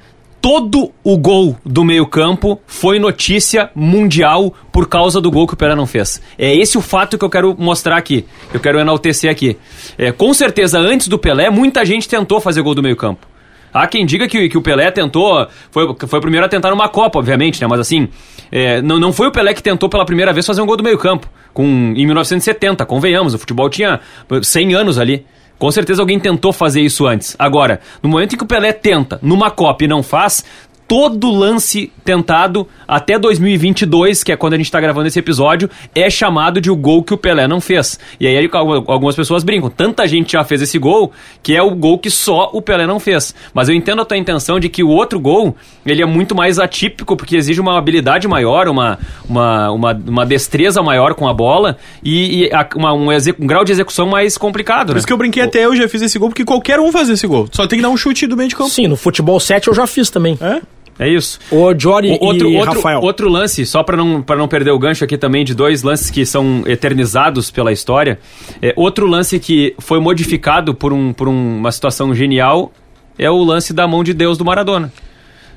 todo 0.46 0.92
o 1.04 1.18
gol 1.18 1.58
do 1.66 1.84
meio-campo 1.84 2.62
foi 2.68 3.00
notícia 3.00 3.72
mundial 3.74 4.54
por 4.72 4.88
causa 4.88 5.20
do 5.20 5.32
gol 5.32 5.48
que 5.48 5.56
o 5.56 5.58
Pelé 5.58 5.74
não 5.74 5.88
fez. 5.88 6.22
É 6.38 6.56
esse 6.56 6.78
o 6.78 6.82
fato 6.82 7.18
que 7.18 7.26
eu 7.26 7.32
quero 7.32 7.56
mostrar 7.58 7.98
aqui, 7.98 8.28
eu 8.54 8.60
quero 8.60 8.78
enaltecer 8.78 9.32
aqui. 9.32 9.58
É, 9.98 10.12
com 10.12 10.32
certeza, 10.36 10.78
antes 10.78 11.08
do 11.08 11.18
Pelé, 11.18 11.50
muita 11.50 11.84
gente 11.84 12.08
tentou 12.08 12.40
fazer 12.40 12.62
gol 12.62 12.76
do 12.76 12.84
meio-campo. 12.84 13.26
Há 13.74 13.88
quem 13.88 14.06
diga 14.06 14.28
que, 14.28 14.48
que 14.48 14.56
o 14.56 14.62
Pelé 14.62 14.92
tentou. 14.92 15.48
Foi, 15.72 15.96
foi 16.08 16.20
o 16.20 16.22
primeiro 16.22 16.46
a 16.46 16.48
tentar 16.48 16.70
numa 16.70 16.90
Copa, 16.90 17.18
obviamente, 17.18 17.60
né? 17.60 17.66
Mas 17.68 17.80
assim, 17.80 18.08
é, 18.52 18.84
não, 18.84 19.00
não 19.00 19.12
foi 19.12 19.26
o 19.26 19.32
Pelé 19.32 19.52
que 19.52 19.64
tentou 19.64 19.90
pela 19.90 20.06
primeira 20.06 20.32
vez 20.32 20.46
fazer 20.46 20.62
um 20.62 20.68
gol 20.68 20.78
do 20.78 20.84
meio-campo. 20.84 21.28
Em 21.58 22.06
1970, 22.06 22.86
convenhamos, 22.86 23.34
o 23.34 23.40
futebol 23.40 23.68
tinha 23.68 24.00
100 24.44 24.76
anos 24.76 25.00
ali. 25.00 25.26
Com 25.58 25.72
certeza 25.72 26.02
alguém 26.02 26.20
tentou 26.20 26.52
fazer 26.52 26.82
isso 26.82 27.08
antes. 27.08 27.36
Agora, 27.40 27.80
no 28.04 28.10
momento 28.10 28.34
em 28.34 28.38
que 28.38 28.44
o 28.44 28.48
Pelé 28.48 28.74
tenta 28.74 29.20
numa 29.22 29.50
Copa 29.50 29.86
e 29.86 29.88
não 29.88 30.04
faz, 30.04 30.44
todo 30.88 31.32
lance 31.32 31.92
tentado 32.04 32.68
até 32.88 33.18
2022, 33.18 34.24
que 34.24 34.32
é 34.32 34.38
quando 34.38 34.54
a 34.54 34.58
gente 34.58 34.68
está 34.68 34.80
gravando 34.80 35.08
esse 35.08 35.18
episódio, 35.18 35.70
é 35.96 36.10
chamado 36.10 36.62
de 36.62 36.70
o 36.70 36.76
gol 36.76 37.04
que 37.04 37.14
o 37.14 37.18
Pelé 37.18 37.48
não 37.48 37.60
fez. 37.60 38.00
E 38.20 38.28
aí 38.28 38.50
algu- 38.52 38.84
algumas 38.92 39.16
pessoas 39.16 39.44
brincam. 39.44 39.70
Tanta 39.70 40.08
gente 40.08 40.34
já 40.34 40.44
fez 40.44 40.62
esse 40.62 40.78
gol 40.78 41.12
que 41.42 41.56
é 41.56 41.62
o 41.62 41.72
gol 41.72 41.98
que 41.98 42.10
só 42.12 42.50
o 42.54 42.62
Pelé 42.62 42.86
não 42.86 43.00
fez. 43.00 43.34
Mas 43.54 43.68
eu 43.70 43.76
entendo 43.76 44.02
a 44.02 44.06
tua 44.06 44.18
intenção 44.18 44.60
de 44.60 44.70
que 44.70 44.84
o 44.84 44.90
outro 44.90 45.20
gol 45.20 45.56
ele 45.86 46.02
é 46.02 46.06
muito 46.06 46.36
mais 46.36 46.60
atípico 46.60 47.16
porque 47.18 47.36
exige 47.36 47.60
uma 47.60 47.78
habilidade 47.78 48.28
maior, 48.28 48.68
uma, 48.68 49.00
uma, 49.28 49.72
uma, 49.72 49.94
uma 50.08 50.26
destreza 50.26 50.84
maior 50.84 51.16
com 51.16 51.28
a 51.28 51.34
bola 51.34 51.78
e, 52.04 52.44
e 52.46 52.54
a- 52.54 52.68
uma- 52.76 52.94
um, 52.94 53.08
um 53.40 53.48
grau 53.48 53.64
de 53.66 53.72
execução 53.72 54.08
mais 54.08 54.38
complicado. 54.38 54.88
Por 54.88 54.94
Né? 54.94 54.98
isso 55.00 55.08
que 55.08 55.14
eu 55.14 55.18
brinquei 55.18 55.42
até 55.42 55.66
eu 55.66 55.76
já 55.76 55.88
fiz 55.90 56.02
esse 56.04 56.20
gol, 56.20 56.30
porque 56.30 56.46
qualquer 56.46 56.80
um 56.80 56.92
faz 56.92 57.10
esse 57.10 57.26
gol. 57.26 57.48
Só 57.52 57.66
tem 57.66 57.80
que 57.80 57.84
dar 57.84 57.90
um 57.90 57.98
chute 57.98 58.28
do 58.28 58.38
meio 58.38 58.50
de 58.50 58.56
campo. 58.56 58.70
Sim, 58.70 58.88
no 58.88 58.96
futebol 58.96 59.40
7 59.40 59.68
eu 59.68 59.74
já 59.74 59.88
fiz 59.88 60.10
também. 60.10 60.38
É? 60.42 60.62
É 60.98 61.10
isso. 61.10 61.40
O 61.52 61.74
Jory 61.78 62.12
O- 62.12 62.24
outro, 62.24 62.50
e 62.50 62.56
outro, 62.56 62.76
Rafael. 62.76 63.02
outro 63.02 63.30
lance, 63.30 63.66
só 63.66 63.84
para 63.84 63.98
não, 63.98 64.22
pra 64.22 64.36
não 64.38 64.48
perder 64.48 64.72
o 64.72 64.80
gancho 64.80 65.04
aqui 65.04 65.18
também, 65.18 65.44
de 65.44 65.54
dois 65.54 65.84
lances 65.84 66.10
que 66.10 66.26
são 66.26 66.64
eternizados 66.66 67.52
pela 67.52 67.72
história. 67.74 68.18
É, 68.62 68.74
outro 68.78 69.06
lance 69.06 69.38
que 69.40 69.76
foi 69.80 70.00
modificado 70.00 70.74
por, 70.74 70.94
um, 70.94 71.12
por 71.12 71.28
um- 71.28 71.58
uma 71.58 71.72
situação 71.72 72.16
genial 72.16 72.72
é 73.20 73.30
o 73.30 73.44
lance 73.44 73.74
da 73.74 73.86
mão 73.88 74.04
de 74.04 74.14
Deus 74.14 74.38
do 74.38 74.46
Maradona. 74.46 74.92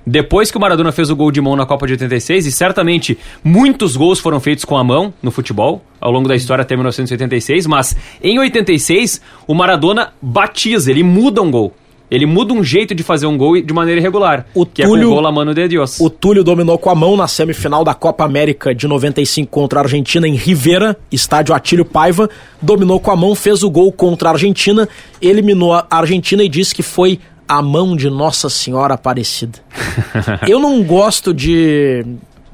Depois 0.07 0.51
que 0.51 0.57
o 0.57 0.61
Maradona 0.61 0.91
fez 0.91 1.11
o 1.11 1.15
gol 1.17 1.31
de 1.31 1.41
mão 1.41 1.55
na 1.55 1.67
Copa 1.67 1.87
de 1.87 1.93
86, 1.93 2.47
e 2.47 2.51
certamente 2.53 3.19
muitos 3.45 3.95
gols 3.95 4.19
foram 4.19 4.41
feitos 4.41 4.65
com 4.65 4.77
a 4.77 4.83
mão 4.83 5.13
no 5.23 5.31
futebol, 5.31 5.85
ao 6.01 6.11
longo 6.11 6.27
da 6.27 6.35
história 6.35 6.63
até 6.63 6.75
1986, 6.75 7.67
mas 7.67 7.95
em 8.23 8.39
86 8.39 9.21
o 9.47 9.55
Maradona 9.55 10.15
batiza, 10.23 10.91
ele 10.91 11.03
muda 11.03 11.43
um 11.43 11.51
gol. 11.51 11.75
Ele 12.11 12.25
muda 12.25 12.55
um 12.55 12.65
jeito 12.65 12.95
de 12.95 13.03
fazer 13.03 13.27
um 13.27 13.37
gol 13.37 13.61
de 13.61 13.73
maneira 13.75 14.01
irregular, 14.01 14.47
O 14.55 14.65
que 14.65 14.83
é 14.83 14.87
com 14.87 14.93
Túlio- 14.93 15.09
o 15.09 15.13
gol 15.15 15.21
La 15.21 15.31
Mano 15.31 15.53
de 15.55 15.69
Dios. 15.69 15.99
O 16.01 16.09
Túlio 16.09 16.43
dominou 16.43 16.79
com 16.79 16.89
a 16.89 16.95
mão 16.95 17.17
na 17.17 17.29
semifinal 17.29 17.85
da 17.85 17.93
Copa 17.93 18.25
América 18.25 18.75
de 18.75 18.89
95 18.89 19.51
contra 19.51 19.81
a 19.81 19.83
Argentina 19.83 20.27
em 20.27 20.35
Rivera, 20.35 20.97
estádio 21.13 21.55
Atílio 21.55 21.85
Paiva. 21.85 22.31
Dominou 22.63 22.99
com 22.99 23.11
a 23.11 23.17
mão, 23.17 23.35
fez 23.35 23.63
o 23.63 23.71
gol 23.71 23.93
contra 23.93 24.31
a 24.31 24.33
Argentina, 24.33 24.89
eliminou 25.21 25.75
a 25.75 25.87
Argentina 25.91 26.43
e 26.43 26.49
disse 26.49 26.75
que 26.75 26.83
foi 26.83 27.21
a 27.47 27.61
mão 27.63 27.95
de 27.97 28.09
Nossa 28.11 28.49
Senhora 28.49 28.95
Aparecida. 28.95 29.59
Eu 30.49 30.59
não 30.61 30.83
gosto 30.83 31.33
de. 31.35 32.05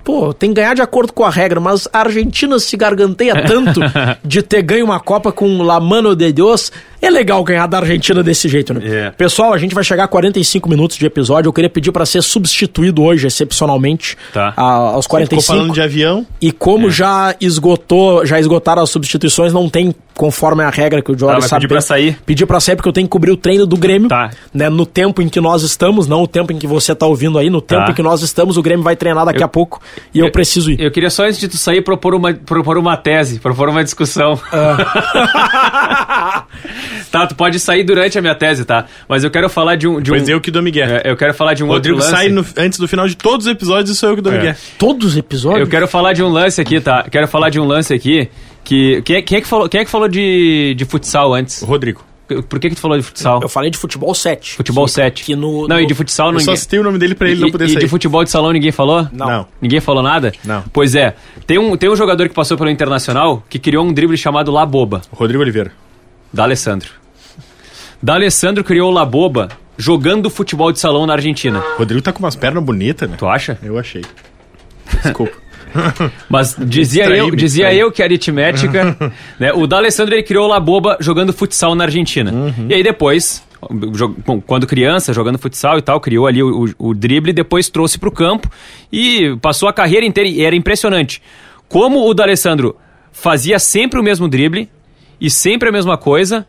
Pô, 0.05 0.34
tem 0.34 0.50
que 0.50 0.57
ganhar 0.61 0.74
de 0.74 0.82
acordo 0.82 1.14
com 1.14 1.24
a 1.24 1.30
regra, 1.30 1.59
mas 1.61 1.88
a 1.90 2.00
Argentina 2.00 2.59
se 2.59 2.76
garganteia 2.76 3.42
tanto 3.46 3.80
de 4.22 4.42
ter 4.42 4.61
ganho 4.61 4.84
uma 4.84 5.00
Copa 5.00 5.32
com 5.32 5.62
La 5.62 5.80
Mano 5.80 6.14
de 6.14 6.30
Deus. 6.30 6.70
É 7.05 7.11
legal 7.11 7.42
ganhar 7.44 7.66
da 7.66 7.78
Argentina 7.78 8.22
desse 8.22 8.48
jeito, 8.48 8.72
né? 8.72 8.80
É. 8.84 9.11
Pessoal, 9.11 9.52
a 9.52 9.59
gente 9.59 9.74
vai 9.74 9.84
chegar 9.84 10.05
a 10.05 10.09
45 10.09 10.68
minutos 10.68 10.96
de 10.96 11.05
episódio. 11.05 11.48
Eu 11.48 11.52
queria 11.52 11.68
pedir 11.68 11.92
para 11.92 12.07
ser 12.07 12.22
substituído 12.22 13.02
hoje, 13.02 13.26
excepcionalmente, 13.26 14.16
Tá. 14.32 14.55
a- 14.57 14.62
aos 14.62 15.05
Ficou 15.05 15.18
45. 15.18 15.59
falando 15.59 15.74
de 15.74 15.82
avião. 15.82 16.26
E 16.40 16.50
como 16.50 16.90
já 16.90 17.34
esgotou, 17.40 18.24
já 18.24 18.40
esgotaram 18.40 18.82
as 18.82 18.90
substituições, 18.90 19.52
não 19.52 19.68
tem, 19.68 19.94
conforme 20.14 20.62
a 20.64 20.70
regra 20.70 21.02
que 21.02 21.12
o 21.12 21.18
Jorge 21.18 21.34
Tá, 21.34 21.40
vai 21.40 21.48
sabe. 21.48 21.61
pedir 21.62 21.68
pra 21.68 21.78
bem, 21.78 21.86
sair? 21.86 22.18
Pedir 22.24 22.46
pra 22.46 22.61
sair 22.61 22.76
porque 22.76 22.88
eu 22.88 22.92
tenho 22.92 23.07
que 23.07 23.11
cobrir 23.11 23.32
o 23.32 23.36
treino 23.36 23.66
do 23.66 23.76
Grêmio. 23.76 24.09
Tá. 24.09 24.30
Né, 24.55 24.70
no 24.70 24.86
tempo 24.86 25.20
em 25.20 25.28
que 25.28 25.40
nós 25.40 25.62
estamos, 25.62 26.07
não 26.07 26.22
o 26.22 26.26
tempo 26.26 26.52
em 26.52 26.59
que 26.59 26.66
você 26.66 26.94
tá 26.94 27.07
ouvindo 27.07 27.38
aí, 27.38 27.50
no 27.50 27.61
tempo 27.61 27.84
Tá. 27.84 27.90
em 27.90 27.94
que 27.94 28.02
nós 28.02 28.22
estamos, 28.22 28.57
o 28.57 28.62
Grêmio 28.62 28.84
vai 28.84 28.96
treinar 28.96 29.26
daqui 29.26 29.42
Eu- 29.42 29.46
a 29.46 29.48
pouco 29.48 29.80
e 30.14 30.20
eu, 30.20 30.30
preciso 30.30 30.70
ir. 30.70 30.80
Eu 30.80 30.90
queria 30.90 31.11
só, 31.11 31.24
antes 31.24 31.38
de 31.38 31.48
tu 31.48 31.59
sair, 31.59 31.82
propor 31.82 32.14
uma, 32.14 32.32
propor 32.32 32.78
uma 32.78 32.96
tese, 32.96 33.38
propor 33.40 33.68
uma 33.68 33.82
discussão. 33.84 34.40
tá, 37.18 37.26
tu 37.26 37.34
pode 37.34 37.58
sair 37.60 37.84
durante 37.84 38.18
a 38.18 38.20
minha 38.20 38.34
tese, 38.34 38.64
tá? 38.64 38.86
Mas 39.08 39.22
eu 39.24 39.30
quero 39.30 39.48
falar 39.48 39.76
de 39.76 39.86
um... 39.86 40.00
De 40.00 40.10
Pois 40.10 40.28
um 40.28 40.32
eu 40.32 40.40
que 40.40 40.50
dou 40.50 40.62
Miguel. 40.62 40.86
é, 40.88 41.02
eu 41.04 41.16
quero 41.16 41.32
falar 41.32 41.54
de 41.54 41.62
um 41.62 41.68
Rodrigo 41.68 41.96
outro 41.98 42.10
lance. 42.12 42.24
sai 42.24 42.32
no- 42.32 42.44
antes 42.56 42.78
do 42.78 42.88
final 42.88 43.06
de 43.06 43.16
todos 43.16 43.46
os 43.46 43.52
episódios 43.52 43.96
e 43.96 43.98
sou 43.98 44.08
eu 44.10 44.16
que 44.16 44.22
dou 44.22 44.32
É. 44.32 44.36
Miguel. 44.38 44.54
Todos 44.78 45.12
os 45.12 45.16
episódios? 45.16 45.60
Eu 45.60 45.66
quero 45.68 45.86
falar 45.86 46.12
de 46.12 46.22
um 46.22 46.28
lance 46.28 46.60
aqui, 46.60 46.80
tá? 46.80 47.04
Quero 47.10 47.28
falar 47.28 47.50
de 47.50 47.60
um 47.60 47.64
lance 47.66 47.94
aqui 47.94 48.28
que... 48.64 49.00
Quem 49.02 49.16
é, 49.16 49.22
quem 49.22 49.38
é 49.38 49.40
que, 49.40 49.46
falou, 49.46 49.68
quem 49.68 49.80
é 49.80 49.84
que 49.84 49.90
falou 49.90 50.08
de, 50.08 50.74
de 50.76 50.84
futsal 50.84 51.32
antes? 51.34 51.62
Rodrigo. 51.62 52.04
Por 52.48 52.58
que 52.58 52.70
que 52.70 52.74
tu 52.74 52.80
falou 52.80 52.96
de 52.96 53.02
futsal? 53.02 53.40
Eu 53.42 53.50
falei 53.50 53.70
de 53.70 53.76
futebol 53.76 54.14
7. 54.14 54.54
Futebol 54.54 54.86
que, 54.86 54.92
7. 54.92 55.24
Que 55.24 55.36
no, 55.36 55.68
Não, 55.68 55.76
no- 55.76 55.80
e 55.82 55.86
de 55.86 55.92
futsal 55.94 56.28
Eu 56.32 56.40
só 56.40 56.46
ninguém... 56.46 56.56
citei 56.56 56.78
o 56.78 56.82
nome 56.82 56.98
dele 56.98 57.14
pra 57.14 57.28
ele 57.28 57.36
e, 57.38 57.42
não 57.42 57.50
poder 57.50 57.66
e 57.66 57.68
sair. 57.74 57.80
de 57.80 57.88
futebol 57.88 58.24
de 58.24 58.30
salão 58.30 58.50
ninguém 58.50 58.72
falou? 58.72 59.06
Não. 59.12 59.26
Não. 59.28 59.46
Ninguém 59.60 59.78
falou 59.78 60.02
nada? 60.02 60.32
Não. 60.42 60.64
Pois 60.72 60.94
é. 60.94 61.14
Tem 61.46 61.58
um, 61.58 61.76
tem 61.76 61.90
um 61.90 61.94
jogador 61.94 62.26
que 62.26 62.34
passou 62.34 62.56
pelo 62.56 62.70
Internacional 62.70 63.44
que 63.46 63.58
criou 63.58 63.84
um 63.84 63.92
drible 63.92 64.16
chamado 64.16 64.50
La 64.50 64.64
Boba. 64.64 65.02
Rodrigo 65.12 65.42
Oliveira. 65.42 65.72
Da 66.32 66.44
Alessandro. 66.44 66.88
Da 68.05 68.16
Alessandro 68.16 68.62
criou 68.62 68.90
o 68.90 68.92
La 68.92 69.07
Boba 69.07 69.48
jogando 69.78 70.28
futebol 70.28 70.70
de 70.70 70.78
salão 70.78 71.07
na 71.07 71.14
Argentina. 71.14 71.64
Rodrigo 71.78 72.02
tá 72.02 72.12
com 72.12 72.18
umas 72.18 72.36
pernas 72.36 72.62
bonitas, 72.62 73.09
né? 73.09 73.16
Tu 73.16 73.26
acha? 73.26 73.59
Eu 73.62 73.78
achei. 73.78 74.02
Desculpa. 75.02 75.32
Mas 76.28 76.55
dizia 76.55 77.05
distraí, 77.05 77.18
eu, 77.20 77.30
dizia 77.34 77.64
distraí. 77.64 77.80
eu 77.80 77.90
que 77.90 78.02
a 78.02 78.05
aritmética. 78.05 78.94
né, 79.40 79.55
o 79.55 79.66
D'Alessandro 79.66 80.14
ele 80.14 80.22
criou 80.22 80.44
o 80.44 80.48
La 80.48 80.61
Boba 80.61 80.98
jogando 81.00 81.32
futsal 81.32 81.74
na 81.74 81.84
Argentina. 81.84 82.30
Uhum. 82.30 82.66
E 82.68 82.74
aí 82.74 82.82
depois, 82.82 83.42
bom, 84.26 84.38
quando 84.38 84.66
criança, 84.66 85.14
jogando 85.14 85.38
futsal 85.38 85.78
e 85.78 85.82
tal, 85.82 85.98
criou 85.98 86.26
ali 86.26 86.42
o, 86.42 86.66
o, 86.78 86.88
o 86.90 86.94
drible, 86.94 87.32
depois 87.32 87.70
trouxe 87.70 87.98
pro 87.98 88.12
campo 88.12 88.50
e 88.92 89.34
passou 89.40 89.66
a 89.66 89.72
carreira 89.72 90.05
inteira. 90.05 90.28
E 90.28 90.42
era 90.42 90.55
impressionante. 90.55 91.22
Como 91.70 92.07
o 92.07 92.12
D'Alessandro 92.12 92.76
fazia 93.11 93.59
sempre 93.59 93.98
o 93.98 94.02
mesmo 94.02 94.28
drible 94.28 94.68
e 95.18 95.30
sempre 95.30 95.70
a 95.70 95.72
mesma 95.72 95.96
coisa. 95.96 96.46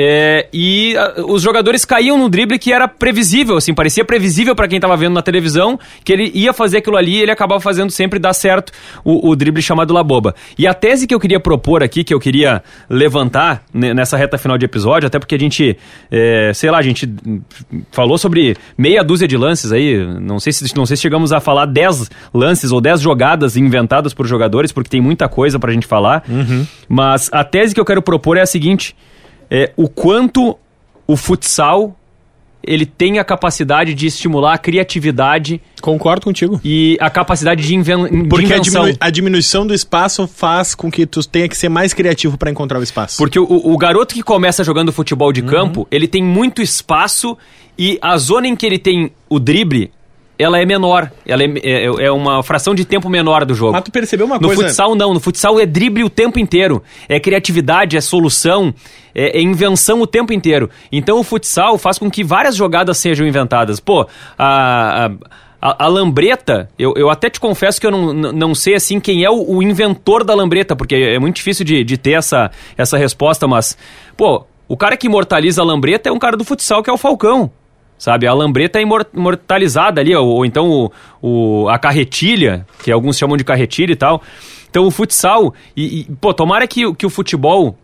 É, 0.00 0.46
e 0.52 0.96
a, 0.96 1.22
os 1.26 1.42
jogadores 1.42 1.84
caíam 1.84 2.16
no 2.16 2.28
drible 2.28 2.56
que 2.56 2.72
era 2.72 2.86
previsível, 2.86 3.56
assim, 3.56 3.74
parecia 3.74 4.04
previsível 4.04 4.54
para 4.54 4.68
quem 4.68 4.78
tava 4.78 4.96
vendo 4.96 5.14
na 5.14 5.22
televisão 5.22 5.76
que 6.04 6.12
ele 6.12 6.30
ia 6.32 6.52
fazer 6.52 6.78
aquilo 6.78 6.96
ali 6.96 7.16
e 7.16 7.22
ele 7.22 7.32
acabava 7.32 7.60
fazendo 7.60 7.90
sempre 7.90 8.20
dar 8.20 8.32
certo 8.32 8.72
o, 9.04 9.28
o 9.30 9.34
drible 9.34 9.60
chamado 9.60 9.92
Laboba. 9.92 10.36
E 10.56 10.68
a 10.68 10.72
tese 10.74 11.04
que 11.04 11.12
eu 11.12 11.18
queria 11.18 11.40
propor 11.40 11.82
aqui, 11.82 12.04
que 12.04 12.14
eu 12.14 12.20
queria 12.20 12.62
levantar 12.88 13.64
nessa 13.74 14.16
reta 14.16 14.38
final 14.38 14.56
de 14.56 14.64
episódio, 14.66 15.08
até 15.08 15.18
porque 15.18 15.34
a 15.34 15.38
gente, 15.38 15.76
é, 16.12 16.52
sei 16.54 16.70
lá, 16.70 16.78
a 16.78 16.82
gente 16.82 17.12
falou 17.90 18.16
sobre 18.18 18.56
meia 18.76 19.02
dúzia 19.02 19.26
de 19.26 19.36
lances 19.36 19.72
aí, 19.72 19.98
não 20.20 20.38
sei 20.38 20.52
se, 20.52 20.76
não 20.76 20.86
sei 20.86 20.96
se 20.96 21.02
chegamos 21.02 21.32
a 21.32 21.40
falar 21.40 21.66
10 21.66 22.08
lances 22.32 22.70
ou 22.70 22.80
10 22.80 23.00
jogadas 23.00 23.56
inventadas 23.56 24.14
por 24.14 24.28
jogadores, 24.28 24.70
porque 24.70 24.88
tem 24.90 25.00
muita 25.00 25.28
coisa 25.28 25.58
pra 25.58 25.72
gente 25.72 25.88
falar, 25.88 26.22
Uhum. 26.28 26.64
mas 26.88 27.28
a 27.32 27.42
tese 27.42 27.74
que 27.74 27.80
eu 27.80 27.84
quero 27.84 28.00
propor 28.00 28.36
é 28.36 28.42
a 28.42 28.46
seguinte 28.46 28.94
é, 29.50 29.72
o 29.76 29.88
quanto 29.88 30.56
o 31.06 31.16
futsal 31.16 31.94
ele 32.62 32.84
tem 32.84 33.18
a 33.18 33.24
capacidade 33.24 33.94
de 33.94 34.06
estimular 34.06 34.52
a 34.54 34.58
criatividade 34.58 35.60
Concordo 35.80 36.24
contigo. 36.24 36.60
e 36.64 36.98
a 37.00 37.08
capacidade 37.08 37.62
de, 37.66 37.74
inven 37.74 38.04
de 38.24 38.28
Porque 38.28 38.52
a, 38.52 38.56
invenção. 38.58 38.82
diminu- 38.82 38.98
a 39.00 39.10
diminuição 39.10 39.66
do 39.66 39.72
espaço 39.72 40.26
faz 40.26 40.74
com 40.74 40.90
que 40.90 41.06
tu 41.06 41.26
tenha 41.26 41.48
que 41.48 41.56
ser 41.56 41.68
mais 41.68 41.94
criativo 41.94 42.36
para 42.36 42.50
encontrar 42.50 42.78
o 42.78 42.82
espaço. 42.82 43.16
Porque 43.16 43.38
o, 43.38 43.44
o 43.48 43.78
garoto 43.78 44.12
que 44.14 44.22
começa 44.22 44.62
jogando 44.64 44.92
futebol 44.92 45.28
Uhum. 45.28 45.32
de 45.32 45.42
campo, 45.42 45.88
ele 45.90 46.08
tem 46.08 46.22
muito 46.22 46.60
espaço 46.60 47.38
e 47.78 47.96
a 48.02 48.18
zona 48.18 48.48
em 48.48 48.56
que 48.56 48.66
ele 48.66 48.78
tem 48.78 49.12
o 49.30 49.38
drible, 49.38 49.90
ela 50.38 50.58
é 50.60 50.64
menor. 50.64 51.10
Ela 51.26 51.42
é, 51.42 51.46
é, 51.62 51.84
é 52.06 52.10
uma 52.12 52.42
fração 52.42 52.74
de 52.74 52.84
tempo 52.84 53.08
menor 53.08 53.44
do 53.44 53.54
jogo. 53.54 53.72
Mas 53.72 53.82
tu 53.82 53.90
percebeu 53.90 54.26
uma 54.26 54.36
No 54.38 54.48
coisa... 54.48 54.62
futsal 54.64 54.94
não, 54.94 55.12
no 55.12 55.20
futsal 55.20 55.58
é 55.58 55.66
drible 55.66 56.04
o 56.04 56.10
tempo 56.10 56.38
inteiro. 56.38 56.82
É 57.08 57.18
criatividade, 57.18 57.96
é 57.96 58.00
solução, 58.00 58.72
é, 59.14 59.38
é 59.38 59.42
invenção 59.42 60.00
o 60.00 60.06
tempo 60.06 60.32
inteiro. 60.32 60.70
Então 60.92 61.18
o 61.18 61.22
futsal 61.24 61.76
faz 61.78 61.98
com 61.98 62.10
que 62.10 62.22
várias 62.22 62.54
jogadas 62.54 62.98
sejam 62.98 63.26
inventadas. 63.26 63.80
Pô, 63.80 64.06
a, 64.38 65.06
a, 65.06 65.10
a- 65.60 65.84
a 65.84 65.88
lambreta, 65.88 66.68
eu, 66.78 66.94
eu 66.96 67.10
até 67.10 67.28
te 67.28 67.40
confesso 67.40 67.80
que 67.80 67.86
eu 67.86 67.90
não, 67.90 68.12
não 68.14 68.54
sei 68.54 68.76
assim 68.76 69.00
quem 69.00 69.24
é 69.24 69.30
o, 69.30 69.56
o 69.56 69.62
inventor 69.62 70.22
da 70.24 70.34
lambreta, 70.34 70.76
porque 70.76 70.94
é 70.94 71.18
muito 71.18 71.34
difícil 71.36 71.64
de, 71.64 71.82
de 71.82 71.96
ter 71.98 72.12
essa, 72.12 72.50
essa 72.76 72.96
resposta, 72.96 73.48
mas, 73.48 73.76
pô, 74.16 74.44
o 74.68 74.76
cara 74.76 74.96
que 74.96 75.06
imortaliza 75.08 75.60
a 75.60 75.64
lambreta 75.64 76.08
é 76.08 76.12
um 76.12 76.18
cara 76.18 76.36
do 76.36 76.44
futsal 76.44 76.80
que 76.82 76.88
é 76.88 76.92
o 76.92 76.96
Falcão. 76.96 77.50
Sabe, 77.98 78.28
a 78.28 78.32
lambreta 78.32 78.78
é 78.78 78.82
imor- 78.82 79.06
imortalizada 79.12 80.00
ali, 80.00 80.14
ou, 80.14 80.26
ou 80.28 80.46
então 80.46 80.70
o, 80.70 80.92
o- 81.20 81.68
a 81.68 81.78
carretilha, 81.78 82.64
que 82.84 82.92
alguns 82.92 83.18
chamam 83.18 83.36
de 83.36 83.42
carretilha 83.42 83.92
e 83.92 83.96
tal. 83.96 84.22
Então 84.70 84.86
o 84.86 84.90
futsal, 84.90 85.52
e, 85.76 86.00
e, 86.00 86.04
pô, 86.20 86.32
tomara 86.32 86.66
que, 86.68 86.94
que 86.94 87.04
o 87.04 87.10
futebol 87.10 87.76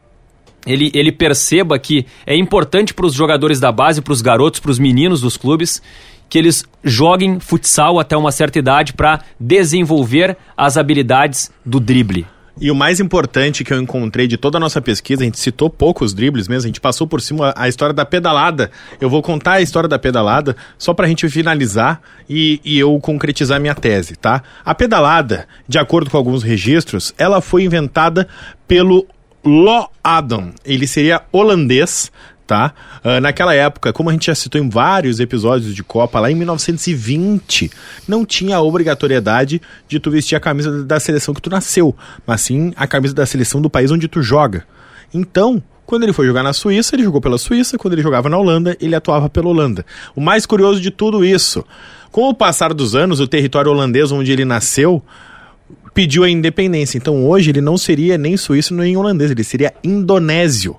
ele, 0.66 0.90
ele 0.94 1.10
perceba 1.12 1.78
que 1.78 2.06
é 2.24 2.36
importante 2.36 2.94
para 2.94 3.04
os 3.06 3.12
jogadores 3.12 3.58
da 3.58 3.72
base, 3.72 4.00
para 4.00 4.12
os 4.12 4.22
garotos, 4.22 4.60
para 4.60 4.70
os 4.70 4.78
meninos 4.78 5.20
dos 5.20 5.36
clubes, 5.36 5.82
que 6.28 6.38
eles 6.38 6.64
joguem 6.82 7.38
futsal 7.40 7.98
até 7.98 8.16
uma 8.16 8.30
certa 8.32 8.58
idade 8.58 8.92
para 8.92 9.20
desenvolver 9.38 10.36
as 10.56 10.76
habilidades 10.76 11.50
do 11.64 11.80
drible. 11.80 12.26
E 12.60 12.70
o 12.70 12.74
mais 12.74 13.00
importante 13.00 13.64
que 13.64 13.72
eu 13.72 13.80
encontrei 13.80 14.28
de 14.28 14.36
toda 14.36 14.58
a 14.58 14.60
nossa 14.60 14.80
pesquisa, 14.80 15.22
a 15.22 15.24
gente 15.24 15.38
citou 15.38 15.68
poucos 15.68 16.14
dribles 16.14 16.46
mesmo, 16.46 16.66
a 16.66 16.68
gente 16.68 16.80
passou 16.80 17.06
por 17.06 17.20
cima 17.20 17.52
a 17.56 17.68
história 17.68 17.92
da 17.92 18.04
pedalada. 18.04 18.70
Eu 19.00 19.10
vou 19.10 19.20
contar 19.22 19.54
a 19.54 19.60
história 19.60 19.88
da 19.88 19.98
pedalada 19.98 20.56
só 20.78 20.94
pra 20.94 21.08
gente 21.08 21.28
finalizar 21.28 22.00
e, 22.30 22.60
e 22.64 22.78
eu 22.78 22.98
concretizar 23.00 23.60
minha 23.60 23.74
tese, 23.74 24.14
tá? 24.14 24.42
A 24.64 24.74
pedalada, 24.74 25.48
de 25.68 25.78
acordo 25.78 26.10
com 26.10 26.16
alguns 26.16 26.44
registros, 26.44 27.12
ela 27.18 27.40
foi 27.40 27.64
inventada 27.64 28.28
pelo 28.68 29.04
Lo 29.44 29.90
Adam. 30.02 30.52
Ele 30.64 30.86
seria 30.86 31.22
holandês, 31.32 32.10
tá? 32.46 32.74
Ah, 33.02 33.20
naquela 33.20 33.54
época, 33.54 33.92
como 33.92 34.10
a 34.10 34.12
gente 34.12 34.26
já 34.26 34.34
citou 34.34 34.60
em 34.60 34.68
vários 34.68 35.20
episódios 35.20 35.74
de 35.74 35.82
Copa, 35.82 36.20
lá 36.20 36.30
em 36.30 36.34
1920, 36.34 37.70
não 38.06 38.24
tinha 38.24 38.56
a 38.56 38.62
obrigatoriedade 38.62 39.60
de 39.88 39.98
tu 39.98 40.10
vestir 40.10 40.36
a 40.36 40.40
camisa 40.40 40.84
da 40.84 41.00
seleção 41.00 41.34
que 41.34 41.42
tu 41.42 41.50
nasceu, 41.50 41.94
mas 42.26 42.42
sim 42.42 42.72
a 42.76 42.86
camisa 42.86 43.14
da 43.14 43.26
seleção 43.26 43.60
do 43.60 43.70
país 43.70 43.90
onde 43.90 44.08
tu 44.08 44.22
joga. 44.22 44.64
Então, 45.12 45.62
quando 45.86 46.02
ele 46.02 46.12
foi 46.12 46.26
jogar 46.26 46.42
na 46.42 46.52
Suíça, 46.52 46.94
ele 46.94 47.04
jogou 47.04 47.20
pela 47.20 47.38
Suíça, 47.38 47.76
quando 47.76 47.94
ele 47.94 48.02
jogava 48.02 48.28
na 48.28 48.38
Holanda, 48.38 48.76
ele 48.80 48.94
atuava 48.94 49.28
pela 49.28 49.48
Holanda. 49.48 49.84
O 50.14 50.20
mais 50.20 50.46
curioso 50.46 50.80
de 50.80 50.90
tudo 50.90 51.24
isso, 51.24 51.64
com 52.10 52.28
o 52.28 52.34
passar 52.34 52.72
dos 52.72 52.94
anos, 52.94 53.20
o 53.20 53.26
território 53.26 53.70
holandês 53.70 54.10
onde 54.10 54.32
ele 54.32 54.44
nasceu 54.44 55.02
pediu 55.92 56.24
a 56.24 56.30
independência. 56.30 56.98
Então 56.98 57.26
hoje 57.26 57.50
ele 57.50 57.60
não 57.60 57.78
seria 57.78 58.18
nem 58.18 58.36
suíço 58.36 58.74
nem 58.74 58.96
holandês, 58.96 59.30
ele 59.30 59.44
seria 59.44 59.72
indonésio. 59.82 60.76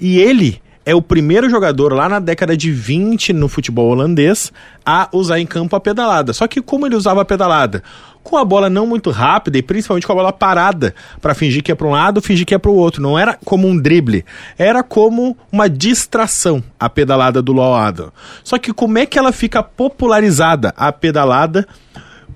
E 0.00 0.18
ele 0.18 0.60
é 0.88 0.94
o 0.94 1.02
primeiro 1.02 1.50
jogador 1.50 1.92
lá 1.92 2.08
na 2.08 2.18
década 2.18 2.56
de 2.56 2.72
20 2.72 3.34
no 3.34 3.46
futebol 3.46 3.90
holandês 3.90 4.50
a 4.86 5.06
usar 5.12 5.38
em 5.38 5.44
campo 5.44 5.76
a 5.76 5.80
pedalada. 5.80 6.32
Só 6.32 6.48
que 6.48 6.62
como 6.62 6.86
ele 6.86 6.96
usava 6.96 7.20
a 7.20 7.26
pedalada? 7.26 7.82
Com 8.22 8.38
a 8.38 8.44
bola 8.44 8.70
não 8.70 8.86
muito 8.86 9.10
rápida 9.10 9.58
e 9.58 9.62
principalmente 9.62 10.06
com 10.06 10.14
a 10.14 10.16
bola 10.16 10.32
parada 10.32 10.94
para 11.20 11.34
fingir 11.34 11.62
que 11.62 11.70
é 11.70 11.74
para 11.74 11.86
um 11.86 11.90
lado, 11.90 12.22
fingir 12.22 12.46
que 12.46 12.54
é 12.54 12.58
para 12.58 12.70
o 12.70 12.74
outro. 12.74 13.02
Não 13.02 13.18
era 13.18 13.38
como 13.44 13.68
um 13.68 13.76
drible, 13.76 14.24
era 14.56 14.82
como 14.82 15.36
uma 15.52 15.68
distração 15.68 16.64
a 16.80 16.88
pedalada 16.88 17.42
do 17.42 17.60
Adam. 17.60 18.10
Só 18.42 18.56
que 18.56 18.72
como 18.72 18.96
é 18.96 19.04
que 19.04 19.18
ela 19.18 19.30
fica 19.30 19.62
popularizada 19.62 20.72
a 20.74 20.90
pedalada? 20.90 21.68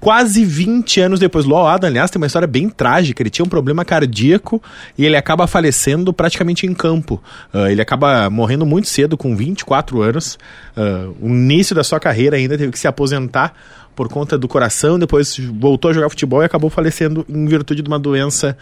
Quase 0.02 0.44
20 0.44 1.00
anos 1.00 1.20
depois. 1.20 1.44
Law 1.44 1.68
Adam, 1.68 1.88
aliás, 1.88 2.10
tem 2.10 2.20
uma 2.20 2.26
história 2.26 2.48
bem 2.48 2.68
trágica. 2.68 3.22
Ele 3.22 3.30
tinha 3.30 3.46
um 3.46 3.48
problema 3.48 3.84
cardíaco 3.84 4.60
e 4.98 5.06
ele 5.06 5.16
acaba 5.16 5.46
falecendo 5.46 6.12
praticamente 6.12 6.66
em 6.66 6.74
campo. 6.74 7.22
Ah, 7.54 7.70
ele 7.70 7.80
acaba 7.80 8.28
morrendo 8.28 8.66
muito 8.66 8.88
cedo, 8.88 9.16
com 9.16 9.36
24 9.36 10.02
anos. 10.02 10.36
Ah, 10.76 11.08
o 11.20 11.28
início 11.28 11.72
da 11.72 11.84
sua 11.84 12.00
carreira 12.00 12.36
ainda 12.36 12.58
teve 12.58 12.72
que 12.72 12.78
se 12.80 12.88
aposentar 12.88 13.54
por 13.94 14.08
conta 14.08 14.36
do 14.36 14.48
coração. 14.48 14.98
Depois 14.98 15.38
voltou 15.38 15.92
a 15.92 15.94
jogar 15.94 16.10
futebol 16.10 16.42
e 16.42 16.46
acabou 16.46 16.68
falecendo 16.68 17.24
em 17.28 17.46
virtude 17.46 17.80
de 17.80 17.88
uma 17.88 17.98
doença 17.98 18.58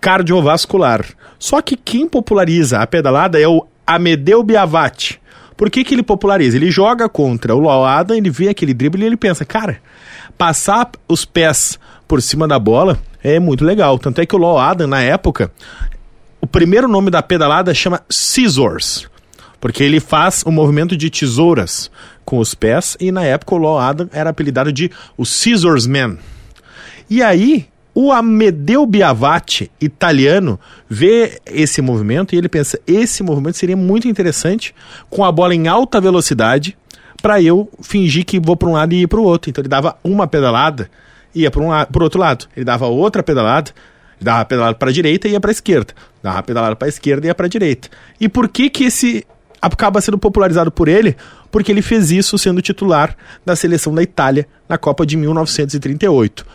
cardiovascular. 0.00 1.04
Só 1.38 1.62
que 1.62 1.76
quem 1.76 2.08
populariza 2.08 2.80
a 2.80 2.86
pedalada 2.86 3.40
é 3.40 3.46
o 3.46 3.64
Amedeu 3.86 4.42
Biavati. 4.42 5.17
Por 5.58 5.68
que, 5.68 5.82
que 5.82 5.92
ele 5.92 6.04
populariza? 6.04 6.56
Ele 6.56 6.70
joga 6.70 7.08
contra 7.08 7.52
o 7.52 7.58
Law 7.58 7.84
Adam, 7.84 8.16
ele 8.16 8.30
vê 8.30 8.48
aquele 8.48 8.72
drible 8.72 9.02
e 9.02 9.06
ele 9.06 9.16
pensa, 9.16 9.44
cara, 9.44 9.80
passar 10.38 10.92
os 11.08 11.24
pés 11.24 11.80
por 12.06 12.22
cima 12.22 12.46
da 12.46 12.60
bola 12.60 12.96
é 13.20 13.40
muito 13.40 13.64
legal. 13.64 13.98
Tanto 13.98 14.20
é 14.20 14.24
que 14.24 14.36
o 14.36 14.38
Law 14.38 14.56
Adam, 14.56 14.86
na 14.86 15.02
época, 15.02 15.50
o 16.40 16.46
primeiro 16.46 16.86
nome 16.86 17.10
da 17.10 17.20
pedalada 17.22 17.74
chama 17.74 18.00
Scissors. 18.08 19.08
Porque 19.60 19.82
ele 19.82 19.98
faz 19.98 20.44
o 20.46 20.52
movimento 20.52 20.96
de 20.96 21.10
tesouras 21.10 21.90
com 22.24 22.38
os 22.38 22.54
pés 22.54 22.96
e 23.00 23.10
na 23.10 23.24
época 23.24 23.56
o 23.56 23.58
Law 23.58 23.80
Adam 23.80 24.08
era 24.12 24.30
apelidado 24.30 24.72
de 24.72 24.92
o 25.16 25.26
Scissors 25.26 25.88
Man. 25.88 26.18
E 27.10 27.20
aí, 27.20 27.66
o 28.00 28.12
Amedeu 28.12 28.86
Biavati, 28.86 29.72
italiano, 29.80 30.56
vê 30.88 31.40
esse 31.44 31.82
movimento 31.82 32.32
e 32.32 32.38
ele 32.38 32.48
pensa: 32.48 32.78
esse 32.86 33.24
movimento 33.24 33.56
seria 33.56 33.76
muito 33.76 34.06
interessante 34.06 34.72
com 35.10 35.24
a 35.24 35.32
bola 35.32 35.52
em 35.52 35.66
alta 35.66 36.00
velocidade 36.00 36.78
para 37.20 37.42
eu 37.42 37.68
fingir 37.82 38.24
que 38.24 38.38
vou 38.38 38.56
para 38.56 38.68
um 38.68 38.74
lado 38.74 38.92
e 38.92 39.02
ir 39.02 39.08
para 39.08 39.18
o 39.18 39.24
outro. 39.24 39.50
Então 39.50 39.60
ele 39.60 39.68
dava 39.68 39.98
uma 40.04 40.28
pedalada 40.28 40.88
e 41.34 41.40
ia 41.40 41.50
para 41.50 41.60
um 41.60 41.70
para 41.90 42.04
outro 42.04 42.20
lado. 42.20 42.46
Ele 42.56 42.64
dava 42.64 42.86
outra 42.86 43.20
pedalada, 43.20 43.72
dava 44.20 44.44
pedalada 44.44 44.76
para 44.76 44.90
a 44.90 44.92
direita 44.92 45.26
e 45.26 45.32
ia 45.32 45.40
para 45.40 45.50
a 45.50 45.56
esquerda. 45.58 45.92
Dava 46.22 46.40
pedalada 46.44 46.76
para 46.76 46.86
a 46.86 46.90
esquerda 46.90 47.26
e 47.26 47.30
ia 47.30 47.34
para 47.34 47.46
a 47.46 47.48
direita. 47.48 47.88
E 48.20 48.28
por 48.28 48.48
que 48.48 48.70
que 48.70 48.84
esse 48.84 49.26
acaba 49.60 50.00
sendo 50.00 50.18
popularizado 50.18 50.70
por 50.70 50.86
ele? 50.86 51.16
Porque 51.50 51.72
ele 51.72 51.82
fez 51.82 52.12
isso 52.12 52.38
sendo 52.38 52.62
titular 52.62 53.16
da 53.44 53.56
seleção 53.56 53.92
da 53.92 54.04
Itália 54.04 54.46
na 54.68 54.78
Copa 54.78 55.04
de 55.04 55.16
1938 55.16 56.46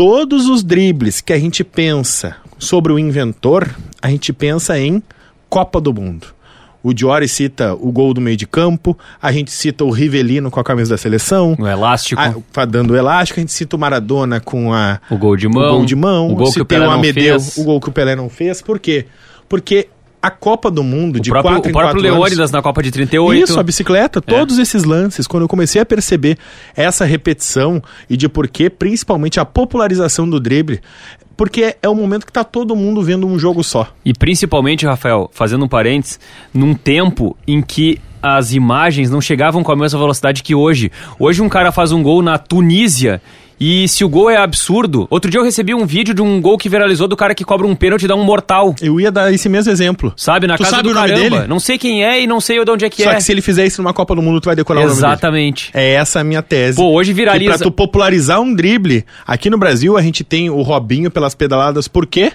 todos 0.00 0.48
os 0.48 0.64
dribles 0.64 1.20
que 1.20 1.30
a 1.30 1.38
gente 1.38 1.62
pensa 1.62 2.34
sobre 2.58 2.90
o 2.90 2.98
inventor, 2.98 3.68
a 4.00 4.08
gente 4.08 4.32
pensa 4.32 4.78
em 4.78 5.02
Copa 5.46 5.78
do 5.78 5.92
Mundo. 5.92 6.28
O 6.82 6.94
Diori 6.94 7.28
cita 7.28 7.74
o 7.74 7.92
gol 7.92 8.14
do 8.14 8.18
meio 8.18 8.34
de 8.34 8.46
campo, 8.46 8.96
a 9.20 9.30
gente 9.30 9.50
cita 9.50 9.84
o 9.84 9.90
Rivelino 9.90 10.50
com 10.50 10.58
a 10.58 10.64
camisa 10.64 10.94
da 10.94 10.96
seleção, 10.96 11.54
O 11.58 11.66
elástico, 11.66 12.18
a, 12.18 12.64
dando 12.64 12.94
o 12.94 12.96
elástico, 12.96 13.40
a 13.40 13.42
gente 13.42 13.52
cita 13.52 13.76
o 13.76 13.78
Maradona 13.78 14.40
com 14.40 14.72
a, 14.72 14.98
o 15.10 15.18
gol 15.18 15.36
de 15.36 15.46
o 15.46 15.50
mão, 15.50 15.76
gol 15.76 15.84
de 15.84 15.94
mão, 15.94 16.30
o 16.30 16.34
gol 16.34 16.50
que 16.50 16.62
o 16.62 16.64
Pelé 16.64 16.86
o 16.86 16.90
não 16.92 16.96
Amedeu, 16.96 17.38
fez. 17.38 17.58
o 17.58 17.64
gol 17.64 17.78
que 17.78 17.90
o 17.90 17.92
Pelé 17.92 18.16
não 18.16 18.30
fez. 18.30 18.62
Por 18.62 18.78
quê? 18.78 19.04
Porque 19.50 19.86
a 20.22 20.30
Copa 20.30 20.70
do 20.70 20.82
Mundo 20.82 21.16
O 21.16 21.20
de 21.20 21.30
próprio, 21.30 21.54
quatro 21.54 21.68
o 21.68 21.70
em 21.70 21.72
próprio 21.72 21.94
quatro 21.94 22.08
anos- 22.08 22.18
Leônidas 22.20 22.50
na 22.50 22.60
Copa 22.62 22.82
de 22.82 22.90
38. 22.90 23.42
isso, 23.44 23.58
a 23.58 23.62
bicicleta, 23.62 24.20
todos 24.20 24.58
esses 24.58 24.84
lances, 24.84 25.26
quando 25.26 25.44
eu 25.44 25.48
comecei 25.48 25.80
a 25.80 25.86
perceber 25.86 26.36
essa 26.76 27.04
repetição 27.04 27.82
e 28.08 28.16
de 28.16 28.28
por 28.28 28.46
que, 28.48 28.68
principalmente 28.68 29.40
a 29.40 29.44
popularização 29.44 30.28
do 30.28 30.38
drible, 30.38 30.80
porque 31.36 31.74
é 31.82 31.88
o 31.88 31.94
momento 31.94 32.26
que 32.26 32.32
tá 32.32 32.44
todo 32.44 32.76
mundo 32.76 33.02
vendo 33.02 33.26
um 33.26 33.38
jogo 33.38 33.64
só. 33.64 33.88
E 34.04 34.12
principalmente, 34.12 34.84
Rafael, 34.84 35.30
fazendo 35.32 35.64
um 35.64 35.68
parênteses, 35.68 36.20
num 36.52 36.74
tempo 36.74 37.34
em 37.48 37.62
que 37.62 37.98
as 38.22 38.52
imagens 38.52 39.08
não 39.08 39.22
chegavam 39.22 39.62
com 39.62 39.72
a 39.72 39.76
mesma 39.76 39.98
velocidade 39.98 40.42
que 40.42 40.54
hoje. 40.54 40.92
Hoje 41.18 41.40
um 41.40 41.48
cara 41.48 41.72
faz 41.72 41.90
um 41.92 42.02
gol 42.02 42.20
na 42.20 42.36
Tunísia 42.36 43.22
E 43.62 43.86
se 43.88 44.02
o 44.02 44.08
gol 44.08 44.30
é 44.30 44.38
absurdo, 44.38 45.06
outro 45.10 45.30
dia 45.30 45.38
eu 45.38 45.44
recebi 45.44 45.74
um 45.74 45.84
vídeo 45.84 46.14
de 46.14 46.22
um 46.22 46.40
gol 46.40 46.56
que 46.56 46.66
viralizou 46.66 47.06
do 47.06 47.14
cara 47.14 47.34
que 47.34 47.44
cobra 47.44 47.66
um 47.66 47.74
pênalti 47.76 48.04
e 48.04 48.08
dá 48.08 48.14
um 48.16 48.24
mortal. 48.24 48.74
Eu 48.80 48.98
ia 48.98 49.12
dar 49.12 49.30
esse 49.34 49.50
mesmo 49.50 49.70
exemplo. 49.70 50.14
Sabe, 50.16 50.46
na 50.46 50.56
Tu 50.56 50.60
casa 50.62 50.76
sabe 50.76 50.84
do 50.84 50.92
o 50.92 50.94
nome 50.94 51.08
caramba. 51.10 51.36
dele? 51.36 51.46
Não 51.46 51.60
sei 51.60 51.76
quem 51.76 52.02
é 52.02 52.22
e 52.22 52.26
não 52.26 52.40
sei 52.40 52.64
de 52.64 52.70
onde 52.70 52.86
é 52.86 52.88
que 52.90 53.02
Só 53.02 53.10
é. 53.10 53.16
que 53.16 53.22
se 53.22 53.30
ele 53.30 53.42
fizer 53.42 53.66
isso 53.66 53.82
numa 53.82 53.92
Copa 53.92 54.14
do 54.14 54.22
Mundo, 54.22 54.40
tu 54.40 54.46
vai 54.46 54.56
decorar 54.56 54.80
o 54.80 54.84
nome 54.84 54.94
dele. 54.94 55.06
Exatamente. 55.06 55.70
É 55.74 55.90
essa 55.92 56.20
a 56.20 56.24
minha 56.24 56.40
tese. 56.40 56.76
Pô, 56.78 56.86
hoje 56.90 57.12
viraliza- 57.12 57.52
Que 57.52 57.58
pra 57.58 57.64
tu 57.66 57.70
popularizar 57.70 58.40
um 58.40 58.54
drible, 58.54 59.04
aqui 59.26 59.50
no 59.50 59.58
Brasil 59.58 59.94
a 59.94 60.00
gente 60.00 60.24
tem 60.24 60.48
o 60.48 60.62
Robinho 60.62 61.10
pelas 61.10 61.34
pedaladas. 61.34 61.86
Por 61.86 62.06
quê? 62.06 62.32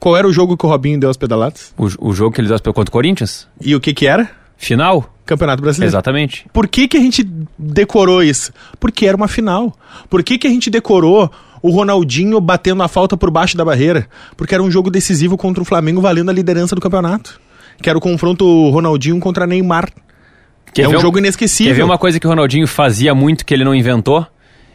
Qual 0.00 0.16
era 0.16 0.26
o 0.26 0.32
jogo 0.32 0.56
que 0.56 0.64
o 0.64 0.68
Robinho 0.68 0.98
deu 0.98 1.10
as 1.10 1.16
pedaladas? 1.18 1.74
O, 1.76 2.08
o 2.08 2.14
jogo 2.14 2.34
que 2.34 2.40
ele 2.40 2.48
deu 2.48 2.58
contra 2.72 2.88
o 2.88 2.92
Corinthians? 2.92 3.46
E 3.60 3.74
o 3.74 3.80
que 3.80 3.92
que 3.92 4.06
era? 4.06 4.30
Final? 4.56 5.12
Campeonato 5.24 5.60
Brasileiro. 5.62 5.90
Exatamente. 5.90 6.46
Por 6.52 6.68
que, 6.68 6.86
que 6.86 6.96
a 6.96 7.00
gente 7.00 7.26
decorou 7.58 8.22
isso? 8.22 8.52
Porque 8.78 9.06
era 9.06 9.16
uma 9.16 9.26
final. 9.28 9.76
Por 10.08 10.22
que, 10.22 10.38
que 10.38 10.46
a 10.46 10.50
gente 10.50 10.70
decorou 10.70 11.30
o 11.60 11.70
Ronaldinho 11.70 12.40
batendo 12.40 12.82
a 12.82 12.88
falta 12.88 13.16
por 13.16 13.30
baixo 13.30 13.56
da 13.56 13.64
barreira? 13.64 14.06
Porque 14.36 14.54
era 14.54 14.62
um 14.62 14.70
jogo 14.70 14.88
decisivo 14.90 15.36
contra 15.36 15.62
o 15.62 15.66
Flamengo 15.66 16.00
valendo 16.00 16.30
a 16.30 16.32
liderança 16.32 16.74
do 16.74 16.80
campeonato. 16.80 17.40
Que 17.82 17.88
era 17.90 17.98
o 17.98 18.00
confronto 18.00 18.70
Ronaldinho 18.70 19.18
contra 19.18 19.46
Neymar. 19.46 19.90
Quer 20.72 20.82
é 20.82 20.88
ver 20.88 20.96
um 20.96 21.00
jogo 21.00 21.18
inesquecível. 21.18 21.72
Quer 21.72 21.76
ver 21.76 21.82
uma 21.82 21.98
coisa 21.98 22.20
que 22.20 22.26
o 22.26 22.30
Ronaldinho 22.30 22.66
fazia 22.66 23.14
muito 23.14 23.44
que 23.44 23.52
ele 23.52 23.64
não 23.64 23.74
inventou? 23.74 24.26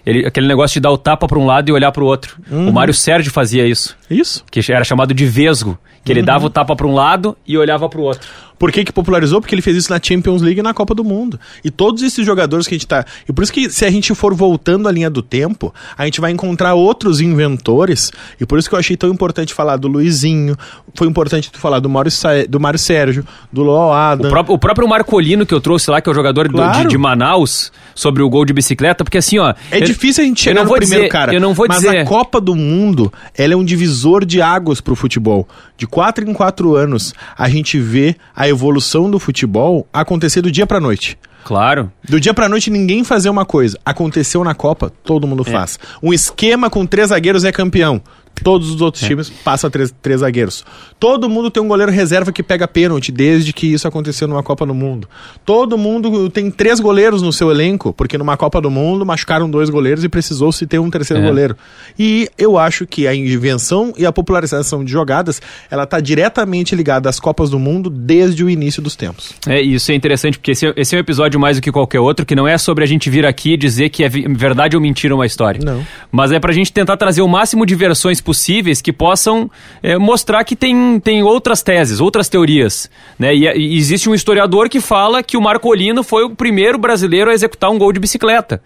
Ele, 0.06 0.26
aquele 0.26 0.48
negócio 0.48 0.74
de 0.74 0.80
dar 0.80 0.92
o 0.92 0.98
tapa 0.98 1.28
pra 1.28 1.38
um 1.38 1.46
lado 1.46 1.70
e 1.70 1.72
olhar 1.72 1.92
pro 1.92 2.06
outro. 2.06 2.38
Uhum. 2.50 2.70
O 2.70 2.74
Mário 2.74 2.94
Sérgio 2.94 3.32
fazia 3.32 3.68
isso, 3.68 3.96
Isso. 4.10 4.44
que 4.50 4.60
era 4.72 4.84
chamado 4.84 5.14
de 5.14 5.26
vesgo, 5.28 5.78
que 6.04 6.12
Uhum. 6.12 6.18
ele 6.18 6.26
dava 6.26 6.48
o 6.48 6.50
tapa 6.50 6.76
pra 6.76 6.88
um 6.88 6.94
lado 6.94 7.38
e 7.48 7.56
olhava 7.56 7.88
pro 7.88 8.02
outro. 8.02 8.28
Por 8.62 8.72
que, 8.72 8.86
que 8.86 8.94
popularizou? 8.94 9.42
Porque 9.42 9.56
ele 9.56 9.62
fez 9.64 9.76
isso 9.76 9.92
na 9.92 10.00
Champions 10.00 10.40
League 10.44 10.60
e 10.60 10.62
na 10.62 10.72
Copa 10.72 10.94
do 10.94 11.04
Mundo. 11.04 11.40
E 11.66 11.72
todos 11.72 12.04
esses 12.04 12.24
jogadores 12.24 12.68
que 12.68 12.76
a 12.76 12.78
gente 12.78 12.86
tá. 12.86 13.04
E 13.28 13.34
por 13.34 13.42
isso 13.44 13.52
que 13.52 13.72
se 13.72 13.84
a 13.86 13.90
gente 13.90 14.14
for 14.14 14.36
voltando 14.36 14.88
a 14.88 14.92
linha 14.92 15.10
do 15.10 15.24
tempo, 15.24 15.74
a 15.98 16.06
gente 16.06 16.22
vai 16.22 16.30
encontrar 16.32 16.76
outros 16.76 17.20
inventores. 17.20 18.12
E 18.40 18.46
por 18.46 18.60
isso 18.60 18.70
que 18.70 18.76
eu 18.76 18.80
achei 18.80 18.96
tão 18.96 19.10
importante 19.10 19.52
falar 19.52 19.78
do 19.78 19.88
Luizinho. 19.88 20.56
Foi 20.94 21.08
importante 21.08 21.52
tu 21.52 21.58
falar 21.60 21.80
do 21.80 21.90
Mário, 21.90 22.12
Sa... 22.12 22.30
do 22.48 22.60
Mário 22.60 22.78
Sérgio, 22.78 23.26
do 23.52 23.64
Loal 23.64 23.92
Adam. 23.94 24.28
O 24.28 24.30
próprio, 24.30 24.56
o 24.56 24.60
próprio 24.60 24.88
Marcolino 24.88 25.44
que 25.44 25.54
eu 25.56 25.60
trouxe 25.60 25.90
lá, 25.90 26.00
que 26.00 26.08
é 26.08 26.12
o 26.12 26.16
jogador 26.16 26.48
do- 26.48 26.54
Claro. 26.54 26.84
de, 26.84 26.88
de 26.90 26.98
Manaus, 27.00 27.72
sobre 27.96 28.22
o 28.22 28.30
gol 28.30 28.46
de 28.46 28.54
bicicleta, 28.54 29.04
porque 29.04 29.18
assim, 29.18 29.40
ó. 29.40 29.56
É 29.72 29.78
eu- 29.80 29.86
difícil 29.86 30.24
a 30.24 30.28
gente 30.28 30.42
chegar 30.44 30.54
não 30.56 30.64
no 30.64 30.70
vou 30.70 30.78
primeiro 30.78 31.04
dizer- 31.06 31.12
cara. 31.12 31.34
Eu 31.34 31.42
não 31.42 31.56
vou 31.56 31.66
mas 31.68 31.80
dizer. 31.82 31.98
a 31.98 32.06
Copa 32.06 32.40
do 32.40 32.54
Mundo, 32.56 33.12
ela 33.36 33.54
é 33.54 33.56
um 33.56 33.66
divisor 33.66 34.24
de 34.24 34.40
águas 34.40 34.80
pro 34.80 34.96
futebol. 34.96 35.48
De 35.78 35.88
quatro 35.88 36.30
em 36.30 36.32
quatro 36.34 36.76
anos, 36.76 37.12
a 37.36 37.50
gente 37.50 37.80
vê 37.80 38.16
a 38.36 38.51
evolução 38.52 39.10
do 39.10 39.18
futebol 39.20 39.88
acontecer 39.92 40.42
do 40.42 40.52
dia 40.52 40.68
pra 40.68 40.80
noite. 40.80 41.18
Claro. 41.44 41.92
Do 42.08 42.20
dia 42.20 42.34
pra 42.36 42.48
noite 42.48 42.70
ninguém 42.70 43.04
fazer 43.04 43.30
uma 43.30 43.46
coisa. 43.46 43.78
Aconteceu 43.84 44.44
na 44.44 44.54
Copa, 44.54 44.92
todo 45.04 45.26
mundo 45.26 45.44
É. 45.48 45.52
faz. 45.52 45.80
Um 46.04 46.14
esquema 46.14 46.70
com 46.70 46.86
três 46.86 47.10
zagueiros 47.10 47.44
é 47.44 47.52
campeão. 47.52 48.00
Todos 48.44 48.70
os 48.70 48.82
É. 48.82 48.84
outros 48.84 49.04
times 49.04 49.30
passam 49.30 49.70
três, 49.70 49.94
três 50.02 50.20
zagueiros. 50.22 50.66
Todo 51.00 51.30
mundo 51.30 51.50
tem 51.52 51.62
um 51.62 51.68
goleiro 51.68 51.92
reserva 51.92 52.32
que 52.32 52.44
pega 52.44 52.68
pênalti, 52.68 53.12
desde 53.12 53.54
que 53.54 53.68
isso 53.68 53.88
aconteceu 53.88 54.28
numa 54.28 54.44
Copa 54.44 54.66
do 54.66 54.74
Mundo. 54.74 55.08
Todo 55.46 55.78
mundo 55.78 56.30
tem 56.30 56.50
três 56.52 56.80
goleiros 56.80 57.22
no 57.22 57.32
seu 57.34 57.50
elenco, 57.52 57.94
porque 57.94 58.18
numa 58.18 58.38
Copa 58.38 58.60
do 58.62 58.70
Mundo 58.72 59.06
machucaram 59.06 59.50
dois 59.50 59.70
goleiros 59.70 60.04
e 60.04 60.10
precisou-se 60.10 60.66
ter 60.68 60.80
um 60.80 60.90
terceiro 60.90 61.24
É. 61.24 61.28
goleiro. 61.28 61.56
E 61.98 62.30
eu 62.38 62.58
acho 62.58 62.86
que 62.86 63.08
a 63.08 63.16
invenção 63.16 63.94
e 63.98 64.06
a 64.06 64.12
popularização 64.12 64.84
de 64.84 64.92
jogadas, 64.92 65.42
ela 65.70 65.84
está 65.84 66.00
diretamente 66.00 66.76
ligada 66.76 67.10
às 67.10 67.20
Copas 67.20 67.50
do 67.50 67.60
Mundo 67.60 67.90
desde 67.90 68.44
o 68.44 68.50
início 68.50 68.82
dos 68.82 68.96
tempos. 68.96 69.34
É, 69.48 69.62
e 69.62 69.76
isso 69.76 69.92
é 69.92 69.96
interessante, 69.96 70.38
porque 70.38 70.52
esse, 70.52 70.68
é- 70.68 70.74
esse 70.76 70.96
é 70.96 70.98
um 70.98 71.02
episódio 71.02 71.40
mais 71.40 71.58
do 71.58 71.62
que 71.62 71.72
qualquer 71.72 72.00
outro, 72.00 72.26
que 72.26 72.36
não 72.36 72.48
é 72.48 72.58
sobre 72.58 72.84
a 72.84 72.88
gente 72.88 73.10
vir 73.10 73.26
aqui 73.26 73.54
e 73.54 73.58
dizer 73.58 73.90
que 73.90 74.04
é 74.04 74.10
verdade 74.10 74.76
ou 74.76 74.82
mentira 74.82 75.14
uma 75.16 75.26
história. 75.26 75.60
Não. 75.64 75.86
Mas 76.12 76.32
é 76.32 76.40
pra 76.40 76.52
gente 76.54 76.72
tentar 76.72 76.98
trazer 76.98 77.22
o 77.22 77.28
máximo 77.28 77.66
de 77.66 77.76
versões 77.76 78.22
possíveis 78.32 78.82
que 78.82 78.94
possam 78.94 79.52
é, 79.84 79.98
mostrar 79.98 80.46
que 80.46 80.56
tem, 80.56 81.02
tem 81.02 81.22
outras 81.22 81.62
teses, 81.62 82.00
outras 82.00 82.30
teorias. 82.30 82.90
Né? 83.20 83.36
E, 83.36 83.46
e 83.46 83.78
existe 83.78 84.10
um 84.10 84.16
historiador 84.16 84.70
que 84.70 84.80
fala 84.80 85.22
que 85.22 85.36
o 85.36 85.42
Marcolino 85.42 86.02
foi 86.02 86.24
o 86.24 86.34
primeiro 86.34 86.78
brasileiro 86.78 87.30
a 87.30 87.34
executar 87.34 87.70
um 87.70 87.78
gol 87.78 87.92
de 87.92 88.00
bicicleta. 88.00 88.64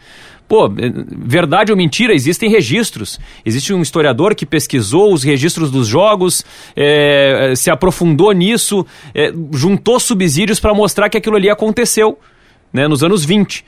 Pô, 0.48 0.68
é, 0.68 0.72
verdade 1.18 1.72
ou 1.72 1.78
mentira, 1.78 2.14
existem 2.14 2.48
registros. 2.48 3.20
Existe 3.44 3.74
um 3.74 3.82
historiador 3.82 4.36
que 4.36 4.46
pesquisou 4.46 5.12
os 5.12 5.24
registros 5.24 5.72
dos 5.72 5.88
jogos, 5.88 6.46
é, 6.76 7.54
se 7.56 7.72
aprofundou 7.72 8.32
nisso, 8.34 8.86
é, 9.16 9.34
juntou 9.52 10.00
subsídios 10.00 10.60
para 10.60 10.76
mostrar 10.76 11.10
que 11.10 11.18
aquilo 11.18 11.38
ali 11.38 11.50
aconteceu 11.50 12.20
né, 12.72 12.88
nos 12.88 13.04
anos 13.04 13.26
20 13.26 13.66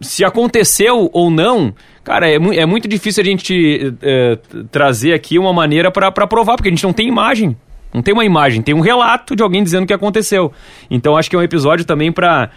se 0.00 0.24
aconteceu 0.24 1.08
ou 1.12 1.30
não, 1.30 1.74
cara, 2.08 2.26
é, 2.26 2.36
é 2.36 2.64
muito 2.64 2.88
difícil 2.88 3.22
a 3.22 3.26
gente 3.26 3.94
eh, 4.00 4.36
t- 4.36 4.64
trazer 4.70 5.12
aqui 5.12 5.38
uma 5.38 5.52
maneira 5.52 5.90
para 5.90 6.10
provar, 6.26 6.56
porque 6.56 6.68
a 6.68 6.72
gente 6.72 6.82
não 6.82 6.92
tem 6.92 7.06
imagem. 7.06 7.54
Não 7.92 8.02
tem 8.02 8.12
uma 8.12 8.24
imagem, 8.24 8.60
tem 8.60 8.74
um 8.74 8.80
relato 8.80 9.34
de 9.36 9.42
alguém 9.42 9.62
dizendo 9.62 9.86
que 9.86 9.92
aconteceu. 9.94 10.52
Então 10.90 11.16
acho 11.16 11.28
que 11.30 11.36
é 11.36 11.38
um 11.38 11.42
episódio 11.42 11.84
também 11.84 12.10
para 12.12 12.50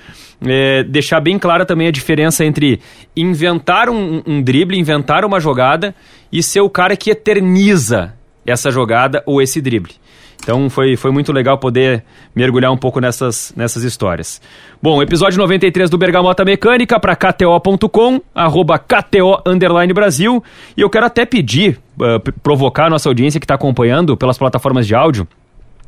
deixar 0.89 1.19
bem 1.21 1.37
clara 1.39 1.65
também 1.65 1.87
a 1.87 1.91
diferença 1.91 2.43
entre 2.43 2.79
inventar 3.15 3.89
um, 3.89 4.21
um 4.25 4.41
drible, 4.41 4.77
inventar 4.77 5.23
uma 5.23 5.39
jogada 5.39 5.93
e 6.31 6.41
ser 6.43 6.61
o 6.61 6.69
cara 6.69 6.97
que 6.97 7.11
eterniza 7.11 8.13
essa 8.45 8.71
jogada 8.71 9.23
ou 9.25 9.41
esse 9.41 9.61
drible. 9.61 9.93
Então 10.41 10.69
foi, 10.69 10.95
foi 10.95 11.11
muito 11.11 11.31
legal 11.31 11.57
poder 11.57 12.03
mergulhar 12.35 12.71
um 12.71 12.77
pouco 12.77 12.99
nessas, 12.99 13.53
nessas 13.55 13.83
histórias. 13.83 14.41
Bom, 14.81 15.01
episódio 15.01 15.37
93 15.37 15.89
do 15.89 15.97
Bergamota 15.97 16.43
Mecânica 16.43 16.99
para 16.99 17.15
KTO.com, 17.15 18.19
arroba 18.33 18.79
KTO 18.79 19.39
Underline 19.45 19.93
Brasil. 19.93 20.43
E 20.75 20.81
eu 20.81 20.89
quero 20.89 21.05
até 21.05 21.25
pedir, 21.25 21.79
uh, 21.99 22.19
provocar 22.41 22.87
a 22.87 22.89
nossa 22.89 23.07
audiência 23.07 23.39
que 23.39 23.45
está 23.45 23.53
acompanhando 23.53 24.17
pelas 24.17 24.37
plataformas 24.37 24.87
de 24.87 24.95
áudio. 24.95 25.27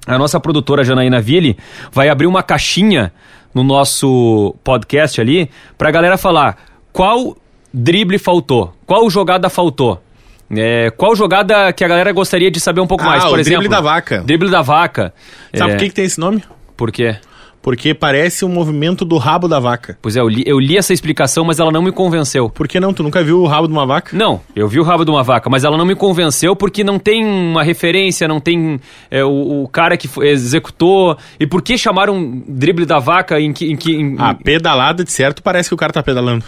A 0.06 0.18
nossa 0.18 0.40
produtora 0.40 0.84
Janaína 0.84 1.20
Ville 1.20 1.58
vai 1.92 2.10
abrir 2.10 2.28
uma 2.28 2.44
caixinha 2.44 3.12
no 3.54 3.64
nosso 3.64 4.56
podcast 4.64 5.20
ali 5.20 5.50
para 5.78 5.90
a 5.90 5.92
galera 5.92 6.18
falar 6.18 6.58
qual 6.92 7.36
drible 7.74 8.20
faltou, 8.20 8.74
qual 8.86 9.10
jogada 9.10 9.50
faltou. 9.50 10.00
É, 10.58 10.90
qual 10.92 11.16
jogada 11.16 11.72
que 11.74 11.84
a 11.84 11.88
galera 11.88 12.12
gostaria 12.12 12.50
de 12.52 12.60
saber 12.60 12.82
um 12.82 12.88
pouco 12.88 13.04
Ah, 13.04 13.08
mais? 13.08 13.24
Por 13.24 13.38
o 13.38 13.40
exemplo, 13.40 13.60
drible 13.60 13.76
da 13.76 13.82
vaca. 13.82 14.22
Drible 14.24 14.50
da 14.50 14.62
vaca. 14.62 15.14
Sabe 15.56 15.72
É, 15.72 15.76
por 15.76 15.80
que, 15.82 15.90
que 15.90 15.96
tem 15.96 16.06
esse 16.06 16.20
nome? 16.20 16.44
Por 16.76 16.92
quê? 16.92 17.16
Porque 17.62 17.94
parece 17.94 18.44
um 18.44 18.50
movimento 18.50 19.06
do 19.06 19.18
rabo 19.18 19.48
da 19.48 19.58
vaca. 19.58 19.98
Pois 20.02 20.18
é, 20.18 20.20
eu 20.20 20.28
li, 20.28 20.44
eu 20.46 20.60
li 20.60 20.78
essa 20.78 20.92
explicação, 20.92 21.46
mas 21.46 21.62
ela 21.62 21.72
não 21.72 21.82
me 21.82 21.94
convenceu. 21.94 22.50
Por 22.50 22.68
que 22.68 22.78
não? 22.78 22.94
Tu 22.94 23.02
nunca 23.02 23.24
viu 23.24 23.40
o 23.40 23.48
rabo 23.48 23.68
de 23.68 23.74
uma 23.74 23.86
vaca? 23.86 24.14
Não, 24.18 24.42
eu 24.54 24.68
vi 24.68 24.82
o 24.82 24.84
rabo 24.84 25.06
de 25.06 25.12
uma 25.12 25.24
vaca, 25.24 25.50
mas 25.50 25.64
ela 25.64 25.78
não 25.78 25.86
me 25.86 25.96
convenceu 25.96 26.58
porque 26.58 26.84
não 26.84 27.00
tem 27.00 27.24
uma 27.26 27.64
referência, 27.64 28.28
não 28.28 28.42
tem 28.42 28.82
é, 29.10 29.24
o, 29.24 29.64
o 29.64 29.68
cara 29.70 29.96
que 29.96 30.10
executou. 30.24 31.18
E 31.40 31.48
por 31.48 31.62
que 31.62 31.78
chamaram 31.78 32.44
drible 32.46 32.86
da 32.86 33.00
vaca 33.00 33.40
em 33.40 33.54
que. 33.54 33.72
Em 33.72 33.78
que 33.78 33.94
em- 33.96 34.18
A 34.20 34.34
pedalada, 34.34 35.02
de 35.04 35.12
certo, 35.14 35.42
parece 35.42 35.70
que 35.70 35.74
o 35.76 35.78
cara 35.78 35.94
tá 35.94 36.04
pedalando. 36.04 36.44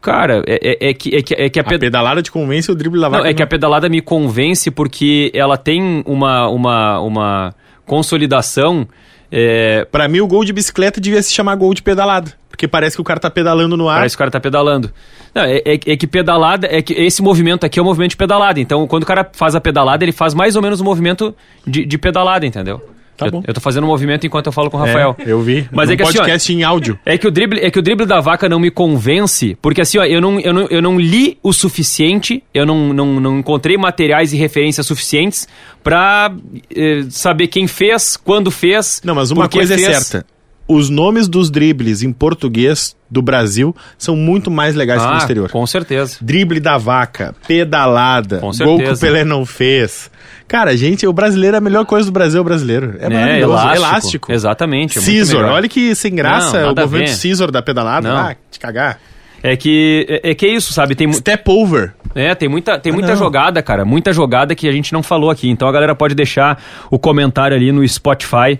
Cara, 0.00 0.42
é, 0.46 0.86
é- 0.86 0.88
é 0.90 0.94
que, 0.94 1.14
é, 1.14 1.22
que, 1.22 1.34
é 1.34 1.48
que 1.50 1.58
a, 1.58 1.62
A 1.62 1.64
ped- 1.64 1.80
pedalada 1.80 2.22
te 2.22 2.30
convence 2.32 2.70
o 2.70 2.74
drible 2.74 3.00
da 3.00 3.08
vaca. 3.08 3.22
não, 3.24 3.30
é 3.30 3.34
que 3.34 3.42
a 3.42 3.46
pedalada 3.46 3.88
me 3.88 4.00
convence 4.00 4.70
porque 4.70 5.30
ela 5.34 5.56
tem 5.56 6.02
uma, 6.06 6.48
uma, 6.48 7.00
uma 7.00 7.54
consolidação. 7.84 8.86
É, 9.32 9.86
Pra 9.92 10.08
mim, 10.08 10.20
o 10.20 10.26
gol 10.26 10.44
de 10.44 10.52
bicicleta 10.52 11.00
devia 11.00 11.22
se 11.22 11.32
chamar 11.32 11.54
gol 11.56 11.72
de 11.74 11.82
pedalada. 11.82 12.32
Porque 12.48 12.66
parece 12.66 12.96
que 12.96 13.00
o 13.00 13.04
cara 13.04 13.20
tá 13.20 13.30
pedalando 13.30 13.76
no 13.76 13.88
ar. 13.88 13.98
Parece 13.98 14.16
que 14.16 14.18
o 14.18 14.22
cara 14.24 14.30
tá 14.30 14.40
pedalando. 14.40 14.90
Não, 15.34 15.42
é, 15.42 15.58
é- 15.64 15.74
é 15.92 15.96
que 15.96 16.06
pedalada, 16.06 16.66
é 16.70 16.82
que 16.82 16.92
esse 16.94 17.22
movimento 17.22 17.64
aqui 17.64 17.78
é 17.78 17.82
o 17.82 17.84
movimento 17.84 18.10
de 18.10 18.16
pedalada. 18.16 18.58
Então, 18.60 18.86
quando 18.86 19.04
o 19.04 19.06
cara 19.06 19.28
faz 19.32 19.54
a 19.54 19.60
pedalada, 19.60 20.04
ele 20.04 20.12
faz 20.12 20.34
mais 20.34 20.56
ou 20.56 20.62
menos 20.62 20.80
o 20.80 20.84
movimento 20.84 21.34
de, 21.66 21.84
de 21.86 21.96
pedalada, 21.98 22.44
entendeu? 22.44 22.82
Tá 23.20 23.26
eu, 23.26 23.32
bom. 23.32 23.42
eu 23.46 23.52
tô 23.54 23.60
fazendo 23.60 23.84
um 23.84 23.86
movimento 23.86 24.26
enquanto 24.26 24.46
eu 24.46 24.52
falo 24.52 24.70
com 24.70 24.78
o 24.78 24.82
É, 24.84 24.86
Rafael. 24.86 25.14
eu 25.26 25.40
vi. 25.42 25.68
Mas 25.70 25.90
é 25.90 25.96
que 25.96 26.02
assim, 26.02 26.18
ó, 26.18 26.20
podcast 26.22 26.52
em 26.52 26.62
áudio. 26.62 26.98
é 27.04 27.18
que 27.18 27.26
o 27.28 27.30
drible, 27.30 27.60
é 27.60 27.70
que 27.70 27.78
o 27.78 27.82
drible 27.82 28.06
da 28.06 28.20
vaca 28.20 28.48
não 28.48 28.58
me 28.58 28.70
convence, 28.70 29.56
porque 29.60 29.80
assim, 29.80 29.98
ó, 29.98 30.04
eu 30.04 30.20
não, 30.20 30.40
eu 30.40 30.52
não, 30.52 30.66
eu 30.68 30.82
não 30.82 30.98
li 30.98 31.38
o 31.42 31.52
suficiente, 31.52 32.42
eu 32.54 32.64
não, 32.64 32.92
não, 32.92 33.20
não 33.20 33.38
encontrei 33.38 33.76
materiais 33.76 34.32
e 34.32 34.36
referências 34.36 34.86
suficientes 34.86 35.46
pra 35.84 36.32
eh, 36.74 37.04
saber 37.10 37.46
quem 37.48 37.66
fez, 37.66 38.16
quando 38.16 38.50
fez. 38.50 39.00
Não, 39.04 39.14
mas 39.14 39.30
uma 39.30 39.48
coisa 39.48 39.74
é 39.74 39.78
fez. 39.78 39.96
certa. 40.06 40.26
Os 40.72 40.88
nomes 40.88 41.26
dos 41.26 41.50
dribles 41.50 42.02
em 42.02 42.12
português 42.12 42.94
do 43.10 43.20
Brasil 43.20 43.74
são 43.98 44.14
muito 44.14 44.50
mais 44.52 44.76
legais 44.76 45.02
que 45.02 45.08
no 45.08 45.14
Ah, 45.14 45.18
exterior. 45.18 45.50
com 45.50 45.66
certeza. 45.66 46.16
Drible 46.20 46.60
da 46.60 46.78
vaca, 46.78 47.34
pedalada, 47.48 48.38
Com 48.38 48.50
gol 48.52 48.76
que 48.78 48.84
o 48.84 48.86
certeza. 48.86 49.00
Pelé 49.06 49.24
não 49.24 49.44
fez. 49.44 50.10
Cara, 50.46 50.76
gente, 50.76 51.06
o 51.06 51.12
brasileiro, 51.12 51.56
a 51.56 51.60
melhor 51.60 51.84
coisa 51.86 52.06
do 52.06 52.12
Brasil 52.12 52.38
é 52.38 52.40
o 52.40 52.44
brasileiro. 52.44 52.96
É, 53.00 53.06
É, 53.06 53.08
maravilhoso. 53.08 53.52
elástico. 53.52 53.76
elástico. 53.76 54.32
Exatamente. 54.32 54.98
é 54.98 55.02
melhor. 55.02 55.44
olha 55.46 55.68
que 55.68 55.94
sem 55.94 56.14
graça 56.14 56.60
Não, 56.62 56.72
o 56.72 56.76
movimento 56.76 57.08
ver. 57.08 57.14
scissor 57.16 57.50
da 57.50 57.60
pedalada. 57.62 58.08
Não. 58.08 58.16
Ah, 58.16 58.36
te 58.50 58.58
cagar. 58.60 58.98
É 59.42 59.56
que 59.56 60.06
é, 60.22 60.30
é 60.30 60.34
que 60.34 60.44
é 60.46 60.50
isso, 60.50 60.72
sabe? 60.72 60.94
Tem, 60.94 61.10
Step 61.12 61.50
over. 61.50 61.94
é, 62.14 62.34
tem 62.34 62.48
muita, 62.48 62.78
tem 62.78 62.92
Ah, 62.92 62.94
muita 62.94 63.08
não. 63.10 63.16
jogada, 63.16 63.62
cara. 63.62 63.84
Muita 63.84 64.12
jogada 64.12 64.54
que 64.54 64.68
a 64.68 64.72
gente 64.72 64.92
não 64.92 65.02
falou 65.02 65.30
aqui. 65.30 65.48
Então 65.48 65.66
a 65.66 65.72
galera 65.72 65.94
pode 65.94 66.14
deixar 66.14 66.62
o 66.90 66.98
comentário 66.98 67.56
ali 67.56 67.72
no 67.72 67.86
Spotify 67.88 68.58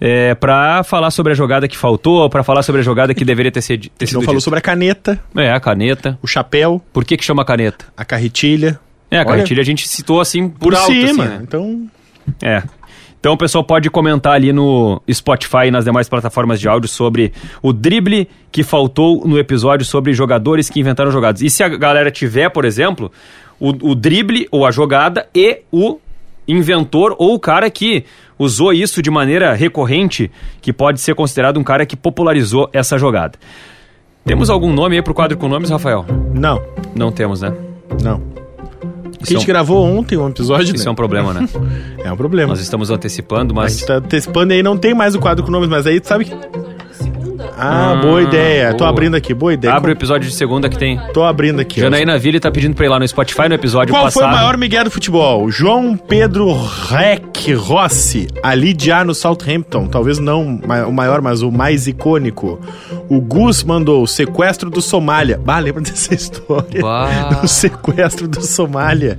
é, 0.00 0.34
pra 0.34 0.82
falar 0.84 1.10
sobre 1.10 1.32
a 1.32 1.34
jogada 1.36 1.66
que 1.66 1.76
faltou, 1.76 2.28
pra 2.28 2.42
falar 2.42 2.62
sobre 2.62 2.80
a 2.80 2.84
jogada 2.84 3.14
que 3.14 3.24
deveria 3.24 3.50
ter, 3.52 3.62
sido- 3.62 3.88
ter 3.96 4.06
sido 4.06 4.16
não 4.16 4.22
falou 4.22 4.36
dita. 4.38 4.44
sobre 4.44 4.58
a 4.58 4.62
caneta, 4.62 5.18
É, 5.36 5.50
a 5.50 5.60
caneta. 5.60 6.18
o 6.22 6.26
chapéu, 6.26 6.82
Por 6.92 7.04
que 7.04 7.16
que 7.16 7.24
chama 7.24 7.44
caneta? 7.44 7.86
a 7.96 8.04
carretilha. 8.04 8.78
É, 9.10 9.18
a 9.18 9.20
Olha, 9.20 9.36
cartilha 9.38 9.60
a 9.62 9.64
gente 9.64 9.86
citou 9.88 10.20
assim 10.20 10.48
por, 10.48 10.72
Por 10.72 10.74
alto, 10.74 10.86
cima. 10.92 11.24
assim, 11.24 11.32
né? 11.34 11.40
Então, 11.42 11.86
É. 12.42 12.62
Então 13.18 13.32
o 13.34 13.36
pessoal 13.38 13.64
pode 13.64 13.90
comentar 13.90 14.34
ali 14.34 14.52
no 14.52 15.02
Spotify 15.10 15.66
e 15.66 15.70
nas 15.72 15.84
demais 15.84 16.08
plataformas 16.08 16.60
de 16.60 16.68
áudio 16.68 16.88
sobre 16.88 17.32
o 17.60 17.72
drible 17.72 18.28
que 18.52 18.62
faltou 18.62 19.26
no 19.26 19.36
episódio 19.38 19.84
sobre 19.84 20.12
jogadores 20.12 20.70
que 20.70 20.78
inventaram 20.78 21.10
jogadas. 21.10 21.42
E 21.42 21.50
se 21.50 21.64
a 21.64 21.68
galera 21.68 22.08
tiver, 22.10 22.50
por 22.50 22.64
exemplo, 22.64 23.10
o, 23.58 23.70
o 23.90 23.94
drible 23.96 24.46
ou 24.52 24.64
a 24.64 24.70
jogada 24.70 25.26
e 25.34 25.60
o 25.72 25.98
inventor 26.46 27.14
ou 27.18 27.34
o 27.34 27.40
cara 27.40 27.68
que 27.70 28.04
usou 28.38 28.72
isso 28.72 29.00
de 29.02 29.10
maneira 29.10 29.54
recorrente, 29.54 30.30
que 30.60 30.72
pode 30.72 31.00
ser 31.00 31.14
considerado 31.14 31.58
um 31.58 31.64
cara 31.64 31.86
que 31.86 31.96
popularizou 31.96 32.68
essa 32.72 32.98
jogada. 32.98 33.38
Temos 34.24 34.50
algum 34.50 34.72
nome 34.72 34.96
aí 34.96 35.02
pro 35.02 35.14
quadro 35.14 35.36
com 35.36 35.48
nomes, 35.48 35.70
Rafael? 35.70 36.04
não, 36.34 36.60
Não 36.94 37.12
temos, 37.12 37.42
né? 37.42 37.54
não. 38.02 38.20
Isso, 39.20 39.32
a 39.34 39.38
gente 39.38 39.40
é, 39.40 39.44
um, 39.44 39.46
gravou 39.46 39.84
ontem 39.84 40.16
um 40.16 40.28
episódio, 40.28 40.74
isso 40.74 40.84
né? 40.84 40.88
é 40.88 40.92
um 40.92 40.94
problema, 40.94 41.32
né? 41.32 41.48
É 42.04 42.12
um 42.12 42.16
problema. 42.16 42.50
Nós 42.50 42.60
estamos 42.60 42.90
antecipando, 42.90 43.52
A 43.54 43.56
mas 43.56 43.72
gente 43.72 43.86
tá 43.86 43.94
antecipando 43.94 44.52
aí, 44.52 44.62
não 44.62 44.76
tem 44.76 44.94
mais 44.94 45.14
o 45.14 45.18
quadro 45.20 45.44
com 45.44 45.50
nomes, 45.50 45.68
mas 45.68 45.86
aí 45.86 45.98
tu 46.00 46.06
sabe 46.06 46.26
que... 46.26 46.32
Ah, 47.56 47.92
Ah, 47.92 47.96
boa 47.96 48.22
ideia. 48.22 48.72
Tô 48.72 48.78
boa. 48.78 48.90
abrindo 48.90 49.14
aqui, 49.16 49.32
boa 49.34 49.52
ideia. 49.54 49.74
Abre 49.74 49.90
o 49.90 49.94
episódio 49.94 50.28
de 50.28 50.34
segunda 50.34 50.68
que 50.68 50.78
tem. 50.78 50.98
Tô 51.12 51.22
abrindo 51.24 51.60
aqui. 51.60 51.80
Janaína 51.80 52.18
Ville 52.18 52.40
tá 52.40 52.50
pedindo 52.50 52.74
pra 52.74 52.86
ir 52.86 52.88
lá 52.88 52.98
no 52.98 53.06
Spotify 53.06 53.48
no 53.48 53.54
episódio 53.54 53.92
Qual 53.94 54.04
passado. 54.04 54.22
foi 54.22 54.30
o 54.32 54.34
maior 54.34 54.56
Miguel 54.56 54.84
do 54.84 54.90
futebol? 54.90 55.50
João 55.50 55.96
Pedro 55.96 56.52
Rec 56.88 57.48
Rossi, 57.56 58.26
ali 58.42 58.72
de 58.72 58.90
A 58.90 59.04
no 59.04 59.14
Southampton. 59.14 59.86
Talvez 59.88 60.18
não 60.18 60.56
o 60.88 60.92
maior, 60.92 61.20
mas 61.22 61.42
o 61.42 61.50
mais 61.50 61.86
icônico. 61.86 62.58
O 63.08 63.20
Gus 63.20 63.62
mandou 63.62 64.02
o 64.02 64.06
sequestro 64.06 64.68
do 64.70 64.80
Somália. 64.82 65.40
Bah, 65.42 65.58
lembra 65.58 65.80
dessa 65.82 66.14
história? 66.14 66.80
Bah. 66.82 67.38
Do 67.40 67.48
sequestro 67.48 68.26
do 68.28 68.40
Somália. 68.42 69.18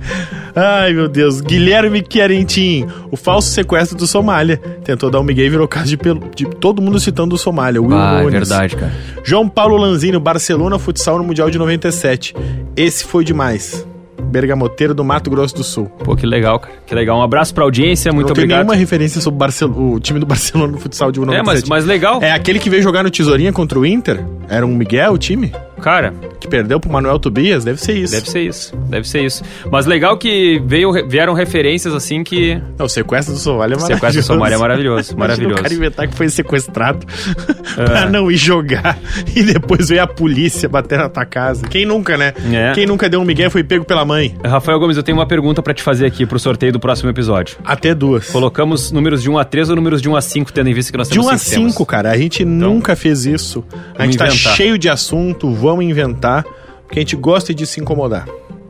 Ai, 0.58 0.92
meu 0.92 1.08
Deus. 1.08 1.40
Guilherme 1.40 2.02
Querentin, 2.02 2.86
o 3.10 3.16
falso 3.16 3.48
sequestro 3.50 3.96
do 3.96 4.06
Somália. 4.06 4.56
Tentou 4.84 5.10
dar 5.10 5.20
um 5.20 5.22
Miguel 5.24 5.46
e 5.46 5.50
virou 5.50 5.68
caso 5.68 5.86
de, 5.86 5.96
pelo- 5.96 6.22
de 6.34 6.44
todo 6.46 6.82
mundo 6.82 6.98
citando 6.98 7.34
o 7.34 7.38
Somália. 7.38 7.80
Will 7.80 7.96
Ah, 7.96 8.18
é 8.20 8.22
Nunes. 8.24 8.32
verdade, 8.48 8.76
cara. 8.76 8.92
João 9.22 9.48
Paulo 9.48 9.76
Lanzini, 9.76 10.16
o 10.16 10.20
Barcelona 10.20 10.78
Futsal 10.78 11.18
no 11.18 11.24
Mundial 11.24 11.48
de 11.50 11.58
97. 11.58 12.34
Esse 12.76 13.04
foi 13.04 13.24
demais. 13.24 13.86
Bergamoteiro 14.20 14.92
do 14.94 15.04
Mato 15.04 15.30
Grosso 15.30 15.54
do 15.54 15.64
Sul. 15.64 15.86
Pô, 15.86 16.14
que 16.14 16.26
legal, 16.26 16.58
cara. 16.60 16.74
Que 16.84 16.94
legal. 16.94 17.18
Um 17.18 17.22
abraço 17.22 17.54
pra 17.54 17.64
audiência, 17.64 18.12
muito 18.12 18.28
não 18.28 18.34
tem 18.34 18.42
obrigado. 18.44 18.58
nenhuma 18.58 18.74
referência 18.74 19.20
sobre 19.22 19.36
o 19.36 19.38
Barcel- 19.38 19.70
o 19.70 19.98
time 20.00 20.18
do 20.20 20.26
Barcelona 20.26 20.72
no 20.72 20.78
futsal 20.78 21.10
de 21.10 21.18
É, 21.20 21.24
97. 21.24 21.60
mas, 21.62 21.68
mas 21.68 21.84
legal. 21.86 22.18
É 22.22 22.32
aquele 22.32 22.58
que 22.58 22.68
veio 22.68 22.82
jogar 22.82 23.02
no 23.02 23.10
Tesourinha 23.10 23.52
contra 23.52 23.78
o 23.78 23.86
Inter? 23.86 24.22
Era 24.48 24.66
um 24.66 24.74
Miguel, 24.74 25.12
o 25.12 25.18
time? 25.18 25.52
Cara, 25.80 26.12
Que 26.40 26.46
perdeu 26.48 26.78
pro 26.80 26.90
Manuel 26.90 27.18
Tobias? 27.18 27.64
Deve 27.64 27.80
ser 27.80 27.92
isso. 27.94 28.12
deve 28.14 28.30
ser 28.30 28.40
isso. 28.42 28.76
Deve 28.88 29.08
ser 29.08 29.24
isso. 29.24 29.42
Mas 29.70 29.86
legal 29.86 30.16
que 30.16 30.60
veio, 30.66 30.92
vieram 31.08 31.32
referências 31.34 31.94
assim 31.94 32.22
que. 32.22 32.60
Não, 32.78 32.86
o 32.86 32.88
sequestro 32.88 33.34
do 33.34 33.40
Somália 33.40 33.74
é 33.74 33.76
O 33.76 33.80
maravilhoso. 33.80 33.94
sequestro 34.00 34.22
do 34.22 34.26
Somália 34.26 34.54
é 34.54 34.58
maravilhoso. 34.58 35.16
Maravilhoso. 35.18 35.54
o 35.54 35.62
cara 35.62 35.74
inventar 35.74 36.08
que 36.08 36.14
foi 36.14 36.28
sequestrado 36.28 37.06
É. 37.76 37.84
pra 37.84 38.08
não 38.08 38.30
ir 38.30 38.36
jogar 38.36 38.98
e 39.36 39.42
depois 39.42 39.88
veio 39.88 40.02
a 40.02 40.06
polícia 40.06 40.68
bater 40.68 40.98
na 40.98 41.08
tua 41.08 41.24
casa. 41.24 41.66
Quem 41.68 41.84
nunca, 41.86 42.16
né? 42.16 42.32
É. 42.52 42.72
Quem 42.74 42.86
nunca 42.86 43.08
deu 43.08 43.20
um 43.20 43.24
Miguel 43.24 43.48
e 43.48 43.50
foi 43.50 43.62
pego 43.64 43.84
pela 43.84 44.04
mãe? 44.04 44.34
Rafael 44.44 44.78
Gomes, 44.80 44.96
eu 44.96 45.02
tenho 45.02 45.16
uma 45.18 45.26
pergunta 45.26 45.62
pra 45.62 45.74
te 45.74 45.82
fazer 45.82 46.06
aqui 46.06 46.24
pro 46.26 46.38
sorteio 46.38 46.72
do 46.72 46.80
próximo 46.80 47.10
episódio. 47.10 47.56
Até 47.64 47.94
duas. 47.94 48.30
Colocamos 48.30 48.90
números 48.90 49.22
de 49.22 49.30
1 49.30 49.38
a 49.38 49.44
3 49.44 49.70
ou 49.70 49.76
números 49.76 50.00
de 50.02 50.08
1 50.08 50.16
a 50.16 50.20
5, 50.20 50.52
tendo 50.52 50.68
em 50.70 50.74
vista 50.74 50.90
que 50.92 50.98
nós 50.98 51.08
De 51.08 51.14
temos 51.14 51.26
1 51.26 51.30
a 51.30 51.38
cinco 51.38 51.54
temas? 51.58 51.72
5, 51.74 51.86
cara. 51.86 52.10
A 52.10 52.16
gente 52.16 52.44
nunca 52.44 52.96
fez 52.96 53.26
isso. 53.26 53.64
A 53.96 54.04
gente 54.04 54.16
tá 54.18 54.26
inventar. 54.26 54.54
cheio 54.56 54.78
de 54.78 54.88
assunto, 54.88 55.50
vamos 55.52 55.67
inventar, 55.82 56.44
porque 56.86 56.98
a 56.98 57.02
gente 57.02 57.16
gosta 57.16 57.52
de 57.54 57.66
se 57.66 57.80
incomodar. 57.80 58.26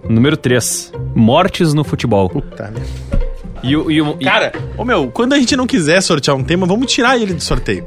Número 0.08 0.36
3. 0.36 0.92
Mortes 1.14 1.74
no 1.74 1.84
futebol. 1.84 2.28
Puta, 2.28 2.64
né? 2.70 2.80
E, 3.62 3.76
o- 3.76 3.90
e 3.90 4.00
o- 4.00 4.16
e- 4.20 4.24
Cara, 4.24 4.52
ô 4.76 4.84
meu, 4.84 5.08
quando 5.10 5.32
a 5.32 5.38
gente 5.38 5.56
não 5.56 5.66
quiser 5.66 6.00
sortear 6.00 6.36
um 6.36 6.44
tema, 6.44 6.64
vamos 6.66 6.90
tirar 6.92 7.18
ele 7.20 7.34
do 7.34 7.42
sorteio. 7.42 7.84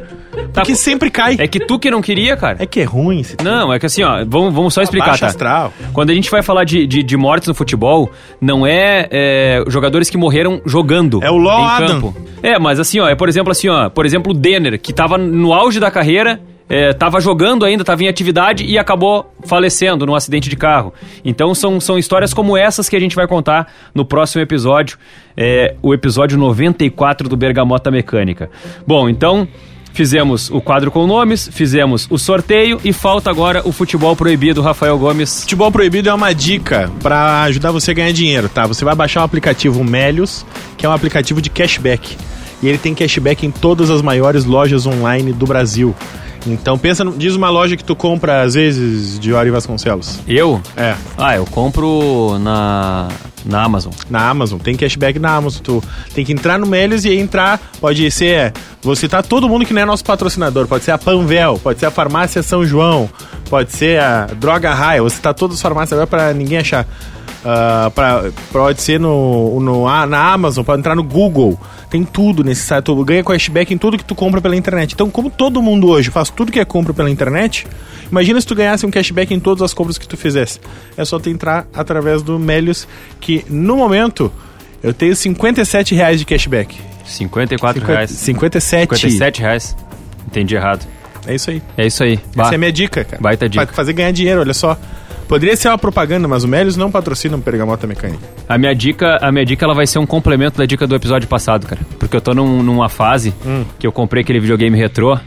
Porque 0.54 0.76
sempre 0.76 1.10
cai. 1.10 1.36
é 1.40 1.48
que 1.48 1.60
tu 1.62 1.80
que 1.80 1.90
não 1.90 2.02
queria, 2.02 2.36
cara. 2.36 2.58
É 2.60 2.66
que 2.66 2.82
é 2.82 2.84
ruim 2.84 3.20
esse 3.22 3.38
Não, 3.44 3.72
é 3.74 3.80
que 3.80 3.86
assim, 3.86 4.04
ó, 4.04 4.24
vamos, 4.28 4.54
vamos 4.54 4.74
só 4.74 4.82
explicar, 4.82 5.08
Baixa 5.12 5.22
tá? 5.22 5.28
astral. 5.28 5.74
Quando 5.94 6.10
a 6.10 6.14
gente 6.14 6.30
vai 6.30 6.42
falar 6.42 6.64
de, 6.66 6.86
de, 6.86 7.02
de 7.04 7.18
mortes 7.18 7.48
no 7.48 7.54
futebol, 7.56 8.10
não 8.40 8.68
é, 8.68 9.08
é, 9.12 9.64
jogadores 9.68 10.10
que 10.10 10.18
morreram 10.18 10.62
jogando 10.66 11.24
É 11.24 11.32
o 11.32 11.38
Law 11.38 11.64
Adam. 11.64 11.88
campo. 12.02 12.16
É, 12.44 12.60
mas 12.60 12.80
assim, 12.80 13.00
ó, 13.00 13.08
é 13.08 13.16
por 13.16 13.30
exemplo 13.30 13.52
assim, 13.52 13.70
ó, 13.70 13.90
por 13.90 14.06
exemplo 14.06 14.32
o 14.34 14.36
Denner, 14.36 14.80
que 14.80 14.92
tava 14.94 15.18
no 15.18 15.54
auge 15.54 15.80
da 15.80 15.90
carreira, 15.90 16.40
é, 16.70 16.94
tava 16.94 17.20
jogando 17.20 17.66
ainda, 17.66 17.84
tava 17.84 18.04
em 18.04 18.08
atividade 18.08 18.66
e 18.66 18.78
acabou 18.78 19.34
falecendo 19.44 20.06
num 20.06 20.16
acidente 20.16 20.50
de 20.50 20.56
carro. 20.56 20.94
Então 21.24 21.54
são, 21.54 21.80
são 21.80 21.98
histórias 21.98 22.34
como 22.34 22.56
essas 22.56 22.88
que 22.88 22.96
a 22.96 23.00
gente 23.00 23.16
vai 23.16 23.28
contar 23.28 23.72
no 23.94 24.06
próximo 24.06 24.42
episódio, 24.42 24.98
é, 25.36 25.76
o 25.82 25.94
episódio 25.94 26.38
94 26.38 27.28
do 27.28 27.36
Bergamota 27.36 27.92
Mecânica. 27.92 28.50
Bom, 28.86 29.10
então... 29.10 29.48
Fizemos 29.94 30.50
o 30.50 30.62
quadro 30.62 30.90
com 30.90 31.06
nomes, 31.06 31.50
fizemos 31.52 32.08
o 32.10 32.18
sorteio 32.18 32.80
e 32.84 32.94
falta 32.94 33.30
agora 33.30 33.62
o 33.68 33.74
futebol 33.74 34.16
proibido, 34.16 34.62
Rafael 34.62 34.98
Gomes. 34.98 35.42
Futebol 35.42 35.70
proibido 35.70 36.10
é 36.10 36.14
uma 36.14 36.34
dica 36.34 36.90
pra 37.04 37.44
ajudar 37.44 37.72
você 37.72 37.92
a 37.92 37.94
ganhar 37.94 38.14
dinheiro, 38.14 38.48
tá? 38.48 38.66
Você 38.66 38.86
vai 38.86 38.96
baixar 38.96 39.20
o 39.20 39.26
aplicativo 39.26 39.84
Melios, 39.84 40.46
que 40.78 40.86
é 40.86 40.90
um 40.90 40.94
aplicativo 40.94 41.42
de 41.42 41.50
cashback. 41.50 42.16
E 42.64 42.70
ele 42.70 42.78
tem 42.78 42.96
cashback 42.96 43.46
em 43.46 43.52
todas 43.52 43.90
as 43.90 44.02
maiores 44.02 44.46
lojas 44.46 44.86
online 44.86 45.34
do 45.34 45.46
Brasil. 45.46 45.94
Então 46.48 46.78
pensa, 46.78 47.04
no- 47.04 47.12
diz 47.18 47.36
uma 47.36 47.50
loja 47.50 47.78
que 47.78 47.84
tu 47.84 47.96
compra 47.96 48.42
às 48.42 48.56
vezes 48.56 49.20
de 49.20 49.32
Ori 49.34 49.52
Vasconcelos. 49.52 50.20
Eu? 50.28 50.62
É, 50.76 50.96
Ah, 51.18 51.36
eu 51.36 51.46
compro 51.46 52.38
na, 52.40 53.08
na 53.46 53.64
Amazon. 53.64 53.92
na 54.10 54.28
Amazon, 54.30 54.60
tem 54.60 54.76
cashback 54.76 55.20
na 55.20 55.36
Amazon. 55.36 55.62
Tu 55.62 55.84
tem 56.16 56.26
que 56.26 56.34
entrar 56.34 56.58
no 56.58 56.66
Melios 56.66 57.06
e 57.06 57.14
entrar, 57.16 57.60
pode 57.80 58.10
ser, 58.10 58.54
vou 58.82 58.96
citar 58.96 59.24
todo 59.24 59.48
mundo 59.48 59.66
que 59.66 59.74
não 59.74 59.82
é 59.82 59.86
nosso 59.86 60.04
patrocinador, 60.04 60.68
pode 60.68 60.84
ser 60.84 60.92
a 60.92 60.98
Panvel, 60.98 61.60
pode 61.62 61.80
ser 61.80 61.86
a 61.86 61.92
Farmácia 61.92 62.42
São 62.42 62.66
João, 62.66 63.08
pode 63.50 63.72
ser 63.72 64.00
a 64.02 64.26
Droga 64.26 64.74
Raia, 64.74 65.02
você 65.04 65.22
tá 65.22 65.34
todas 65.34 65.58
as 65.58 65.62
farmácias 65.62 65.94
agora 65.94 66.08
pra 66.08 66.34
ninguém 66.34 66.58
achar. 66.58 66.88
Ah, 67.44 67.92
pra, 67.94 68.32
pode 68.52 68.82
ser 68.82 69.00
no, 69.00 69.60
no, 69.60 69.86
na 70.06 70.32
Amazon, 70.32 70.64
pode 70.64 70.80
entrar 70.80 70.96
no 70.96 71.04
Google. 71.04 71.60
Tem 71.90 72.04
tudo 72.04 72.44
nesse 72.44 72.62
site, 72.62 72.86
tu 72.86 73.04
ganha 73.04 73.24
cashback 73.24 73.74
em 73.74 73.78
tudo 73.78 73.98
que 73.98 74.06
tu 74.06 74.16
compra 74.16 74.40
pela 74.40 74.56
internet. 74.56 74.94
Então, 74.94 75.10
como 75.10 75.30
todo 75.30 75.62
mundo 75.62 75.88
hoje 75.88 76.10
faz 76.10 76.30
tudo 76.30 76.52
que 76.52 76.60
é 76.60 76.66
compra 76.66 76.94
pela 76.94 77.10
internet, 77.10 77.68
imagina 78.10 78.40
se 78.40 78.48
tu 78.48 78.56
ganhasse 78.56 78.86
um 78.86 78.92
cashback 78.92 79.34
em 79.34 79.40
todas 79.40 79.62
as 79.62 79.74
compras 79.74 79.98
que 79.98 80.08
tu 80.08 80.16
fizesse. 80.16 80.60
É 80.96 81.04
só 81.04 81.20
tu 81.20 81.30
entrar 81.30 81.68
através 81.74 82.22
do 82.22 82.40
Melios, 82.40 82.88
que 83.20 83.44
no 83.50 83.76
momento 83.76 84.32
eu 84.82 84.94
tenho 84.94 85.16
57 85.16 85.94
reais 85.96 86.20
de 86.20 86.26
cashback. 86.26 86.78
54 87.06 87.82
Cinquenta- 87.82 87.94
reais. 87.98 88.12
57. 88.12 88.96
57 88.96 89.42
reais. 89.42 89.76
Entendi 90.28 90.56
errado. 90.56 90.86
É 91.28 91.36
isso 91.36 91.50
aí. 91.52 91.62
É 91.78 91.86
isso 91.86 92.04
aí. 92.04 92.20
Bah, 92.36 92.46
Essa 92.46 92.54
é 92.54 92.56
a 92.56 92.60
minha 92.60 92.72
dica, 92.72 93.04
cara. 93.04 93.22
Baita 93.22 93.50
dica. 93.50 93.66
Pra 93.66 93.76
fazer 93.76 93.94
ganhar 93.94 94.12
dinheiro, 94.12 94.40
olha 94.40 94.54
só. 94.54 94.78
Poderia 95.32 95.56
ser 95.56 95.70
uma 95.70 95.78
propaganda, 95.78 96.28
mas 96.28 96.44
o 96.44 96.48
Melios 96.48 96.76
não 96.76 96.92
patrocina 96.92 97.38
o 97.38 97.42
Pergamota 97.42 97.88
Mecânica. 97.88 98.20
A 98.50 98.58
minha 98.58 98.76
dica, 98.76 99.18
a 99.22 99.32
minha 99.32 99.46
dica 99.46 99.64
ela 99.64 99.74
vai 99.74 99.88
ser 99.88 99.98
um 99.98 100.06
complemento 100.06 100.58
da 100.58 100.66
dica 100.66 100.86
do 100.86 100.94
episódio 100.94 101.26
passado, 101.26 101.66
cara. 101.66 101.80
Porque 101.98 102.18
eu 102.18 102.20
tô 102.20 102.34
num- 102.34 102.62
numa 102.62 102.90
fase 102.90 103.34
Hum. 103.46 103.64
que 103.80 103.88
eu 103.88 103.94
comprei 103.94 104.24
aquele 104.24 104.42
videogame 104.42 104.78
retrô 104.78 105.18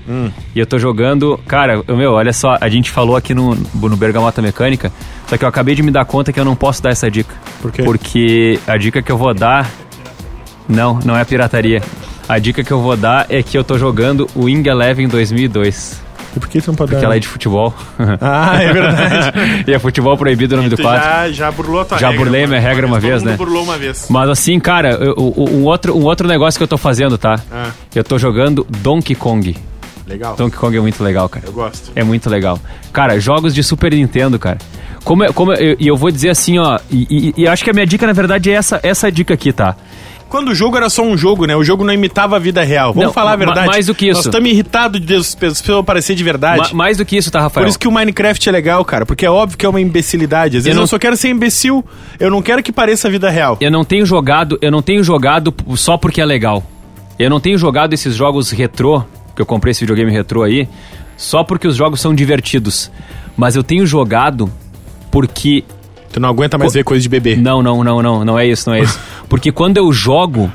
e 0.54 0.58
eu 0.60 0.66
tô 0.66 0.78
jogando. 0.78 1.40
Cara, 1.48 1.82
eu- 1.88 1.96
meu, 1.96 2.12
olha 2.12 2.34
só, 2.34 2.58
a 2.60 2.68
gente 2.68 2.90
falou 2.90 3.16
aqui 3.16 3.32
no, 3.32 3.54
no 3.54 3.96
Bergamota 3.96 4.42
Mecânica, 4.42 4.92
só 5.26 5.38
que 5.38 5.44
eu 5.46 5.48
acabei 5.48 5.74
de 5.74 5.82
me 5.82 5.90
dar 5.90 6.04
conta 6.04 6.34
que 6.34 6.38
eu 6.38 6.44
não 6.44 6.54
posso 6.54 6.82
dar 6.82 6.90
essa 6.90 7.10
dica. 7.10 7.34
Por 7.62 7.72
quê? 7.72 7.82
Porque 7.82 8.58
a 8.66 8.76
dica 8.76 9.00
que 9.00 9.10
eu 9.10 9.16
vou 9.16 9.32
dar. 9.32 9.70
Não, 10.68 10.98
não 11.02 11.16
é 11.16 11.24
pirataria. 11.24 11.80
A 12.28 12.38
dica 12.38 12.62
que 12.62 12.70
eu 12.72 12.80
vou 12.82 12.94
dar 12.94 13.24
é 13.30 13.42
que 13.42 13.56
eu 13.56 13.64
tô 13.64 13.78
jogando 13.78 14.28
o 14.34 14.44
Wing 14.44 14.68
Eleven 14.68 15.08
2002. 15.08 16.03
E 16.36 16.40
por 16.40 16.48
que 16.48 16.60
pode 16.60 16.76
Porque 16.76 17.04
ela 17.04 17.16
é 17.16 17.18
de 17.18 17.28
futebol. 17.28 17.72
Ah, 18.20 18.62
é 18.62 18.72
verdade. 18.72 19.64
e 19.70 19.72
é 19.72 19.78
futebol 19.78 20.16
proibido 20.16 20.54
o 20.54 20.58
nome 20.58 20.68
do 20.68 20.76
quadro. 20.80 21.02
já, 21.04 21.30
já 21.30 21.50
burlou 21.50 21.80
a 21.80 21.84
tua 21.84 21.98
Já 21.98 22.08
regra. 22.08 22.24
burlei 22.24 22.44
a 22.44 22.46
minha 22.48 22.60
regra 22.60 22.86
uma 22.86 22.98
vez, 23.00 23.22
né? 23.22 23.36
burlou 23.36 23.62
uma 23.64 23.76
vez. 23.78 24.06
Mas 24.10 24.28
assim, 24.28 24.58
cara, 24.58 24.90
eu- 24.94 25.14
um, 25.36 25.64
outro, 25.64 25.96
um 25.96 26.04
outro 26.04 26.26
negócio 26.26 26.58
que 26.58 26.62
eu 26.64 26.68
tô 26.68 26.76
fazendo, 26.78 27.16
tá? 27.18 27.38
Ah. 27.52 27.70
Eu 27.94 28.02
tô 28.04 28.18
jogando 28.18 28.66
Donkey 28.68 29.14
Kong. 29.14 29.56
Legal. 30.06 30.36
Donkey 30.36 30.56
Kong 30.58 30.76
é 30.76 30.80
muito 30.80 31.02
legal, 31.02 31.28
cara. 31.28 31.46
Eu 31.46 31.52
gosto. 31.52 31.90
É 31.94 32.04
muito 32.04 32.28
legal. 32.28 32.58
Cara, 32.92 33.18
jogos 33.18 33.54
de 33.54 33.62
Super 33.62 33.92
Nintendo, 33.94 34.38
cara. 34.38 34.58
Como, 35.02 35.22
é- 35.24 35.32
como 35.32 35.52
e 35.54 35.76
eu 35.86 35.96
vou 35.96 36.10
dizer 36.10 36.30
assim, 36.30 36.58
ó, 36.58 36.78
e, 36.90 37.06
e- 37.36 37.42
e 37.42 37.48
acho 37.48 37.62
que 37.64 37.70
a 37.70 37.72
minha 37.72 37.86
dica, 37.86 38.06
na 38.06 38.12
verdade, 38.12 38.50
é 38.50 38.54
essa, 38.54 38.80
essa 38.82 39.10
dica 39.12 39.34
aqui, 39.34 39.52
tá? 39.52 39.76
Quando 40.28 40.48
o 40.48 40.54
jogo 40.54 40.76
era 40.76 40.90
só 40.90 41.02
um 41.02 41.16
jogo, 41.16 41.46
né? 41.46 41.54
O 41.54 41.62
jogo 41.62 41.84
não 41.84 41.92
imitava 41.92 42.36
a 42.36 42.38
vida 42.38 42.62
real. 42.64 42.92
Vamos 42.92 43.06
Não, 43.06 43.12
falar 43.12 43.32
a 43.32 43.36
verdade. 43.36 43.66
mais 43.66 43.86
do 43.86 43.94
que 43.94 44.06
isso. 44.06 44.16
Nós 44.18 44.26
estamos 44.26 44.50
irritados 44.50 45.00
de 45.00 45.14
as 45.14 45.34
pessoas 45.34 45.84
parecer 45.84 46.14
de 46.16 46.24
verdade. 46.24 46.70
Ma- 46.72 46.84
mais 46.84 46.96
do 46.96 47.04
que 47.04 47.16
isso, 47.16 47.30
tá, 47.30 47.40
Rafael? 47.40 47.64
Por 47.64 47.68
isso 47.68 47.78
que 47.78 47.86
o 47.86 47.92
Minecraft 47.92 48.48
é 48.48 48.52
legal, 48.52 48.84
cara. 48.84 49.06
Porque 49.06 49.24
é 49.24 49.30
óbvio 49.30 49.56
que 49.56 49.64
é 49.64 49.68
uma 49.68 49.80
imbecilidade. 49.80 50.56
Às 50.56 50.64
vezes 50.64 50.76
eu, 50.76 50.80
não- 50.80 50.86
só 50.88 50.98
quero 50.98 51.16
ser 51.16 51.28
imbecil. 51.28 51.84
Eu 52.18 52.30
não 52.30 52.42
quero 52.42 52.62
que 52.62 52.72
pareça 52.72 53.06
a 53.06 53.10
vida 53.10 53.30
real. 53.30 53.56
Eu 53.60 53.70
não 53.70 53.84
tenho 53.84 54.04
jogado, 54.04 54.58
eu 54.60 54.70
não 54.72 54.82
tenho 54.82 55.04
jogado 55.04 55.54
só 55.76 55.96
porque 55.96 56.20
é 56.20 56.24
legal. 56.24 56.62
Eu 57.18 57.30
não 57.30 57.38
tenho 57.38 57.56
jogado 57.56 57.92
esses 57.92 58.16
jogos 58.16 58.50
retrô, 58.50 59.04
que 59.36 59.42
eu 59.42 59.46
comprei 59.46 59.70
esse 59.70 59.80
videogame 59.80 60.10
retrô 60.10 60.42
aí, 60.42 60.68
só 61.16 61.44
porque 61.44 61.68
os 61.68 61.76
jogos 61.76 62.00
são 62.00 62.12
divertidos. 62.12 62.90
Mas 63.36 63.54
eu 63.54 63.62
tenho 63.62 63.86
jogado 63.86 64.50
porque. 65.10 65.64
Tu 66.14 66.20
não 66.20 66.28
aguenta 66.28 66.56
mais 66.56 66.70
Pô, 66.70 66.74
ver 66.78 66.84
coisa 66.84 67.02
de 67.02 67.08
bebê. 67.08 67.34
Não, 67.34 67.60
não, 67.60 67.82
não, 67.82 68.00
não, 68.00 68.24
não 68.24 68.38
é 68.38 68.46
isso, 68.46 68.70
não 68.70 68.76
é 68.76 68.82
isso. 68.82 68.96
Porque 69.28 69.50
quando 69.50 69.78
eu 69.78 69.92
jogo, 69.92 70.48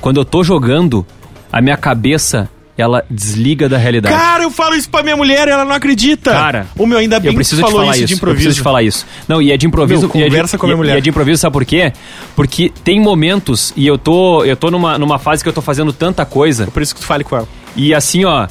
quando 0.00 0.16
eu 0.18 0.24
tô 0.24 0.42
jogando, 0.42 1.04
a 1.52 1.60
minha 1.60 1.76
cabeça, 1.76 2.48
ela 2.76 3.04
desliga 3.10 3.68
da 3.68 3.76
realidade. 3.76 4.14
Cara, 4.14 4.44
eu 4.44 4.50
falo 4.50 4.74
isso 4.74 4.88
pra 4.88 5.02
minha 5.02 5.14
mulher 5.14 5.46
ela 5.46 5.62
não 5.66 5.72
acredita. 5.74 6.30
Cara, 6.30 6.66
o 6.78 6.86
meu 6.86 6.96
ainda 6.96 7.20
bem 7.20 7.32
eu 7.32 7.34
preciso 7.34 7.60
que 7.62 7.68
te 7.68 7.70
falar 7.74 7.84
isso, 7.92 7.98
isso. 7.98 8.06
de 8.06 8.12
Eu 8.14 8.16
improviso. 8.16 8.36
preciso 8.44 8.60
te 8.60 8.64
falar 8.64 8.82
isso. 8.82 9.06
Não, 9.28 9.42
e 9.42 9.52
é 9.52 9.56
de 9.58 9.66
improviso. 9.66 10.08
Meu, 10.08 10.16
e 10.16 10.20
é 10.20 10.24
de- 10.24 10.30
conversa 10.30 10.56
com 10.56 10.64
a 10.64 10.68
minha 10.68 10.74
e- 10.74 10.78
mulher. 10.78 10.94
E 10.94 10.98
é 10.98 11.00
de 11.02 11.10
improviso, 11.10 11.42
sabe 11.42 11.52
por 11.52 11.64
quê? 11.66 11.92
Porque 12.34 12.72
tem 12.82 12.98
momentos 12.98 13.74
e 13.76 13.86
eu 13.86 13.98
tô, 13.98 14.42
eu 14.42 14.56
tô 14.56 14.70
numa, 14.70 14.96
numa 14.98 15.18
fase 15.18 15.42
que 15.42 15.48
eu 15.50 15.52
tô 15.52 15.60
fazendo 15.60 15.92
tanta 15.92 16.24
coisa 16.24 16.66
Por 16.68 16.80
isso 16.80 16.94
que 16.94 17.00
tu 17.02 17.06
fale 17.06 17.24
com 17.24 17.36
ela. 17.36 17.48
e 17.76 17.92
assim, 17.92 18.24
ó. 18.24 18.48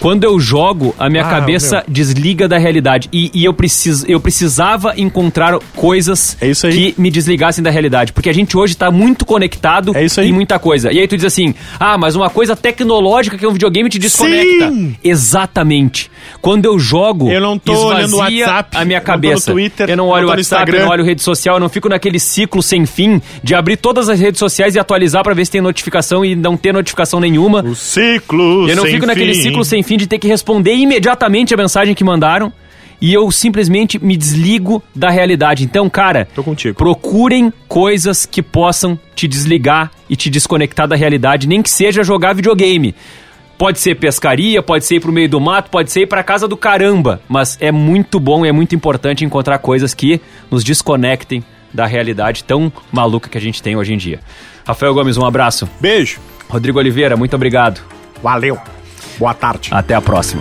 Quando 0.00 0.24
eu 0.24 0.40
jogo, 0.40 0.94
a 0.98 1.08
minha 1.10 1.22
Ah, 1.24 1.28
cabeça 1.30 1.84
desliga 1.86 2.48
da 2.48 2.56
realidade. 2.58 3.08
E, 3.12 3.30
e 3.34 3.44
eu, 3.44 3.52
precis, 3.52 4.04
eu 4.08 4.18
precisava 4.18 4.94
encontrar 4.96 5.58
coisas 5.76 6.36
É 6.40 6.48
isso 6.48 6.66
aí. 6.66 6.92
que 6.92 7.00
me 7.00 7.10
desligassem 7.10 7.62
da 7.62 7.70
realidade. 7.70 8.12
Porque 8.12 8.28
a 8.30 8.32
gente 8.32 8.56
hoje 8.56 8.76
tá 8.76 8.90
muito 8.90 9.24
conectado 9.26 9.94
É 9.96 10.04
isso 10.04 10.20
aí. 10.20 10.28
em 10.30 10.32
muita 10.32 10.58
coisa. 10.58 10.90
E 10.92 10.98
aí 10.98 11.06
tu 11.06 11.16
diz 11.16 11.26
assim: 11.26 11.54
ah, 11.78 11.98
mas 11.98 12.16
uma 12.16 12.30
coisa 12.30 12.56
tecnológica 12.56 13.36
que 13.36 13.44
é 13.44 13.48
um 13.48 13.52
videogame 13.52 13.88
te 13.90 13.98
desconecta. 13.98 14.70
Sim! 14.70 14.96
Exatamente. 15.04 16.10
Quando 16.40 16.64
eu 16.64 16.78
jogo, 16.78 17.30
Eu 17.30 17.40
não 17.40 17.58
tô 17.58 17.72
olhando 17.86 18.14
o 18.14 18.18
WhatsApp, 18.18 18.76
a 18.76 18.84
minha 18.84 18.98
não 18.98 19.04
tô 19.04 19.12
no 19.12 19.14
cabeça. 19.14 19.52
Twitter, 19.52 19.90
eu 19.90 19.96
não 19.96 20.00
não 20.06 20.10
olho 20.12 20.26
o 20.26 20.30
WhatsApp, 20.30 20.62
eu 20.62 20.66
Instagram. 20.68 20.84
não 20.86 20.92
olho 20.92 21.04
rede 21.04 21.22
social, 21.22 21.56
eu 21.56 21.60
não 21.60 21.68
fico 21.68 21.88
naquele 21.88 22.18
ciclo 22.18 22.62
sem 22.62 22.86
fim 22.86 23.20
de 23.44 23.54
abrir 23.54 23.76
todas 23.76 24.08
as 24.08 24.18
redes 24.18 24.38
sociais 24.38 24.74
e 24.74 24.78
atualizar 24.78 25.22
pra 25.22 25.34
ver 25.34 25.44
se 25.44 25.50
tem 25.52 25.60
notificação 25.60 26.24
e 26.24 26.34
não 26.34 26.56
ter 26.56 26.72
notificação 26.72 27.20
nenhuma. 27.20 27.62
O 27.62 27.74
ciclo 27.74 28.66
Eu 28.68 28.76
não 28.76 28.84
sem 28.84 28.92
fico 28.94 29.06
naquele 29.06 29.34
fim. 29.34 29.42
ciclo 29.42 29.64
sem 29.64 29.82
fim 29.82 29.89
de 29.96 30.06
ter 30.06 30.18
que 30.18 30.28
responder 30.28 30.74
imediatamente 30.74 31.54
a 31.54 31.56
mensagem 31.56 31.94
que 31.94 32.04
mandaram. 32.04 32.52
E 33.00 33.14
eu 33.14 33.30
simplesmente 33.30 33.98
me 33.98 34.14
desligo 34.14 34.82
da 34.94 35.08
realidade. 35.08 35.64
Então, 35.64 35.88
cara, 35.88 36.28
procurem 36.76 37.50
coisas 37.66 38.26
que 38.26 38.42
possam 38.42 38.98
te 39.14 39.26
desligar 39.26 39.90
e 40.08 40.14
te 40.14 40.28
desconectar 40.28 40.86
da 40.86 40.94
realidade, 40.94 41.48
nem 41.48 41.62
que 41.62 41.70
seja 41.70 42.04
jogar 42.04 42.34
videogame. 42.34 42.94
Pode 43.56 43.78
ser 43.78 43.94
pescaria, 43.94 44.62
pode 44.62 44.84
ser 44.84 44.96
ir 44.96 45.00
pro 45.00 45.12
meio 45.12 45.28
do 45.28 45.40
mato, 45.40 45.70
pode 45.70 45.90
ser 45.90 46.02
ir 46.02 46.06
pra 46.06 46.22
casa 46.22 46.46
do 46.46 46.56
caramba. 46.56 47.20
Mas 47.28 47.56
é 47.60 47.72
muito 47.72 48.20
bom 48.20 48.44
e 48.44 48.48
é 48.48 48.52
muito 48.52 48.74
importante 48.74 49.24
encontrar 49.24 49.58
coisas 49.58 49.94
que 49.94 50.20
nos 50.50 50.62
desconectem 50.62 51.42
da 51.72 51.86
realidade 51.86 52.44
tão 52.44 52.72
maluca 52.92 53.28
que 53.28 53.38
a 53.38 53.40
gente 53.40 53.62
tem 53.62 53.76
hoje 53.76 53.94
em 53.94 53.98
dia. 53.98 54.20
Rafael 54.66 54.94
Gomes, 54.94 55.16
um 55.16 55.24
abraço. 55.24 55.68
Beijo. 55.80 56.20
Rodrigo 56.48 56.78
Oliveira, 56.78 57.16
muito 57.16 57.34
obrigado. 57.34 57.80
Valeu. 58.22 58.58
Boa 59.20 59.34
tarde. 59.34 59.68
Até 59.70 59.94
a 59.94 60.00
próxima. 60.00 60.40